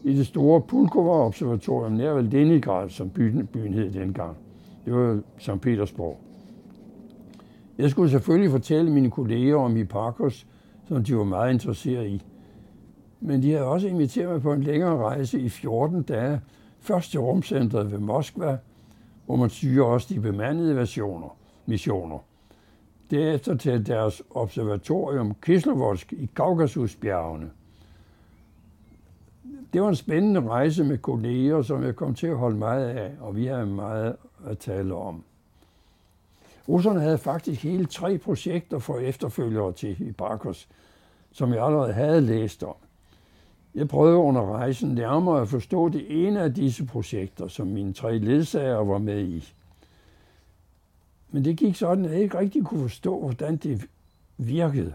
i 0.05 0.16
det 0.16 0.26
store 0.26 0.61
Pulkova-observatorium 0.61 1.92
nær 1.92 2.20
Leningrad, 2.20 2.88
som 2.88 3.11
byen, 3.11 3.46
byen 3.46 3.74
hed 3.74 3.90
dengang. 3.90 4.37
Det 4.85 4.94
var 4.94 5.20
St. 5.38 5.61
Petersborg. 5.61 6.18
Jeg 7.81 7.90
skulle 7.90 8.11
selvfølgelig 8.11 8.51
fortælle 8.51 8.90
mine 8.90 9.11
kolleger 9.11 9.57
om 9.57 9.77
Hipparchus, 9.77 10.47
som 10.88 11.05
de 11.05 11.16
var 11.16 11.25
meget 11.25 11.53
interesseret 11.53 12.07
i. 12.07 12.23
Men 13.21 13.43
de 13.43 13.51
havde 13.51 13.64
også 13.64 13.88
inviteret 13.88 14.31
mig 14.31 14.43
på 14.43 14.53
en 14.53 14.62
længere 14.62 14.97
rejse 14.97 15.40
i 15.40 15.49
14 15.49 16.03
dage, 16.03 16.40
først 16.81 17.11
til 17.11 17.21
rumcentret 17.21 17.93
ved 17.93 17.99
Moskva, 17.99 18.59
hvor 19.27 19.37
man 19.37 19.51
styrer 19.51 19.85
også 19.85 20.14
de 20.14 20.21
bemandede 20.21 20.77
versioner, 20.77 21.37
missioner. 21.66 22.19
Derefter 23.11 23.57
til 23.57 23.87
deres 23.87 24.23
observatorium 24.31 25.35
Kislovodsk 25.43 26.12
i 26.12 26.31
Kaukasusbjergene. 26.35 27.51
Det 29.73 29.83
var 29.83 29.88
en 29.88 29.97
spændende 29.97 30.49
rejse 30.49 30.85
med 30.85 30.99
kolleger, 30.99 31.62
som 31.62 31.83
jeg 31.83 31.97
kom 31.97 32.14
til 32.14 32.27
at 32.27 32.37
holde 32.37 32.57
meget 32.57 32.88
af, 32.88 33.12
og 33.21 33.37
vi 33.37 33.47
havde 33.47 33.66
meget 33.66 34.16
at 34.47 34.59
tale 34.59 34.95
om. 34.95 35.25
Russerne 36.70 37.00
havde 37.00 37.18
faktisk 37.18 37.62
hele 37.62 37.87
tre 37.87 38.18
projekter 38.18 38.78
for 38.78 38.98
efterfølgere 38.98 39.72
til 39.72 39.94
Hipparchus, 39.94 40.68
som 41.33 41.52
jeg 41.52 41.64
allerede 41.64 41.92
havde 41.92 42.20
læst 42.20 42.62
om. 42.62 42.74
Jeg 43.74 43.88
prøvede 43.88 44.16
under 44.16 44.52
rejsen 44.56 44.88
nærmere 44.88 45.42
at 45.42 45.48
forstå 45.48 45.88
det 45.88 46.26
ene 46.26 46.42
af 46.42 46.54
disse 46.54 46.87
projekter, 46.87 47.48
som 47.48 47.66
mine 47.66 47.92
tre 47.92 48.18
ledsager 48.18 48.85
var 48.85 48.98
med 48.98 49.20
i. 49.20 49.52
Men 51.30 51.44
det 51.44 51.56
gik 51.56 51.76
sådan, 51.76 52.04
at 52.04 52.11
jeg 52.11 52.20
ikke 52.20 52.38
rigtig 52.38 52.64
kunne 52.64 52.83
forstå, 52.83 53.20
hvordan 53.20 53.56
det 53.56 53.87
virkede. 54.37 54.94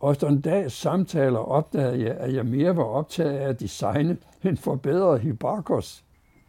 Og 0.00 0.12
efter 0.12 0.28
en 0.28 0.40
dags 0.40 0.74
samtaler 0.74 1.38
opdagede 1.38 2.04
jeg, 2.04 2.16
at 2.16 2.34
jeg 2.34 2.46
mere 2.46 2.76
var 2.76 2.84
optaget 2.84 3.32
af 3.32 3.48
at 3.48 3.60
designe 3.60 4.16
end 4.44 4.56
forbedre 4.56 5.18
Hipparchus. 5.18 6.04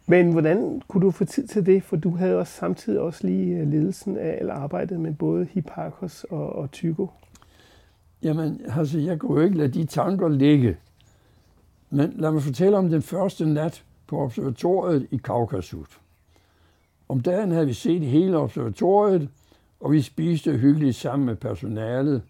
Men 0.06 0.32
hvordan 0.32 0.82
kunne 0.88 1.06
du 1.06 1.10
få 1.10 1.24
tid 1.24 1.46
til 1.46 1.66
det? 1.66 1.82
For 1.82 1.96
du 1.96 2.10
havde 2.10 2.38
også 2.38 2.52
samtidig 2.52 3.00
også 3.00 3.26
lige 3.26 3.56
øh, 3.56 3.70
ledelsen 3.70 4.18
af 4.18 4.36
eller 4.40 4.54
arbejdet 4.54 5.00
med 5.00 5.14
både 5.14 5.44
Hipparchus 5.50 6.24
og, 6.24 6.52
og 6.52 6.70
Tycho. 6.70 7.10
Jamen, 8.22 8.60
altså, 8.76 8.98
jeg 8.98 9.18
kunne 9.18 9.40
jo 9.40 9.46
ikke 9.46 9.58
lade 9.58 9.72
de 9.72 9.84
tanker 9.84 10.28
ligge. 10.28 10.76
Men 11.90 12.12
lad 12.16 12.30
mig 12.30 12.42
fortælle 12.42 12.76
om 12.76 12.88
den 12.88 13.02
første 13.02 13.46
nat 13.46 13.84
på 14.06 14.18
observatoriet 14.18 15.08
i 15.10 15.16
Kaukasus. 15.16 16.00
Om 17.08 17.20
dagen 17.20 17.50
havde 17.50 17.66
vi 17.66 17.72
set 17.72 18.02
hele 18.02 18.36
observatoriet, 18.38 19.28
og 19.80 19.92
vi 19.92 20.02
spiste 20.02 20.56
hyggeligt 20.56 20.96
sammen 20.96 21.26
med 21.26 21.36
personalet. 21.36 22.22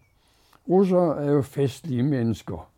Russere 0.69 1.25
er 1.25 1.31
jo 1.31 1.43
festlige 1.43 2.03
mennesker. 2.03 2.71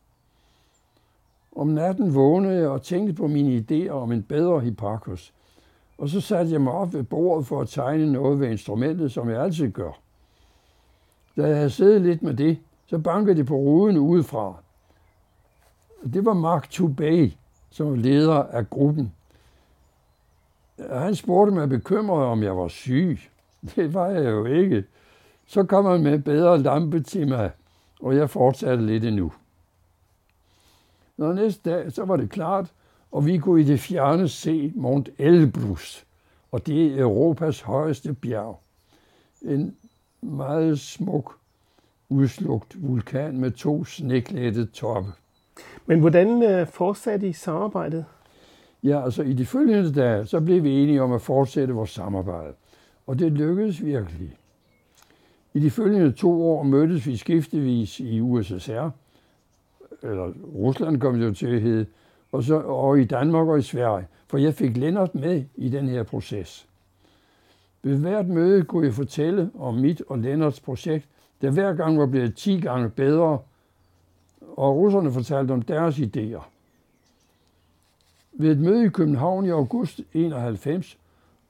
Om 1.56 1.66
natten 1.66 2.14
vågnede 2.14 2.58
jeg 2.60 2.68
og 2.68 2.82
tænkte 2.82 3.14
på 3.14 3.26
mine 3.26 3.56
idéer 3.56 3.90
om 3.90 4.12
en 4.12 4.22
bedre 4.22 4.60
Hipparchus. 4.60 5.32
Og 5.98 6.08
så 6.08 6.20
satte 6.20 6.52
jeg 6.52 6.60
mig 6.60 6.72
op 6.72 6.92
ved 6.92 7.02
bordet 7.02 7.46
for 7.46 7.60
at 7.60 7.68
tegne 7.68 8.12
noget 8.12 8.40
ved 8.40 8.48
instrumentet, 8.50 9.12
som 9.12 9.30
jeg 9.30 9.42
altid 9.42 9.70
gør. 9.70 9.98
Da 11.36 11.46
jeg 11.46 11.56
havde 11.56 11.70
siddet 11.70 12.02
lidt 12.02 12.22
med 12.22 12.34
det, 12.34 12.58
så 12.86 12.98
bankede 12.98 13.36
det 13.36 13.46
på 13.46 13.54
ruden 13.54 13.98
udefra. 13.98 14.54
Det 16.14 16.24
var 16.24 16.34
Mark 16.34 16.70
Tubay, 16.70 17.32
som 17.70 17.90
var 17.90 17.96
leder 17.96 18.42
af 18.42 18.70
gruppen. 18.70 19.12
Han 20.90 21.14
spurgte 21.14 21.54
mig 21.54 21.68
bekymret, 21.68 22.24
om 22.24 22.42
jeg 22.42 22.56
var 22.56 22.68
syg. 22.68 23.18
Det 23.76 23.94
var 23.94 24.06
jeg 24.06 24.30
jo 24.30 24.44
ikke. 24.44 24.84
Så 25.46 25.64
kom 25.64 25.84
han 25.84 26.02
med 26.02 26.18
bedre 26.18 26.58
lampe 26.58 27.00
til 27.00 27.28
mig, 27.28 27.50
og 28.00 28.16
jeg 28.16 28.30
fortsatte 28.30 28.86
lidt 28.86 29.04
endnu. 29.04 29.32
Når 31.16 31.32
næste 31.32 31.70
dag, 31.70 31.92
så 31.92 32.04
var 32.04 32.16
det 32.16 32.30
klart, 32.30 32.72
og 33.12 33.26
vi 33.26 33.38
kunne 33.38 33.60
i 33.60 33.64
det 33.64 33.80
fjerne 33.80 34.28
se 34.28 34.72
Mont 34.74 35.08
Elbrus, 35.18 36.06
og 36.52 36.66
det 36.66 36.86
er 36.86 37.02
Europas 37.02 37.60
højeste 37.60 38.14
bjerg. 38.14 38.60
En 39.42 39.76
meget 40.20 40.80
smuk, 40.80 41.36
udslugt 42.08 42.82
vulkan 42.82 43.40
med 43.40 43.50
to 43.50 43.84
sneklædte 43.84 44.66
toppe. 44.66 45.12
Men 45.86 46.00
hvordan 46.00 46.42
øh, 46.42 46.66
fortsatte 46.66 47.28
I 47.28 47.32
samarbejdet? 47.32 48.04
Ja, 48.82 49.04
altså 49.04 49.22
i 49.22 49.32
de 49.32 49.46
følgende 49.46 49.92
dage, 49.92 50.26
så 50.26 50.40
blev 50.40 50.62
vi 50.62 50.82
enige 50.82 51.02
om 51.02 51.12
at 51.12 51.22
fortsætte 51.22 51.74
vores 51.74 51.90
samarbejde. 51.90 52.52
Og 53.06 53.18
det 53.18 53.32
lykkedes 53.32 53.84
virkelig. 53.84 54.36
I 55.54 55.60
de 55.60 55.70
følgende 55.70 56.12
to 56.12 56.50
år 56.50 56.62
mødtes 56.62 57.06
vi 57.06 57.16
skiftevis 57.16 58.00
i 58.00 58.20
USSR, 58.20 58.90
eller 60.02 60.32
Rusland 60.54 61.00
kom 61.00 61.16
jo 61.16 61.34
til 61.34 61.46
at 61.46 61.60
hedde, 61.60 61.86
og, 62.32 62.42
så, 62.42 62.60
og 62.60 63.00
i 63.00 63.04
Danmark 63.04 63.48
og 63.48 63.58
i 63.58 63.62
Sverige, 63.62 64.06
for 64.26 64.38
jeg 64.38 64.54
fik 64.54 64.76
Lennart 64.76 65.14
med 65.14 65.44
i 65.54 65.68
den 65.68 65.88
her 65.88 66.02
proces. 66.02 66.68
Ved 67.82 67.98
hvert 67.98 68.28
møde 68.28 68.62
kunne 68.62 68.86
jeg 68.86 68.94
fortælle 68.94 69.50
om 69.58 69.74
mit 69.74 70.02
og 70.08 70.18
Lennarts 70.18 70.60
projekt, 70.60 71.08
der 71.40 71.50
hver 71.50 71.74
gang 71.74 71.98
var 71.98 72.06
blevet 72.06 72.36
10 72.36 72.60
gange 72.60 72.88
bedre, 72.88 73.38
og 74.56 74.76
russerne 74.76 75.12
fortalte 75.12 75.52
om 75.52 75.62
deres 75.62 75.98
idéer. 75.98 76.42
Ved 78.32 78.50
et 78.50 78.58
møde 78.58 78.84
i 78.84 78.88
København 78.88 79.44
i 79.44 79.50
august 79.50 80.00
91 80.14 80.98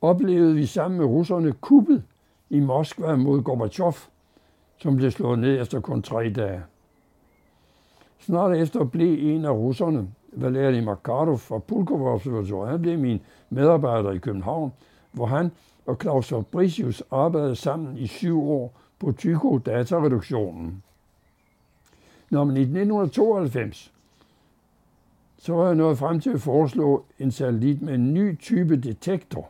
oplevede 0.01 0.55
vi 0.55 0.67
sammen 0.67 0.99
med 0.99 1.07
russerne 1.07 1.53
kuppet 1.53 2.03
i 2.51 2.61
Moskva 2.61 3.17
mod 3.17 3.43
Gorbachev, 3.43 3.95
som 4.79 4.97
blev 4.97 5.11
slået 5.11 5.39
ned 5.39 5.61
efter 5.61 5.81
kun 5.81 6.03
tre 6.03 6.31
dage. 6.31 6.63
Snart 8.19 8.57
efter 8.57 8.85
blev 8.85 9.35
en 9.35 9.45
af 9.45 9.51
russerne, 9.51 10.09
Valeri 10.33 10.81
Makarov 10.81 11.39
fra 11.39 11.59
Pulkovo 11.59 12.15
Observatoriet, 12.15 12.71
han 12.71 12.83
blev 12.83 12.99
min 12.99 13.21
medarbejder 13.51 14.13
i 14.13 14.19
København, 14.19 14.73
hvor 15.13 15.27
han 15.27 15.51
og 15.87 15.97
Claus 16.01 16.29
Fabricius 16.29 17.03
arbejdede 17.11 17.57
sammen 17.57 17.99
i 17.99 18.07
syv 18.07 18.51
år 18.51 18.81
på 18.99 19.13
Tycho-datareduktionen. 19.13 20.83
Når 22.31 22.45
man 22.45 22.57
i 22.57 22.61
1992 22.61 23.93
så 25.39 25.53
var 25.53 25.67
jeg 25.67 25.75
nået 25.75 25.99
frem 25.99 26.21
til 26.21 26.31
at 26.31 26.41
foreslå 26.41 27.05
en 27.19 27.31
satellit 27.31 27.83
med 27.83 27.95
en 27.95 28.15
ny 28.15 28.39
type 28.39 28.77
detektor, 28.77 29.49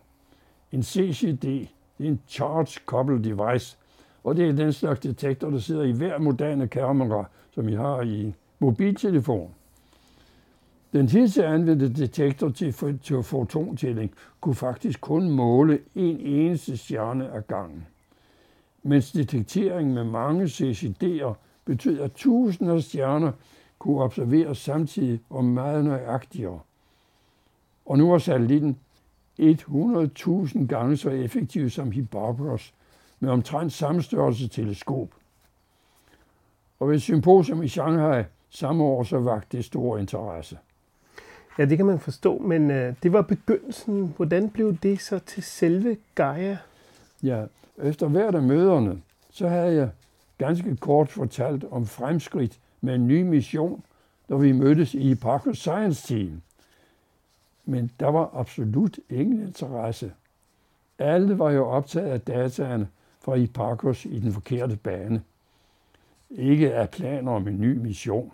en 0.72 0.82
CCD, 0.82 1.42
det 1.42 2.06
er 2.06 2.10
en 2.10 2.20
Charge 2.28 2.80
Coupled 2.86 3.22
Device, 3.22 3.76
og 4.24 4.36
det 4.36 4.48
er 4.48 4.52
den 4.52 4.72
slags 4.72 5.00
detektor, 5.00 5.50
der 5.50 5.58
sidder 5.58 5.82
i 5.82 5.92
hver 5.92 6.18
moderne 6.18 6.68
kamera, 6.68 7.24
som 7.50 7.68
I 7.68 7.74
har 7.74 8.02
i 8.02 8.34
mobiltelefon. 8.58 9.50
Den 10.92 11.08
hidtil 11.08 11.42
anvendte 11.42 11.94
detektor 11.94 12.48
til, 12.48 12.98
til 13.02 13.22
fotontælling 13.22 14.12
kunne 14.40 14.54
faktisk 14.54 15.00
kun 15.00 15.30
måle 15.30 15.78
en 15.94 16.20
eneste 16.20 16.76
stjerne 16.76 17.32
ad 17.32 17.42
gangen. 17.42 17.86
Mens 18.82 19.12
detektering 19.12 19.94
med 19.94 20.04
mange 20.04 20.44
CCD'er 20.44 21.34
betød, 21.64 22.00
at 22.00 22.12
tusinder 22.12 22.74
af 22.74 22.82
stjerner 22.82 23.32
kunne 23.78 24.02
observeres 24.02 24.58
samtidig 24.58 25.20
og 25.30 25.44
meget 25.44 25.84
nøjagtigere. 25.84 26.60
Og 27.86 27.98
nu 27.98 28.10
var 28.10 28.18
satellitten 28.18 28.78
100.000 29.40 30.66
gange 30.66 30.96
så 30.96 31.10
effektiv 31.10 31.70
som 31.70 31.90
Hipparchus 31.90 32.74
med 33.20 33.30
omtrent 33.30 33.72
samme 33.72 34.02
størrelse 34.02 34.48
teleskop. 34.48 35.08
Og 36.80 36.90
ved 36.90 36.98
symposium 36.98 37.62
i 37.62 37.68
Shanghai 37.68 38.24
samme 38.50 38.84
år 38.84 39.02
så 39.02 39.18
vagte 39.18 39.56
det 39.56 39.64
stor 39.64 39.98
interesse. 39.98 40.58
Ja, 41.58 41.64
det 41.64 41.76
kan 41.76 41.86
man 41.86 41.98
forstå, 41.98 42.38
men 42.38 42.70
øh, 42.70 42.94
det 43.02 43.12
var 43.12 43.22
begyndelsen. 43.22 44.14
Hvordan 44.16 44.50
blev 44.50 44.76
det 44.76 45.00
så 45.00 45.18
til 45.18 45.42
selve 45.42 45.96
Gaia? 46.14 46.58
Ja, 47.22 47.44
efter 47.82 48.08
hvert 48.08 48.34
af 48.34 48.42
møderne, 48.42 49.02
så 49.30 49.48
havde 49.48 49.74
jeg 49.74 49.90
ganske 50.38 50.76
kort 50.76 51.08
fortalt 51.08 51.64
om 51.70 51.86
fremskridt 51.86 52.58
med 52.80 52.94
en 52.94 53.06
ny 53.06 53.22
mission, 53.22 53.82
da 54.28 54.34
vi 54.34 54.52
mødtes 54.52 54.94
i 54.94 55.14
Parker 55.14 55.52
Science 55.52 56.14
Team. 56.14 56.42
Men 57.64 57.90
der 58.00 58.08
var 58.08 58.30
absolut 58.34 58.98
ingen 59.10 59.40
interesse. 59.40 60.12
Alle 60.98 61.38
var 61.38 61.50
jo 61.50 61.66
optaget 61.66 62.10
af 62.10 62.20
dataene 62.20 62.88
fra 63.20 63.34
Hipparchus 63.34 64.04
i 64.04 64.18
den 64.20 64.32
forkerte 64.32 64.76
bane. 64.76 65.22
Ikke 66.30 66.74
af 66.74 66.90
planer 66.90 67.32
om 67.32 67.48
en 67.48 67.60
ny 67.60 67.76
mission. 67.76 68.32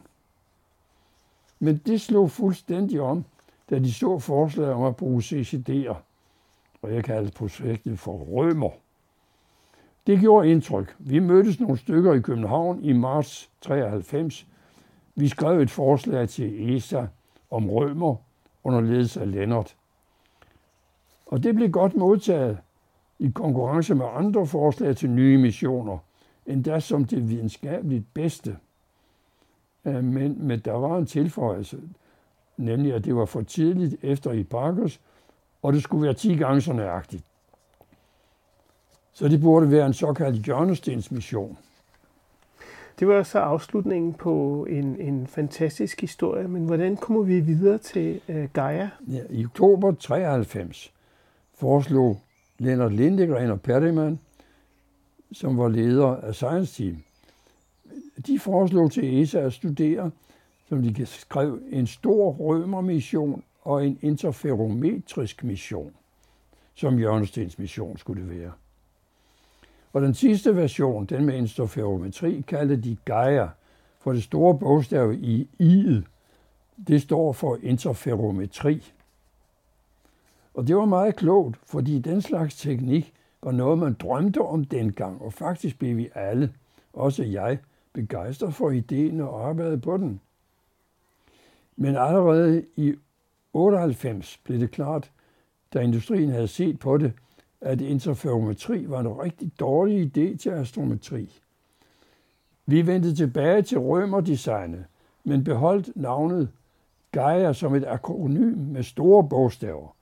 Men 1.59 1.76
det 1.76 2.00
slog 2.00 2.31
fuldstændig 2.31 3.00
om, 3.00 3.24
da 3.70 3.78
de 3.78 3.92
så 3.94 4.18
forslaget 4.18 4.72
om 4.72 4.83
at 4.83 4.96
bruge 4.96 5.22
CCD'er, 5.22 5.94
og 6.83 6.94
jeg 6.94 7.05
kaldte 7.05 7.33
projektet 7.33 7.98
for 7.98 8.12
Rømer. 8.12 8.70
Det 10.07 10.20
gjorde 10.20 10.50
indtryk. 10.50 10.96
Vi 10.98 11.18
mødtes 11.18 11.61
nogle 11.61 11.78
stykker 11.78 12.12
i 12.12 12.20
København 12.20 12.85
i 12.85 12.92
marts 12.92 13.50
93. 13.61 14.46
Vi 15.14 15.28
skrev 15.28 15.61
et 15.61 15.70
forslag 15.70 16.28
til 16.28 16.76
ESA 16.76 17.07
om 17.50 17.70
Rømer 17.70 18.16
under 18.64 18.81
ledelse 18.81 19.20
af 19.20 19.31
Lennart. 19.31 19.76
Og 21.26 21.42
det 21.42 21.55
blev 21.55 21.70
godt 21.70 21.96
modtaget 21.96 22.59
i 23.18 23.31
konkurrence 23.35 23.94
med 23.94 24.07
andre 24.14 24.46
forslag 24.46 24.96
til 24.96 25.11
nye 25.11 25.38
missioner, 25.38 25.98
endda 26.46 26.81
som 26.81 27.05
det 27.05 27.28
videnskabeligt 27.28 28.14
bedste. 28.14 28.57
Men, 29.85 30.46
men 30.46 30.61
der 30.61 30.72
var 30.72 30.98
en 30.98 31.07
tilføjelse, 31.07 31.81
nemlig 32.57 32.94
at 32.94 33.05
det 33.05 33.16
var 33.16 33.24
for 33.24 33.42
tidligt 33.42 33.96
efter 34.02 34.33
Hipparchus, 34.33 35.00
og 35.62 35.72
det 35.72 35.83
skulle 35.83 36.05
være 36.05 36.14
10 36.14 36.37
gange 36.37 36.61
så 36.61 36.72
nøjagtigt. 36.72 37.24
Så 39.12 39.28
det 39.28 39.40
burde 39.40 39.70
være 39.70 39.87
en 39.87 39.92
såkaldt 39.92 40.44
hjørnestens 40.44 41.11
mission. 41.11 41.59
Det 42.98 43.09
var 43.09 43.22
så 43.22 43.38
afslutningen 43.38 44.14
på 44.14 44.66
en, 44.70 45.00
en 45.00 45.26
fantastisk 45.26 46.00
historie, 46.00 46.48
men 46.48 46.64
hvordan 46.64 46.96
kommer 46.96 47.22
vi 47.22 47.40
videre 47.40 47.78
til 47.78 48.20
uh, 48.28 48.44
Gaia? 48.52 48.90
Ja, 49.09 49.22
I 49.31 49.44
oktober 49.44 49.92
93 49.92 50.92
foreslog 51.54 52.21
Leonard 52.58 52.90
Lindegren 52.90 53.50
og 53.50 53.60
Perryman, 53.60 54.19
som 55.33 55.58
var 55.58 55.68
leder 55.68 56.16
af 56.16 56.35
Science 56.35 56.83
Team, 56.83 57.02
de 58.26 58.38
foreslog 58.38 58.92
til 58.92 59.22
ESA 59.22 59.38
at 59.38 59.52
studere, 59.52 60.10
som 60.68 60.83
de 60.83 61.06
skrev, 61.06 61.60
en 61.70 61.87
stor 61.87 62.30
rømermission 62.30 63.42
og 63.62 63.87
en 63.87 63.98
interferometrisk 64.02 65.44
mission, 65.44 65.92
som 66.74 66.98
Jørgenstens 66.98 67.58
mission 67.58 67.98
skulle 67.98 68.28
være. 68.28 68.52
Og 69.92 70.02
den 70.02 70.14
sidste 70.14 70.56
version, 70.56 71.06
den 71.06 71.24
med 71.24 71.35
interferometri, 71.35 72.44
kaldte 72.46 72.76
de 72.76 72.96
Gaia, 73.04 73.48
for 74.00 74.12
det 74.12 74.22
store 74.22 74.58
bogstav 74.58 75.12
i 75.12 75.48
i'et, 75.60 76.02
det 76.88 77.02
står 77.02 77.33
for 77.33 77.58
interferometri. 77.62 78.92
Og 80.54 80.66
det 80.68 80.76
var 80.76 80.85
meget 80.85 81.16
klogt, 81.16 81.58
fordi 81.66 81.98
den 81.98 82.22
slags 82.22 82.56
teknik 82.56 83.12
var 83.43 83.53
noget, 83.53 83.79
man 83.79 83.95
drømte 83.95 84.38
om 84.38 84.65
dengang, 84.65 85.23
og 85.23 85.33
faktisk 85.33 85.79
blev 85.79 85.97
vi 85.97 86.09
alle, 86.15 86.53
også 86.93 87.25
jeg, 87.25 87.59
begejstret 87.93 88.55
for 88.55 88.71
ideen 88.71 89.21
og 89.21 89.49
arbejdede 89.49 89.79
på 89.79 89.97
den. 89.97 90.21
Men 91.77 91.97
allerede 91.97 92.65
i 92.77 92.95
98 93.53 94.40
blev 94.45 94.61
det 94.61 94.71
klart, 94.71 95.11
da 95.75 95.81
industrien 95.81 96.31
havde 96.31 96.49
set 96.49 96.79
på 96.79 96.99
det, 96.99 97.13
at 97.61 97.81
interferometri 97.81 98.90
var 98.90 99.01
en 99.01 99.09
rigtig 99.09 99.53
dårlig 99.61 100.03
idé 100.07 100.37
til 100.37 100.51
astrometri. 100.51 101.40
Vi 102.67 102.87
vendte 102.87 103.15
tilbage 103.15 103.63
til 103.63 103.79
rømerdesignet, 103.79 104.85
men 105.25 105.45
beholdt 105.45 105.97
navnet 105.97 106.49
Gaia 107.13 107.53
som 107.53 107.75
et 107.75 107.85
akronym 107.85 108.59
med 108.59 108.83
store 108.83 109.29
bogstaver. 109.29 109.97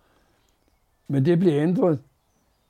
Men 1.08 1.24
det 1.24 1.38
blev 1.38 1.52
ændret 1.52 1.98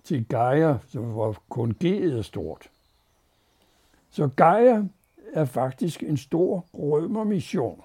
til 0.04 0.24
Gaia, 0.28 0.78
som 0.88 1.16
var 1.16 1.42
kun 1.48 1.76
G'et 1.84 2.18
er 2.18 2.22
stort. 2.22 2.70
Så 4.10 4.28
Gaia 4.36 4.84
er 5.32 5.44
faktisk 5.44 6.02
en 6.02 6.16
stor 6.16 6.66
rømermission. 6.74 7.82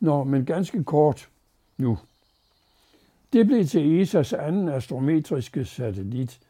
Nå, 0.00 0.24
men 0.24 0.46
ganske 0.46 0.84
kort 0.84 1.28
nu. 1.76 1.98
Det 3.32 3.46
blev 3.46 3.66
til 3.66 4.00
ESAs 4.00 4.32
anden 4.32 4.68
astrometriske 4.68 5.64
satellit, 5.64 6.40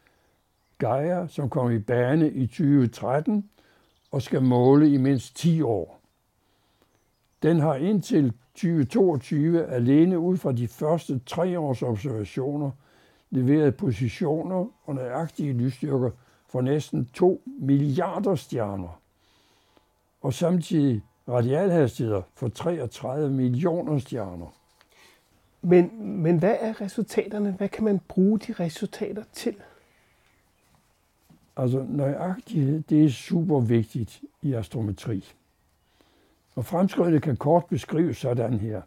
Gaia, 0.78 1.26
som 1.26 1.50
kom 1.50 1.70
i 1.70 1.78
bane 1.78 2.30
i 2.30 2.46
2013 2.46 3.50
og 4.10 4.22
skal 4.22 4.42
måle 4.42 4.90
i 4.90 4.96
mindst 4.96 5.36
10 5.36 5.62
år. 5.62 6.00
Den 7.42 7.60
har 7.60 7.74
indtil 7.74 8.32
2022 8.54 9.66
alene 9.66 10.18
ud 10.18 10.36
fra 10.36 10.52
de 10.52 10.68
første 10.68 11.20
tre 11.26 11.58
års 11.58 11.82
observationer 11.82 12.70
leveret 13.30 13.76
positioner 13.76 14.66
og 14.84 14.94
nøjagtige 14.94 15.52
lysstyrker 15.52 16.10
for 16.48 16.60
næsten 16.60 17.06
2 17.06 17.42
milliarder 17.46 18.34
stjerner, 18.34 19.00
og 20.20 20.34
samtidig 20.34 21.02
radialhastigheder 21.28 22.22
for 22.34 22.48
33 22.48 23.30
millioner 23.30 23.98
stjerner. 23.98 24.54
Men, 25.62 25.90
men 26.22 26.38
hvad 26.38 26.56
er 26.60 26.80
resultaterne? 26.80 27.52
Hvad 27.52 27.68
kan 27.68 27.84
man 27.84 28.00
bruge 28.08 28.38
de 28.38 28.52
resultater 28.52 29.24
til? 29.32 29.54
Altså 31.56 31.86
nøjagtighed, 31.88 32.82
det 32.82 33.04
er 33.04 33.10
super 33.10 33.60
vigtigt 33.60 34.22
i 34.42 34.52
astrometri. 34.52 35.32
Og 36.54 36.64
fremskridtet 36.64 37.22
kan 37.22 37.36
kort 37.36 37.64
beskrives 37.64 38.16
sådan 38.16 38.54
her. 38.54 38.82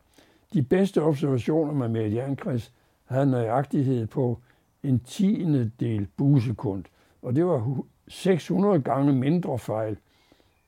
De 0.54 0.64
bedste 0.64 1.02
observationer 1.02 1.74
med 1.74 1.88
meridiankreds 1.88 2.74
havde 3.08 3.26
nøjagtighed 3.26 4.08
på 4.08 4.40
en 4.84 5.00
tiende 5.00 5.72
del 5.80 6.08
busekund, 6.18 6.84
og 7.22 7.36
det 7.36 7.46
var 7.46 7.84
600 8.08 8.82
gange 8.82 9.14
mindre 9.14 9.60
fejl 9.60 9.98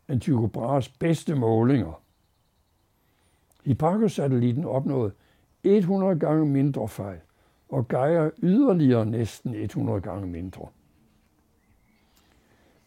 end 0.09 0.21
Tycho 0.21 0.47
Brahes 0.47 0.89
bedste 0.89 1.35
målinger. 1.35 2.01
Hipparcos-satellitten 3.65 4.65
opnåede 4.65 5.11
100 5.63 6.19
gange 6.19 6.45
mindre 6.45 6.87
fejl, 6.87 7.19
og 7.69 7.87
Gaia 7.87 8.29
yderligere 8.43 9.05
næsten 9.05 9.53
100 9.53 10.01
gange 10.01 10.27
mindre. 10.27 10.67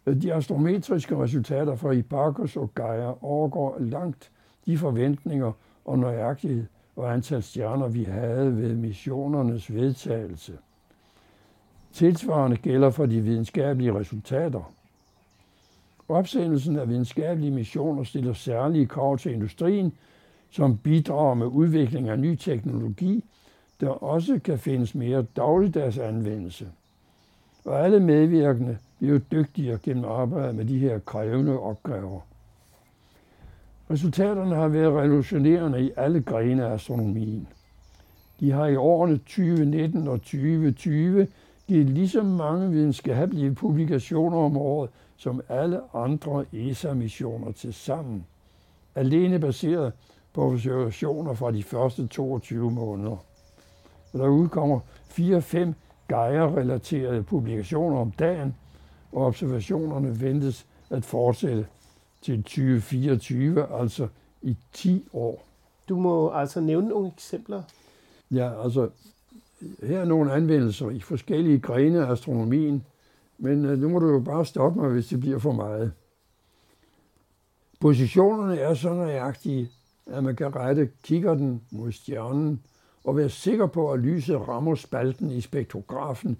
De 0.07 0.35
astrometriske 0.35 1.17
resultater 1.17 1.75
fra 1.75 1.93
Hipparcos 1.93 2.57
og 2.57 2.75
Gaia 2.75 3.25
overgår 3.25 3.79
langt 3.79 4.31
de 4.67 4.79
forventninger 4.79 5.53
og 5.85 5.99
nøjagtighed 5.99 6.67
og 6.97 7.13
antal 7.13 7.43
stjerner, 7.43 7.89
vi 7.89 8.05
havde 8.05 8.57
ved 8.57 8.75
missionernes 8.75 9.75
vedtagelse. 9.75 10.53
Tilsvarende 11.93 12.57
gælder 12.57 12.91
for 12.91 13.07
de 13.07 13.21
videnskabelige 13.21 13.95
resultater. 13.99 14.73
Opsendelsen 16.09 16.77
af 16.77 16.89
videnskabelige 16.89 17.51
missioner 17.51 18.05
stiller 18.05 18.33
særlige 18.33 18.87
krav 18.87 19.19
til 19.19 19.33
industrien, 19.33 19.93
som 20.51 20.79
bidrager 20.79 21.35
med 21.35 21.47
udvikling 21.47 22.09
af 22.09 22.19
ny 22.19 22.37
teknologi, 22.37 23.25
der 23.81 23.89
også 23.89 24.41
kan 24.45 24.59
findes 24.59 24.95
mere 24.95 25.23
dagligdags 25.23 25.99
anvendelse. 25.99 26.69
Og 27.65 27.85
alle 27.85 28.01
medvirkende 28.01 28.79
bliver 28.99 29.19
dygtigere 29.19 29.79
gennem 29.83 30.05
arbejdet 30.05 30.55
med 30.55 30.65
de 30.65 30.79
her 30.79 30.99
krævende 30.99 31.59
opgaver. 31.59 32.21
Resultaterne 33.93 34.55
har 34.55 34.69
været 34.69 34.93
revolutionerende 34.93 35.83
i 35.83 35.91
alle 35.97 36.23
grene 36.23 36.65
af 36.67 36.75
astronomien. 36.75 37.49
De 38.41 38.53
har 38.53 38.67
i 38.67 38.77
årene 38.77 39.19
2019 39.19 40.09
og 40.09 40.19
2020 40.19 41.27
givet 41.69 41.91
lige 41.91 42.09
så 42.09 42.23
mange 42.23 42.71
videnskabelige 42.71 43.55
publikationer 43.55 44.39
om 44.39 44.57
året 44.57 44.91
som 45.17 45.41
alle 45.49 45.81
andre 45.95 46.45
ESA-missioner 46.53 47.53
til 47.53 47.75
sammen. 47.75 48.27
Alene 48.95 49.39
baseret 49.39 49.93
på 50.33 50.43
observationer 50.43 51.35
fra 51.35 51.51
de 51.51 51.63
første 51.63 52.07
22 52.07 52.71
måneder. 52.71 53.17
Og 54.13 54.19
der 54.19 54.29
udkommer 54.29 54.81
4-5 55.11 55.73
Gaia-relaterede 56.09 57.23
publikationer 57.23 57.99
om 57.99 58.11
dagen, 58.11 58.55
og 59.13 59.27
observationerne 59.27 60.21
ventes 60.21 60.67
at 60.91 61.05
fortsætte 61.05 61.67
til 62.23 62.43
2024, 62.43 63.81
altså 63.81 64.09
i 64.43 64.57
10 64.73 65.09
år. 65.13 65.45
Du 65.89 65.97
må 65.97 66.31
altså 66.31 66.61
nævne 66.61 66.89
nogle 66.89 67.13
eksempler. 67.17 67.63
Ja, 68.31 68.63
altså 68.65 68.89
her 69.83 70.01
er 70.01 70.05
nogle 70.05 70.33
anvendelser 70.33 70.91
i 70.91 71.01
forskellige 71.01 71.59
grene 71.59 72.07
af 72.07 72.11
astronomien, 72.11 72.85
men 73.39 73.65
øh, 73.65 73.79
nu 73.79 73.89
må 73.89 73.99
du 73.99 74.09
jo 74.09 74.21
bare 74.21 74.47
stoppe 74.47 74.81
mig, 74.81 74.91
hvis 74.91 75.07
det 75.07 75.21
bliver 75.21 75.39
for 75.39 75.53
meget. 75.53 75.93
Positionerne 77.81 78.57
er 78.57 78.75
så 78.75 78.95
nøjagtige, 78.95 79.71
at 80.07 80.25
man 80.25 80.37
kan 80.37 80.57
rette 80.57 80.91
kikkerten 81.03 81.63
mod 81.71 81.93
stjernen 81.93 82.63
og 83.05 83.17
være 83.17 83.29
sikker 83.29 83.67
på, 83.67 83.93
at 83.93 84.01
lyset 84.01 84.49
rammer 84.49 84.75
spalten 84.75 85.31
i 85.31 85.41
spektrografen 85.41 86.39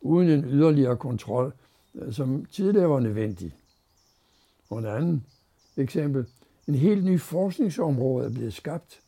uden 0.00 0.28
en 0.28 0.44
yderligere 0.44 0.96
kontrol, 0.96 1.52
øh, 1.94 2.12
som 2.12 2.44
tidligere 2.44 2.90
var 2.90 3.00
nødvendig. 3.00 3.54
Og 4.70 4.78
en 4.78 4.86
anden 4.86 5.26
eksempel. 5.76 6.26
En 6.68 6.74
helt 6.74 7.04
ny 7.04 7.20
forskningsområde 7.20 8.26
er 8.26 8.30
blevet 8.30 8.54
skabt. 8.54 9.00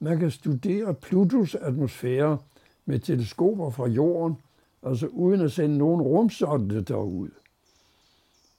Man 0.00 0.18
kan 0.18 0.30
studere 0.30 0.94
Plutos 0.94 1.54
atmosfære 1.54 2.38
med 2.84 2.98
teleskoper 2.98 3.70
fra 3.70 3.86
jorden, 3.86 4.36
altså 4.82 5.06
uden 5.06 5.40
at 5.40 5.52
sende 5.52 5.78
nogen 5.78 6.02
rumsonde 6.02 6.82
derud. 6.82 7.30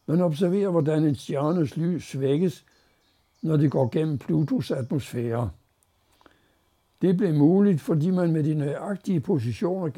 Man 0.05 0.21
observerer, 0.21 0.69
hvordan 0.69 1.03
en 1.03 1.15
stjernes 1.15 1.77
lys 1.77 2.03
svækkes, 2.03 2.65
når 3.41 3.57
det 3.57 3.71
går 3.71 3.89
gennem 3.91 4.17
Plutos 4.17 4.71
atmosfære. 4.71 5.49
Det 7.01 7.17
blev 7.17 7.33
muligt, 7.33 7.81
fordi 7.81 8.09
man 8.09 8.31
med 8.31 8.43
de 8.43 8.53
nøjagtige 8.53 9.19
positioner 9.19 9.89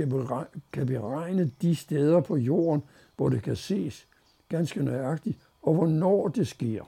kan 0.72 0.88
beregne 0.88 1.52
de 1.62 1.76
steder 1.76 2.22
på 2.22 2.38
jorden, 2.38 2.84
hvor 3.16 3.30
det 3.30 3.44
kan 3.44 3.56
ses 3.56 4.08
ganske 4.50 4.84
nøjagtigt, 4.84 5.38
og 5.66 5.74
hvornår 5.74 6.28
det 6.28 6.48
sker. 6.48 6.84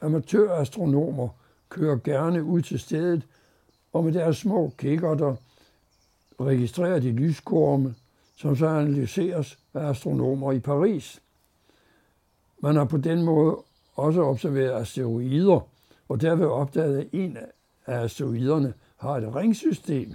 Amatørastronomer 0.00 1.28
kører 1.68 1.96
gerne 2.04 2.44
ud 2.44 2.62
til 2.62 2.78
stedet, 2.78 3.22
og 3.92 4.04
med 4.04 4.12
deres 4.12 4.36
små 4.36 4.72
kikkerter 4.78 5.36
registrerer 6.40 7.00
de 7.00 7.12
lyskorme, 7.12 7.94
som 8.36 8.56
så 8.56 8.66
analyseres 8.66 9.58
af 9.74 9.88
astronomer 9.88 10.52
i 10.52 10.58
Paris. 10.58 11.22
Man 12.60 12.76
har 12.76 12.84
på 12.84 12.96
den 12.96 13.22
måde 13.22 13.56
også 13.94 14.22
observeret 14.22 14.80
asteroider, 14.80 15.68
og 16.08 16.20
derved 16.20 16.46
opdaget, 16.46 16.98
at 16.98 17.08
en 17.12 17.38
af 17.86 18.04
asteroiderne 18.04 18.74
har 18.96 19.10
et 19.10 19.34
ringsystem. 19.34 20.14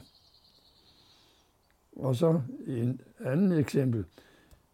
Og 1.96 2.16
så 2.16 2.42
en 2.68 3.02
anden 3.20 3.52
eksempel. 3.52 4.06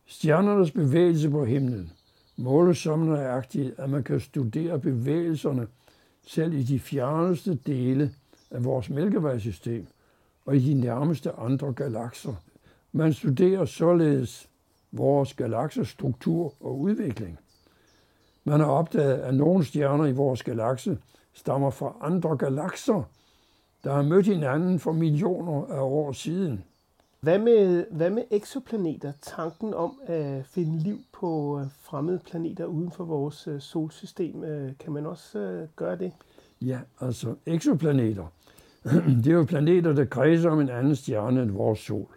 Stjernernes 0.05 0.71
bevægelse 0.71 1.29
på 1.29 1.45
himlen 1.45 1.91
måles 2.37 2.77
så 2.77 2.95
nøjagtigt, 2.95 3.79
at 3.79 3.89
man 3.89 4.03
kan 4.03 4.19
studere 4.19 4.79
bevægelserne 4.79 5.67
selv 6.27 6.53
i 6.53 6.63
de 6.63 6.79
fjerneste 6.79 7.55
dele 7.55 8.11
af 8.51 8.63
vores 8.63 8.89
mælkevejsystem 8.89 9.87
og 10.45 10.55
i 10.55 10.59
de 10.59 10.73
nærmeste 10.73 11.31
andre 11.31 11.73
galakser. 11.73 12.33
Man 12.91 13.13
studerer 13.13 13.65
således 13.65 14.49
vores 14.91 15.33
galaksers 15.33 15.89
struktur 15.89 16.53
og 16.59 16.79
udvikling. 16.79 17.39
Man 18.43 18.59
har 18.59 18.67
opdaget, 18.67 19.17
at 19.17 19.35
nogle 19.35 19.65
stjerner 19.65 20.05
i 20.05 20.11
vores 20.11 20.43
galakse 20.43 20.97
stammer 21.33 21.69
fra 21.69 21.95
andre 22.01 22.37
galakser, 22.37 23.03
der 23.83 23.93
har 23.93 24.01
mødt 24.01 24.25
hinanden 24.25 24.79
for 24.79 24.91
millioner 24.91 25.65
af 25.65 25.81
år 25.81 26.11
siden. 26.11 26.63
Hvad 27.23 27.39
med, 27.39 27.85
hvad 27.91 28.09
med 28.09 28.23
exoplaneter? 28.31 29.11
Tanken 29.21 29.73
om 29.73 29.99
at 30.05 30.45
finde 30.45 30.79
liv 30.79 30.99
på 31.11 31.59
øh, 31.59 31.67
fremmede 31.81 32.19
planeter 32.19 32.65
uden 32.65 32.91
for 32.91 33.03
vores 33.03 33.47
øh, 33.47 33.61
solsystem, 33.61 34.43
øh, 34.43 34.71
kan 34.79 34.93
man 34.93 35.05
også 35.05 35.67
gøre 35.75 35.95
det? 35.95 36.11
Ja, 36.61 36.79
altså 36.99 37.35
exoplaneter, 37.45 38.25
Det 39.23 39.27
er 39.27 39.33
jo 39.33 39.43
planeter, 39.43 39.93
der 39.93 40.05
kredser 40.05 40.49
om 40.49 40.61
en 40.61 40.69
anden 40.69 40.95
stjerne 40.95 41.41
end 41.41 41.51
vores 41.51 41.79
sol. 41.79 42.15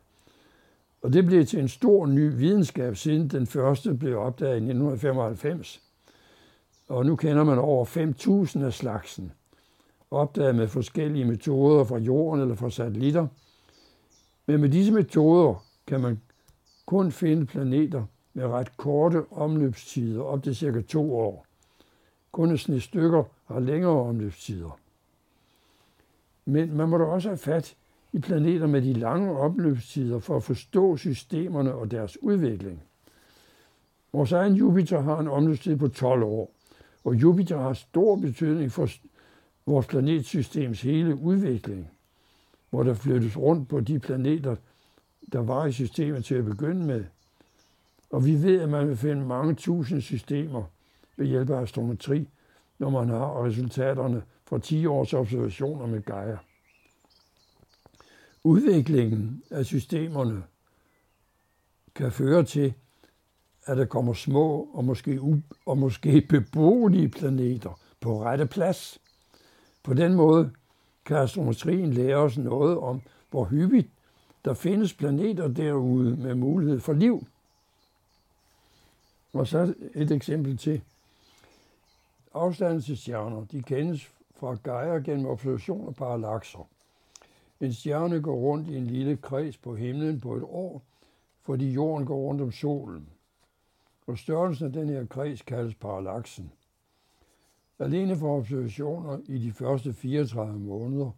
Og 1.02 1.12
det 1.12 1.26
blev 1.26 1.46
til 1.46 1.58
en 1.58 1.68
stor 1.68 2.06
ny 2.06 2.36
videnskab, 2.36 2.96
siden 2.96 3.28
den 3.28 3.46
første 3.46 3.94
blev 3.94 4.18
opdaget 4.18 4.52
i 4.52 4.56
1995. 4.56 5.82
Og 6.88 7.06
nu 7.06 7.16
kender 7.16 7.44
man 7.44 7.58
over 7.58 7.84
5.000 8.56 8.64
af 8.64 8.72
slagsen, 8.72 9.32
opdaget 10.10 10.54
med 10.54 10.68
forskellige 10.68 11.24
metoder 11.24 11.84
fra 11.84 11.98
jorden 11.98 12.42
eller 12.42 12.54
fra 12.54 12.70
satellitter– 12.70 13.26
men 14.46 14.60
med 14.60 14.68
disse 14.68 14.92
metoder 14.92 15.64
kan 15.86 16.00
man 16.00 16.20
kun 16.86 17.12
finde 17.12 17.46
planeter 17.46 18.04
med 18.34 18.46
ret 18.46 18.76
korte 18.76 19.24
omløbstider, 19.30 20.22
op 20.22 20.42
til 20.42 20.56
cirka 20.56 20.80
to 20.80 21.16
år. 21.18 21.46
Kun 22.32 22.50
et 22.50 22.60
sne 22.60 22.80
stykker 22.80 23.24
har 23.44 23.60
længere 23.60 24.00
omløbstider. 24.00 24.78
Men 26.44 26.76
man 26.76 26.88
må 26.88 26.98
da 26.98 27.04
også 27.04 27.28
have 27.28 27.38
fat 27.38 27.76
i 28.12 28.18
planeter 28.18 28.66
med 28.66 28.82
de 28.82 28.92
lange 28.92 29.38
omløbstider 29.38 30.18
for 30.18 30.36
at 30.36 30.42
forstå 30.42 30.96
systemerne 30.96 31.74
og 31.74 31.90
deres 31.90 32.22
udvikling. 32.22 32.82
Vores 34.12 34.32
egen 34.32 34.54
Jupiter 34.54 35.00
har 35.00 35.18
en 35.18 35.28
omløbstid 35.28 35.76
på 35.76 35.88
12 35.88 36.22
år, 36.22 36.50
og 37.04 37.14
Jupiter 37.14 37.58
har 37.58 37.72
stor 37.72 38.16
betydning 38.16 38.72
for 38.72 38.88
vores 39.66 39.86
planetsystems 39.86 40.82
hele 40.82 41.14
udvikling, 41.14 41.90
hvor 42.76 42.82
der 42.82 42.94
flyttes 42.94 43.36
rundt 43.36 43.68
på 43.68 43.80
de 43.80 43.98
planeter, 43.98 44.56
der 45.32 45.38
var 45.38 45.66
i 45.66 45.72
systemet 45.72 46.24
til 46.24 46.34
at 46.34 46.44
begynde 46.44 46.86
med. 46.86 47.04
Og 48.10 48.24
vi 48.26 48.42
ved, 48.42 48.60
at 48.60 48.68
man 48.68 48.88
vil 48.88 48.96
finde 48.96 49.26
mange 49.26 49.54
tusind 49.54 50.00
systemer 50.00 50.62
ved 51.16 51.26
hjælp 51.26 51.50
af 51.50 51.62
astrometri, 51.62 52.28
når 52.78 52.90
man 52.90 53.08
har 53.08 53.44
resultaterne 53.44 54.22
fra 54.44 54.58
10 54.58 54.86
års 54.86 55.12
observationer 55.12 55.86
med 55.86 56.02
Gaia. 56.02 56.38
Udviklingen 58.44 59.42
af 59.50 59.66
systemerne 59.66 60.42
kan 61.94 62.12
føre 62.12 62.44
til, 62.44 62.74
at 63.64 63.76
der 63.76 63.84
kommer 63.84 64.12
små 64.12 64.68
og 64.74 64.84
måske, 64.84 65.18
u- 65.20 65.56
og 65.66 65.78
måske 65.78 66.20
beboelige 66.28 67.08
planeter 67.08 67.80
på 68.00 68.22
rette 68.22 68.46
plads. 68.46 68.98
På 69.82 69.94
den 69.94 70.14
måde 70.14 70.50
kan 71.06 71.16
astrometrien 71.16 71.92
lære 71.92 72.16
os 72.16 72.38
noget 72.38 72.78
om, 72.78 73.00
hvor 73.30 73.44
hyppigt 73.44 73.88
der 74.44 74.54
findes 74.54 74.94
planeter 74.94 75.48
derude 75.48 76.16
med 76.16 76.34
mulighed 76.34 76.80
for 76.80 76.92
liv. 76.92 77.26
Og 79.32 79.46
så 79.46 79.74
et 79.94 80.10
eksempel 80.10 80.56
til. 80.56 80.82
Afstanden 82.34 82.82
til 82.82 82.96
stjerner, 82.96 83.44
de 83.52 83.62
kendes 83.62 84.10
fra 84.36 84.54
Gaia 84.54 84.98
gennem 84.98 85.26
observation 85.26 85.88
af 85.88 85.94
parallakser. 85.94 86.68
En 87.60 87.72
stjerne 87.72 88.20
går 88.20 88.36
rundt 88.36 88.68
i 88.68 88.76
en 88.76 88.86
lille 88.86 89.16
kreds 89.16 89.56
på 89.56 89.74
himlen 89.74 90.20
på 90.20 90.36
et 90.36 90.42
år, 90.42 90.82
fordi 91.42 91.72
jorden 91.72 92.06
går 92.06 92.16
rundt 92.16 92.42
om 92.42 92.52
solen. 92.52 93.08
Og 94.06 94.18
størrelsen 94.18 94.66
af 94.66 94.72
den 94.72 94.88
her 94.88 95.06
kreds 95.06 95.42
kaldes 95.42 95.74
parallaksen. 95.74 96.52
Alene 97.78 98.16
for 98.16 98.38
observationer 98.38 99.18
i 99.28 99.38
de 99.38 99.52
første 99.52 99.92
34 99.92 100.58
måneder 100.58 101.10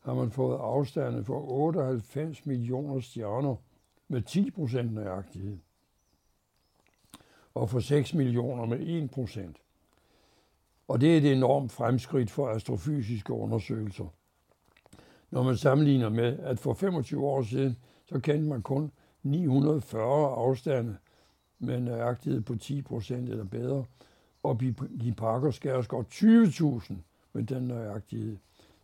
har 0.00 0.14
man 0.14 0.30
fået 0.30 0.58
afstande 0.58 1.24
for 1.24 1.52
98 1.52 2.46
millioner 2.46 3.00
stjerner 3.00 3.56
med 4.08 4.22
10 4.22 4.50
procent 4.50 4.94
nøjagtighed, 4.94 5.58
og 7.54 7.70
for 7.70 7.80
6 7.80 8.14
millioner 8.14 8.66
med 8.66 8.80
1 8.80 9.10
procent. 9.10 9.56
Og 10.88 11.00
det 11.00 11.12
er 11.12 11.16
et 11.16 11.32
enormt 11.32 11.72
fremskridt 11.72 12.30
for 12.30 12.48
astrofysiske 12.48 13.32
undersøgelser. 13.32 14.06
Når 15.30 15.42
man 15.42 15.56
sammenligner 15.56 16.08
med, 16.08 16.38
at 16.38 16.58
for 16.58 16.74
25 16.74 17.26
år 17.26 17.42
siden, 17.42 17.76
så 18.04 18.20
kendte 18.20 18.48
man 18.48 18.62
kun 18.62 18.92
940 19.22 20.34
afstande 20.34 20.96
med 21.58 21.76
en 21.76 21.84
nøjagtighed 21.84 22.40
på 22.40 22.56
10 22.56 22.82
procent 22.82 23.28
eller 23.28 23.44
bedre, 23.44 23.84
og 24.42 24.60
de 25.00 25.14
pakker 25.16 25.50
Skærsgaard 25.50 26.06
20.000 26.06 26.94
med 27.32 27.42
den 27.42 27.62
nøjagtighed, 27.62 28.36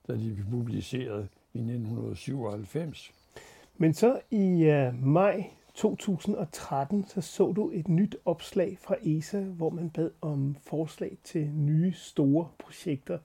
da 0.09 0.13
de 0.13 0.35
blev 0.35 0.47
publiceret 0.51 1.29
i 1.55 1.59
1997. 1.59 3.13
Men 3.77 3.95
så 3.95 4.21
i 4.31 4.71
uh, 4.71 5.07
maj 5.07 5.51
2013, 5.75 7.07
så 7.07 7.21
så 7.21 7.53
du 7.53 7.71
et 7.75 7.89
nyt 7.89 8.17
opslag 8.25 8.79
fra 8.81 8.97
ESA, 9.03 9.41
hvor 9.41 9.71
man 9.71 9.91
bad 9.91 10.11
om 10.21 10.57
forslag 10.63 11.19
til 11.25 11.51
nye 11.55 11.93
store 11.93 12.49
projekter. 12.59 13.19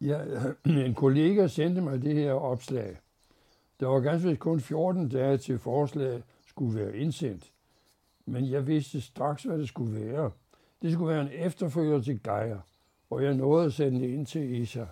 Ja, 0.00 0.20
en 0.86 0.94
kollega 0.94 1.46
sendte 1.46 1.80
mig 1.80 2.02
det 2.02 2.14
her 2.14 2.32
opslag. 2.32 2.96
Der 3.80 3.86
var 3.86 4.00
ganske 4.00 4.36
kun 4.36 4.60
14 4.60 5.08
dage 5.08 5.38
til 5.38 5.58
forslaget 5.58 6.22
skulle 6.46 6.80
være 6.80 6.96
indsendt. 6.96 7.52
Men 8.26 8.50
jeg 8.50 8.66
vidste 8.66 9.00
straks, 9.00 9.42
hvad 9.42 9.58
det 9.58 9.68
skulle 9.68 10.06
være. 10.06 10.30
Det 10.82 10.92
skulle 10.92 11.14
være 11.14 11.22
en 11.22 11.46
efterfølger 11.46 12.00
til 12.00 12.22
Geir, 12.22 12.56
og 13.10 13.24
jeg 13.24 13.34
nåede 13.34 13.66
at 13.66 13.72
sende 13.72 14.00
det 14.00 14.08
ind 14.08 14.26
til 14.26 14.62
ESA. 14.62 14.86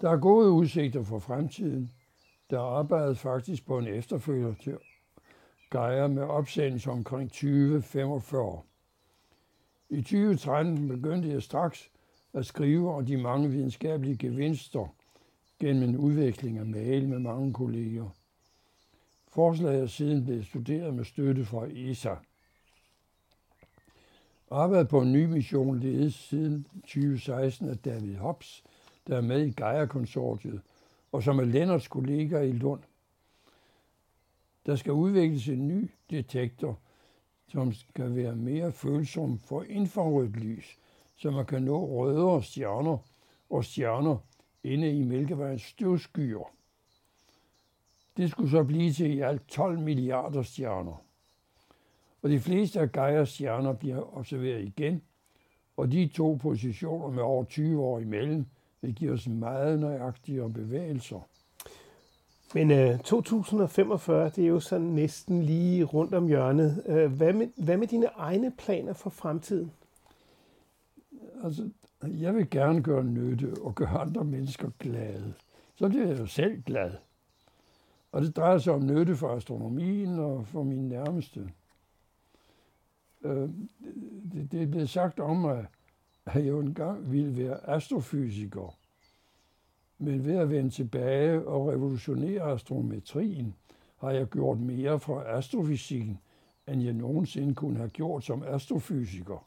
Der 0.00 0.10
er 0.10 0.16
gode 0.16 0.50
udsigter 0.50 1.02
for 1.02 1.18
fremtiden. 1.18 1.90
Der 2.50 2.60
arbejdes 2.60 3.18
faktisk 3.18 3.66
på 3.66 3.78
en 3.78 3.86
efterfølger 3.86 4.54
til 4.54 4.78
Geir 5.72 6.06
med 6.06 6.22
opsendelse 6.22 6.90
omkring 6.90 7.30
2045. 7.30 8.60
I 9.90 10.02
2013 10.02 10.88
begyndte 10.88 11.28
jeg 11.28 11.42
straks 11.42 11.90
at 12.32 12.46
skrive 12.46 12.94
om 12.94 13.06
de 13.06 13.16
mange 13.16 13.50
videnskabelige 13.50 14.16
gevinster 14.16 14.94
gennem 15.60 15.82
en 15.82 15.96
udvikling 15.96 16.58
af 16.58 16.66
mail 16.66 17.08
med 17.08 17.18
mange 17.18 17.52
kolleger. 17.52 18.08
Forslaget 19.28 19.82
er 19.82 19.86
siden 19.86 20.24
blevet 20.24 20.46
studeret 20.46 20.94
med 20.94 21.04
støtte 21.04 21.44
fra 21.44 21.66
ESA. 21.66 22.14
Arbejdet 24.52 24.88
på 24.88 25.00
en 25.00 25.12
ny 25.12 25.24
mission 25.24 25.80
ledes 25.80 26.14
siden 26.14 26.66
2016 26.74 27.68
af 27.68 27.78
David 27.78 28.16
Hobbs, 28.16 28.64
der 29.06 29.16
er 29.16 29.20
med 29.20 29.46
i 29.46 29.50
Gaia-konsortiet, 29.50 30.60
og 31.12 31.22
som 31.22 31.38
er 31.38 31.44
Lennarts 31.44 31.88
kollega 31.88 32.40
i 32.40 32.52
Lund. 32.52 32.80
Der 34.66 34.76
skal 34.76 34.92
udvikles 34.92 35.48
en 35.48 35.68
ny 35.68 35.90
detektor, 36.10 36.78
som 37.48 37.72
skal 37.72 38.16
være 38.16 38.36
mere 38.36 38.72
følsom 38.72 39.38
for 39.38 39.62
infrarødt 39.62 40.36
lys, 40.36 40.78
så 41.16 41.30
man 41.30 41.46
kan 41.46 41.62
nå 41.62 41.86
rødere 41.86 42.42
stjerner 42.42 42.98
og 43.50 43.64
stjerner 43.64 44.16
inde 44.64 44.98
i 44.98 45.02
Mælkevejens 45.02 45.62
støvskyer. 45.62 46.50
Det 48.16 48.30
skulle 48.30 48.50
så 48.50 48.64
blive 48.64 48.92
til 48.92 49.14
i 49.14 49.20
alt 49.20 49.48
12 49.48 49.78
milliarder 49.78 50.42
stjerner. 50.42 51.04
Og 52.22 52.30
de 52.30 52.40
fleste 52.40 52.80
af 52.80 52.92
Gaias 52.92 53.28
stjerner 53.28 53.72
bliver 53.72 54.16
observeret 54.16 54.64
igen, 54.64 55.02
og 55.76 55.92
de 55.92 56.06
to 56.06 56.38
positioner 56.42 57.08
med 57.08 57.22
over 57.22 57.44
20 57.44 57.82
år 57.82 57.98
imellem 57.98 58.46
vil 58.80 58.94
give 58.94 59.12
os 59.12 59.28
meget 59.28 59.80
nøjagtigere 59.80 60.50
bevægelser. 60.50 61.28
Men 62.54 62.70
øh, 62.70 62.98
2045, 62.98 64.28
det 64.28 64.44
er 64.44 64.48
jo 64.48 64.60
sådan 64.60 64.86
næsten 64.86 65.42
lige 65.42 65.84
rundt 65.84 66.14
om 66.14 66.26
hjørnet. 66.26 66.82
Øh, 66.86 67.12
hvad, 67.12 67.32
med, 67.32 67.48
hvad 67.56 67.76
med 67.76 67.86
dine 67.86 68.06
egne 68.06 68.52
planer 68.58 68.92
for 68.92 69.10
fremtiden? 69.10 69.72
Altså, 71.44 71.68
jeg 72.02 72.34
vil 72.34 72.50
gerne 72.50 72.82
gøre 72.82 73.04
nytte 73.04 73.54
og 73.62 73.74
gøre 73.74 73.88
andre 73.88 74.24
mennesker 74.24 74.70
glade. 74.78 75.34
Så 75.74 75.88
bliver 75.88 76.06
jeg 76.06 76.18
jo 76.18 76.26
selv 76.26 76.62
glad. 76.62 76.90
Og 78.12 78.22
det 78.22 78.36
drejer 78.36 78.58
sig 78.58 78.72
om 78.72 78.86
nytte 78.86 79.16
for 79.16 79.28
astronomien 79.28 80.18
og 80.18 80.46
for 80.46 80.62
mine 80.62 80.88
nærmeste. 80.88 81.50
Øh, 83.24 83.48
det, 84.32 84.52
det 84.52 84.62
er 84.62 84.66
blevet 84.66 84.90
sagt 84.90 85.20
om 85.20 85.36
mig, 85.36 85.66
at 86.26 86.44
jeg 86.44 86.54
engang 86.54 87.12
ville 87.12 87.36
være 87.36 87.70
astrofysiker. 87.70 88.76
Men 89.98 90.24
ved 90.24 90.36
at 90.36 90.50
vende 90.50 90.70
tilbage 90.70 91.46
og 91.46 91.68
revolutionere 91.68 92.42
astrometrien, 92.42 93.54
har 93.98 94.10
jeg 94.10 94.26
gjort 94.26 94.58
mere 94.58 95.00
for 95.00 95.20
astrofysikken, 95.20 96.18
end 96.68 96.82
jeg 96.82 96.92
nogensinde 96.92 97.54
kunne 97.54 97.76
have 97.76 97.88
gjort 97.88 98.24
som 98.24 98.42
astrofysiker. 98.42 99.46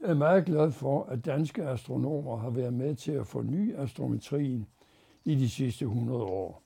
Jeg 0.00 0.10
er 0.10 0.14
meget 0.14 0.44
glad 0.44 0.72
for, 0.72 1.04
at 1.04 1.24
danske 1.24 1.64
astronomer 1.64 2.36
har 2.36 2.50
været 2.50 2.72
med 2.72 2.94
til 2.94 3.12
at 3.12 3.26
forny 3.26 3.76
astrometrien 3.76 4.66
i 5.24 5.34
de 5.34 5.50
sidste 5.50 5.84
100 5.84 6.22
år. 6.22 6.62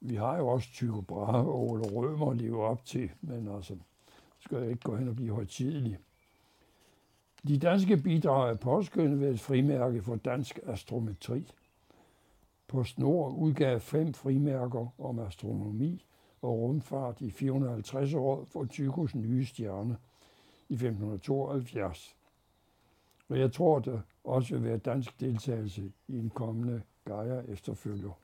Vi 0.00 0.14
har 0.14 0.36
jo 0.36 0.48
også 0.48 0.68
Tycho 0.72 1.00
Brahe 1.00 1.38
og 1.38 1.68
Ole 1.68 1.82
Rømer 1.82 2.30
at 2.30 2.36
leve 2.36 2.64
op 2.64 2.84
til, 2.84 3.10
men 3.20 3.48
altså, 3.48 3.76
skal 4.40 4.58
jeg 4.58 4.70
ikke 4.70 4.82
gå 4.82 4.96
hen 4.96 5.08
og 5.08 5.16
blive 5.16 5.34
højtidelig. 5.34 5.98
De 7.48 7.58
danske 7.58 7.96
bidrag 7.96 8.50
er 8.50 8.54
påskyndet 8.54 9.20
ved 9.20 9.32
et 9.32 9.40
frimærke 9.40 10.02
for 10.02 10.16
dansk 10.16 10.58
astrometri. 10.66 11.52
PostNord 12.68 13.34
udgav 13.34 13.80
fem 13.80 14.14
frimærker 14.14 14.86
om 14.98 15.18
astronomi 15.18 16.04
og 16.42 16.58
rumfart 16.58 17.20
i 17.20 17.30
450 17.30 18.14
år 18.14 18.44
for 18.44 18.64
Tychos 18.64 19.14
nye 19.14 19.44
stjerne 19.44 19.96
i 20.68 20.74
1572. 20.74 22.16
Og 23.28 23.38
jeg 23.38 23.52
tror, 23.52 23.78
der 23.78 24.00
også 24.24 24.54
vil 24.54 24.64
være 24.64 24.78
dansk 24.78 25.20
deltagelse 25.20 25.92
i 26.08 26.18
en 26.18 26.30
kommende 26.30 26.82
Gaia 27.04 27.40
efterfølger. 27.40 28.18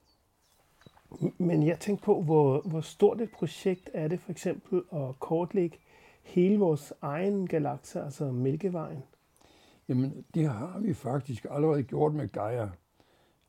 Men 1.37 1.67
jeg 1.67 1.79
tænkte 1.79 2.05
på, 2.05 2.21
hvor, 2.21 2.61
hvor 2.61 2.81
stort 2.81 3.21
et 3.21 3.31
projekt 3.31 3.89
er 3.93 4.07
det 4.07 4.19
for 4.19 4.31
eksempel 4.31 4.83
at 4.93 5.19
kortlægge 5.19 5.77
hele 6.25 6.59
vores 6.59 6.93
egen 7.01 7.47
galakse, 7.47 8.01
altså 8.01 8.31
Mælkevejen? 8.31 9.03
Jamen, 9.89 10.25
det 10.33 10.47
har 10.47 10.79
vi 10.79 10.93
faktisk 10.93 11.45
allerede 11.51 11.83
gjort 11.83 12.13
med 12.13 12.27
Gaia. 12.27 12.69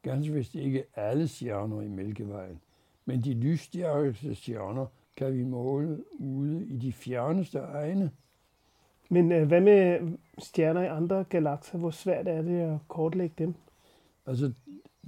Ganske 0.02 0.32
vist 0.32 0.54
ikke 0.54 0.84
alle 0.94 1.28
stjerner 1.28 1.80
i 1.80 1.88
Mælkevejen, 1.88 2.60
Men 3.04 3.20
de 3.20 3.34
lysstærkeste 3.34 4.34
stjerner 4.34 4.86
kan 5.16 5.32
vi 5.32 5.44
måle 5.44 6.04
ude 6.18 6.66
i 6.66 6.76
de 6.76 6.92
fjerneste 6.92 7.58
egne. 7.58 8.10
Men 9.10 9.32
øh, 9.32 9.48
hvad 9.48 9.60
med 9.60 10.00
stjerner 10.38 10.82
i 10.82 10.86
andre 10.86 11.24
galakser? 11.24 11.78
Hvor 11.78 11.90
svært 11.90 12.28
er 12.28 12.42
det 12.42 12.60
at 12.60 12.78
kortlægge 12.88 13.34
dem? 13.38 13.54
Altså, 14.26 14.52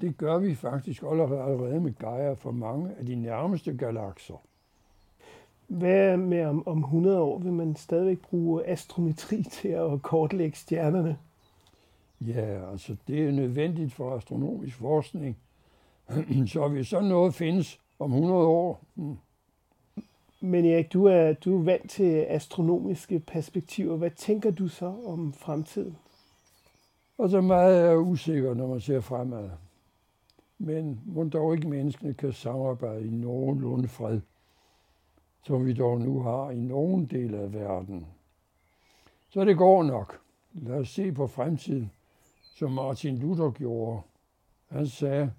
det 0.01 0.17
gør 0.17 0.39
vi 0.39 0.55
faktisk 0.55 1.03
allerede 1.03 1.81
med 1.81 1.93
Gaia 1.93 2.33
for 2.33 2.51
mange 2.51 2.95
af 2.95 3.07
de 3.07 3.15
nærmeste 3.15 3.77
galakser. 3.77 4.43
Hvad 5.69 6.17
med 6.17 6.45
om, 6.45 6.69
om 6.69 6.79
100 6.79 7.21
år? 7.21 7.39
Vil 7.39 7.53
man 7.53 7.77
stadigvæk 7.77 8.19
bruge 8.21 8.67
astrometri 8.67 9.43
til 9.61 9.69
at 9.69 10.03
kortlægge 10.03 10.57
stjernerne? 10.57 11.19
Ja, 12.21 12.71
altså 12.71 12.97
det 13.07 13.29
er 13.29 13.31
nødvendigt 13.33 13.93
for 13.93 14.17
astronomisk 14.17 14.77
forskning. 14.77 15.37
Så 16.53 16.69
hvis 16.69 16.87
sådan 16.87 17.09
noget 17.09 17.35
findes 17.35 17.81
om 17.99 18.13
100 18.13 18.47
år, 18.47 18.81
hmm, 18.95 19.17
Men 20.41 20.65
Erik, 20.65 20.93
du 20.93 21.05
er, 21.05 21.33
du 21.33 21.59
er 21.59 21.63
vant 21.63 21.91
til 21.91 22.27
astronomiske 22.29 23.19
perspektiver. 23.19 23.97
Hvad 23.97 24.11
tænker 24.11 24.51
du 24.51 24.69
så 24.69 24.95
om 25.07 25.33
fremtiden? 25.33 25.97
Og 27.19 27.31
så 27.31 27.41
meget 27.41 27.91
er 27.91 27.97
usikker, 27.97 28.55
når 28.55 28.67
man 28.67 28.81
ser 28.81 29.01
fremad. 29.01 29.51
Men 30.59 31.01
må 31.07 31.25
dog 31.25 31.55
ikke 31.55 31.69
menneskene 31.69 32.15
kan 32.15 32.33
samarbejde 32.33 33.07
i 33.07 33.11
nogenlunde 33.11 33.89
fred, 33.89 34.21
som 35.49 35.67
vi 35.67 35.73
dog 35.73 36.01
nu 36.01 36.21
har 36.21 36.51
i 36.51 36.61
nogen 36.61 37.07
del 37.07 37.35
af 37.35 37.53
verden. 37.53 38.07
Så 39.31 39.45
det 39.45 39.57
går 39.57 39.83
nok. 39.83 40.21
Lad 40.53 40.79
os 40.79 40.89
se 40.89 41.13
på 41.13 41.27
fremtiden, 41.27 41.91
som 42.55 42.73
Martin 42.73 43.19
Luther 43.19 43.51
gjorde. 43.51 44.01
Han 44.71 44.87
sagde, 44.87 45.33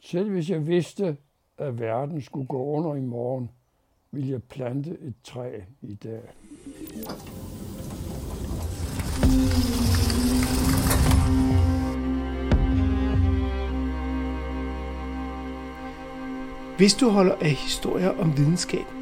selv 0.00 0.30
hvis 0.30 0.50
jeg 0.50 0.66
vidste, 0.66 1.16
at 1.58 1.80
verden 1.80 2.22
skulle 2.22 2.46
gå 2.46 2.64
under 2.64 2.94
i 2.94 3.00
morgen, 3.00 3.50
ville 4.10 4.30
jeg 4.30 4.42
plante 4.42 4.90
et 5.00 5.14
træ 5.24 5.60
i 5.82 5.94
dag. 5.94 6.22
Hvis 16.76 16.94
du 16.94 17.08
holder 17.08 17.34
af 17.34 17.50
historier 17.50 18.10
om 18.10 18.36
videnskab, 18.36 19.01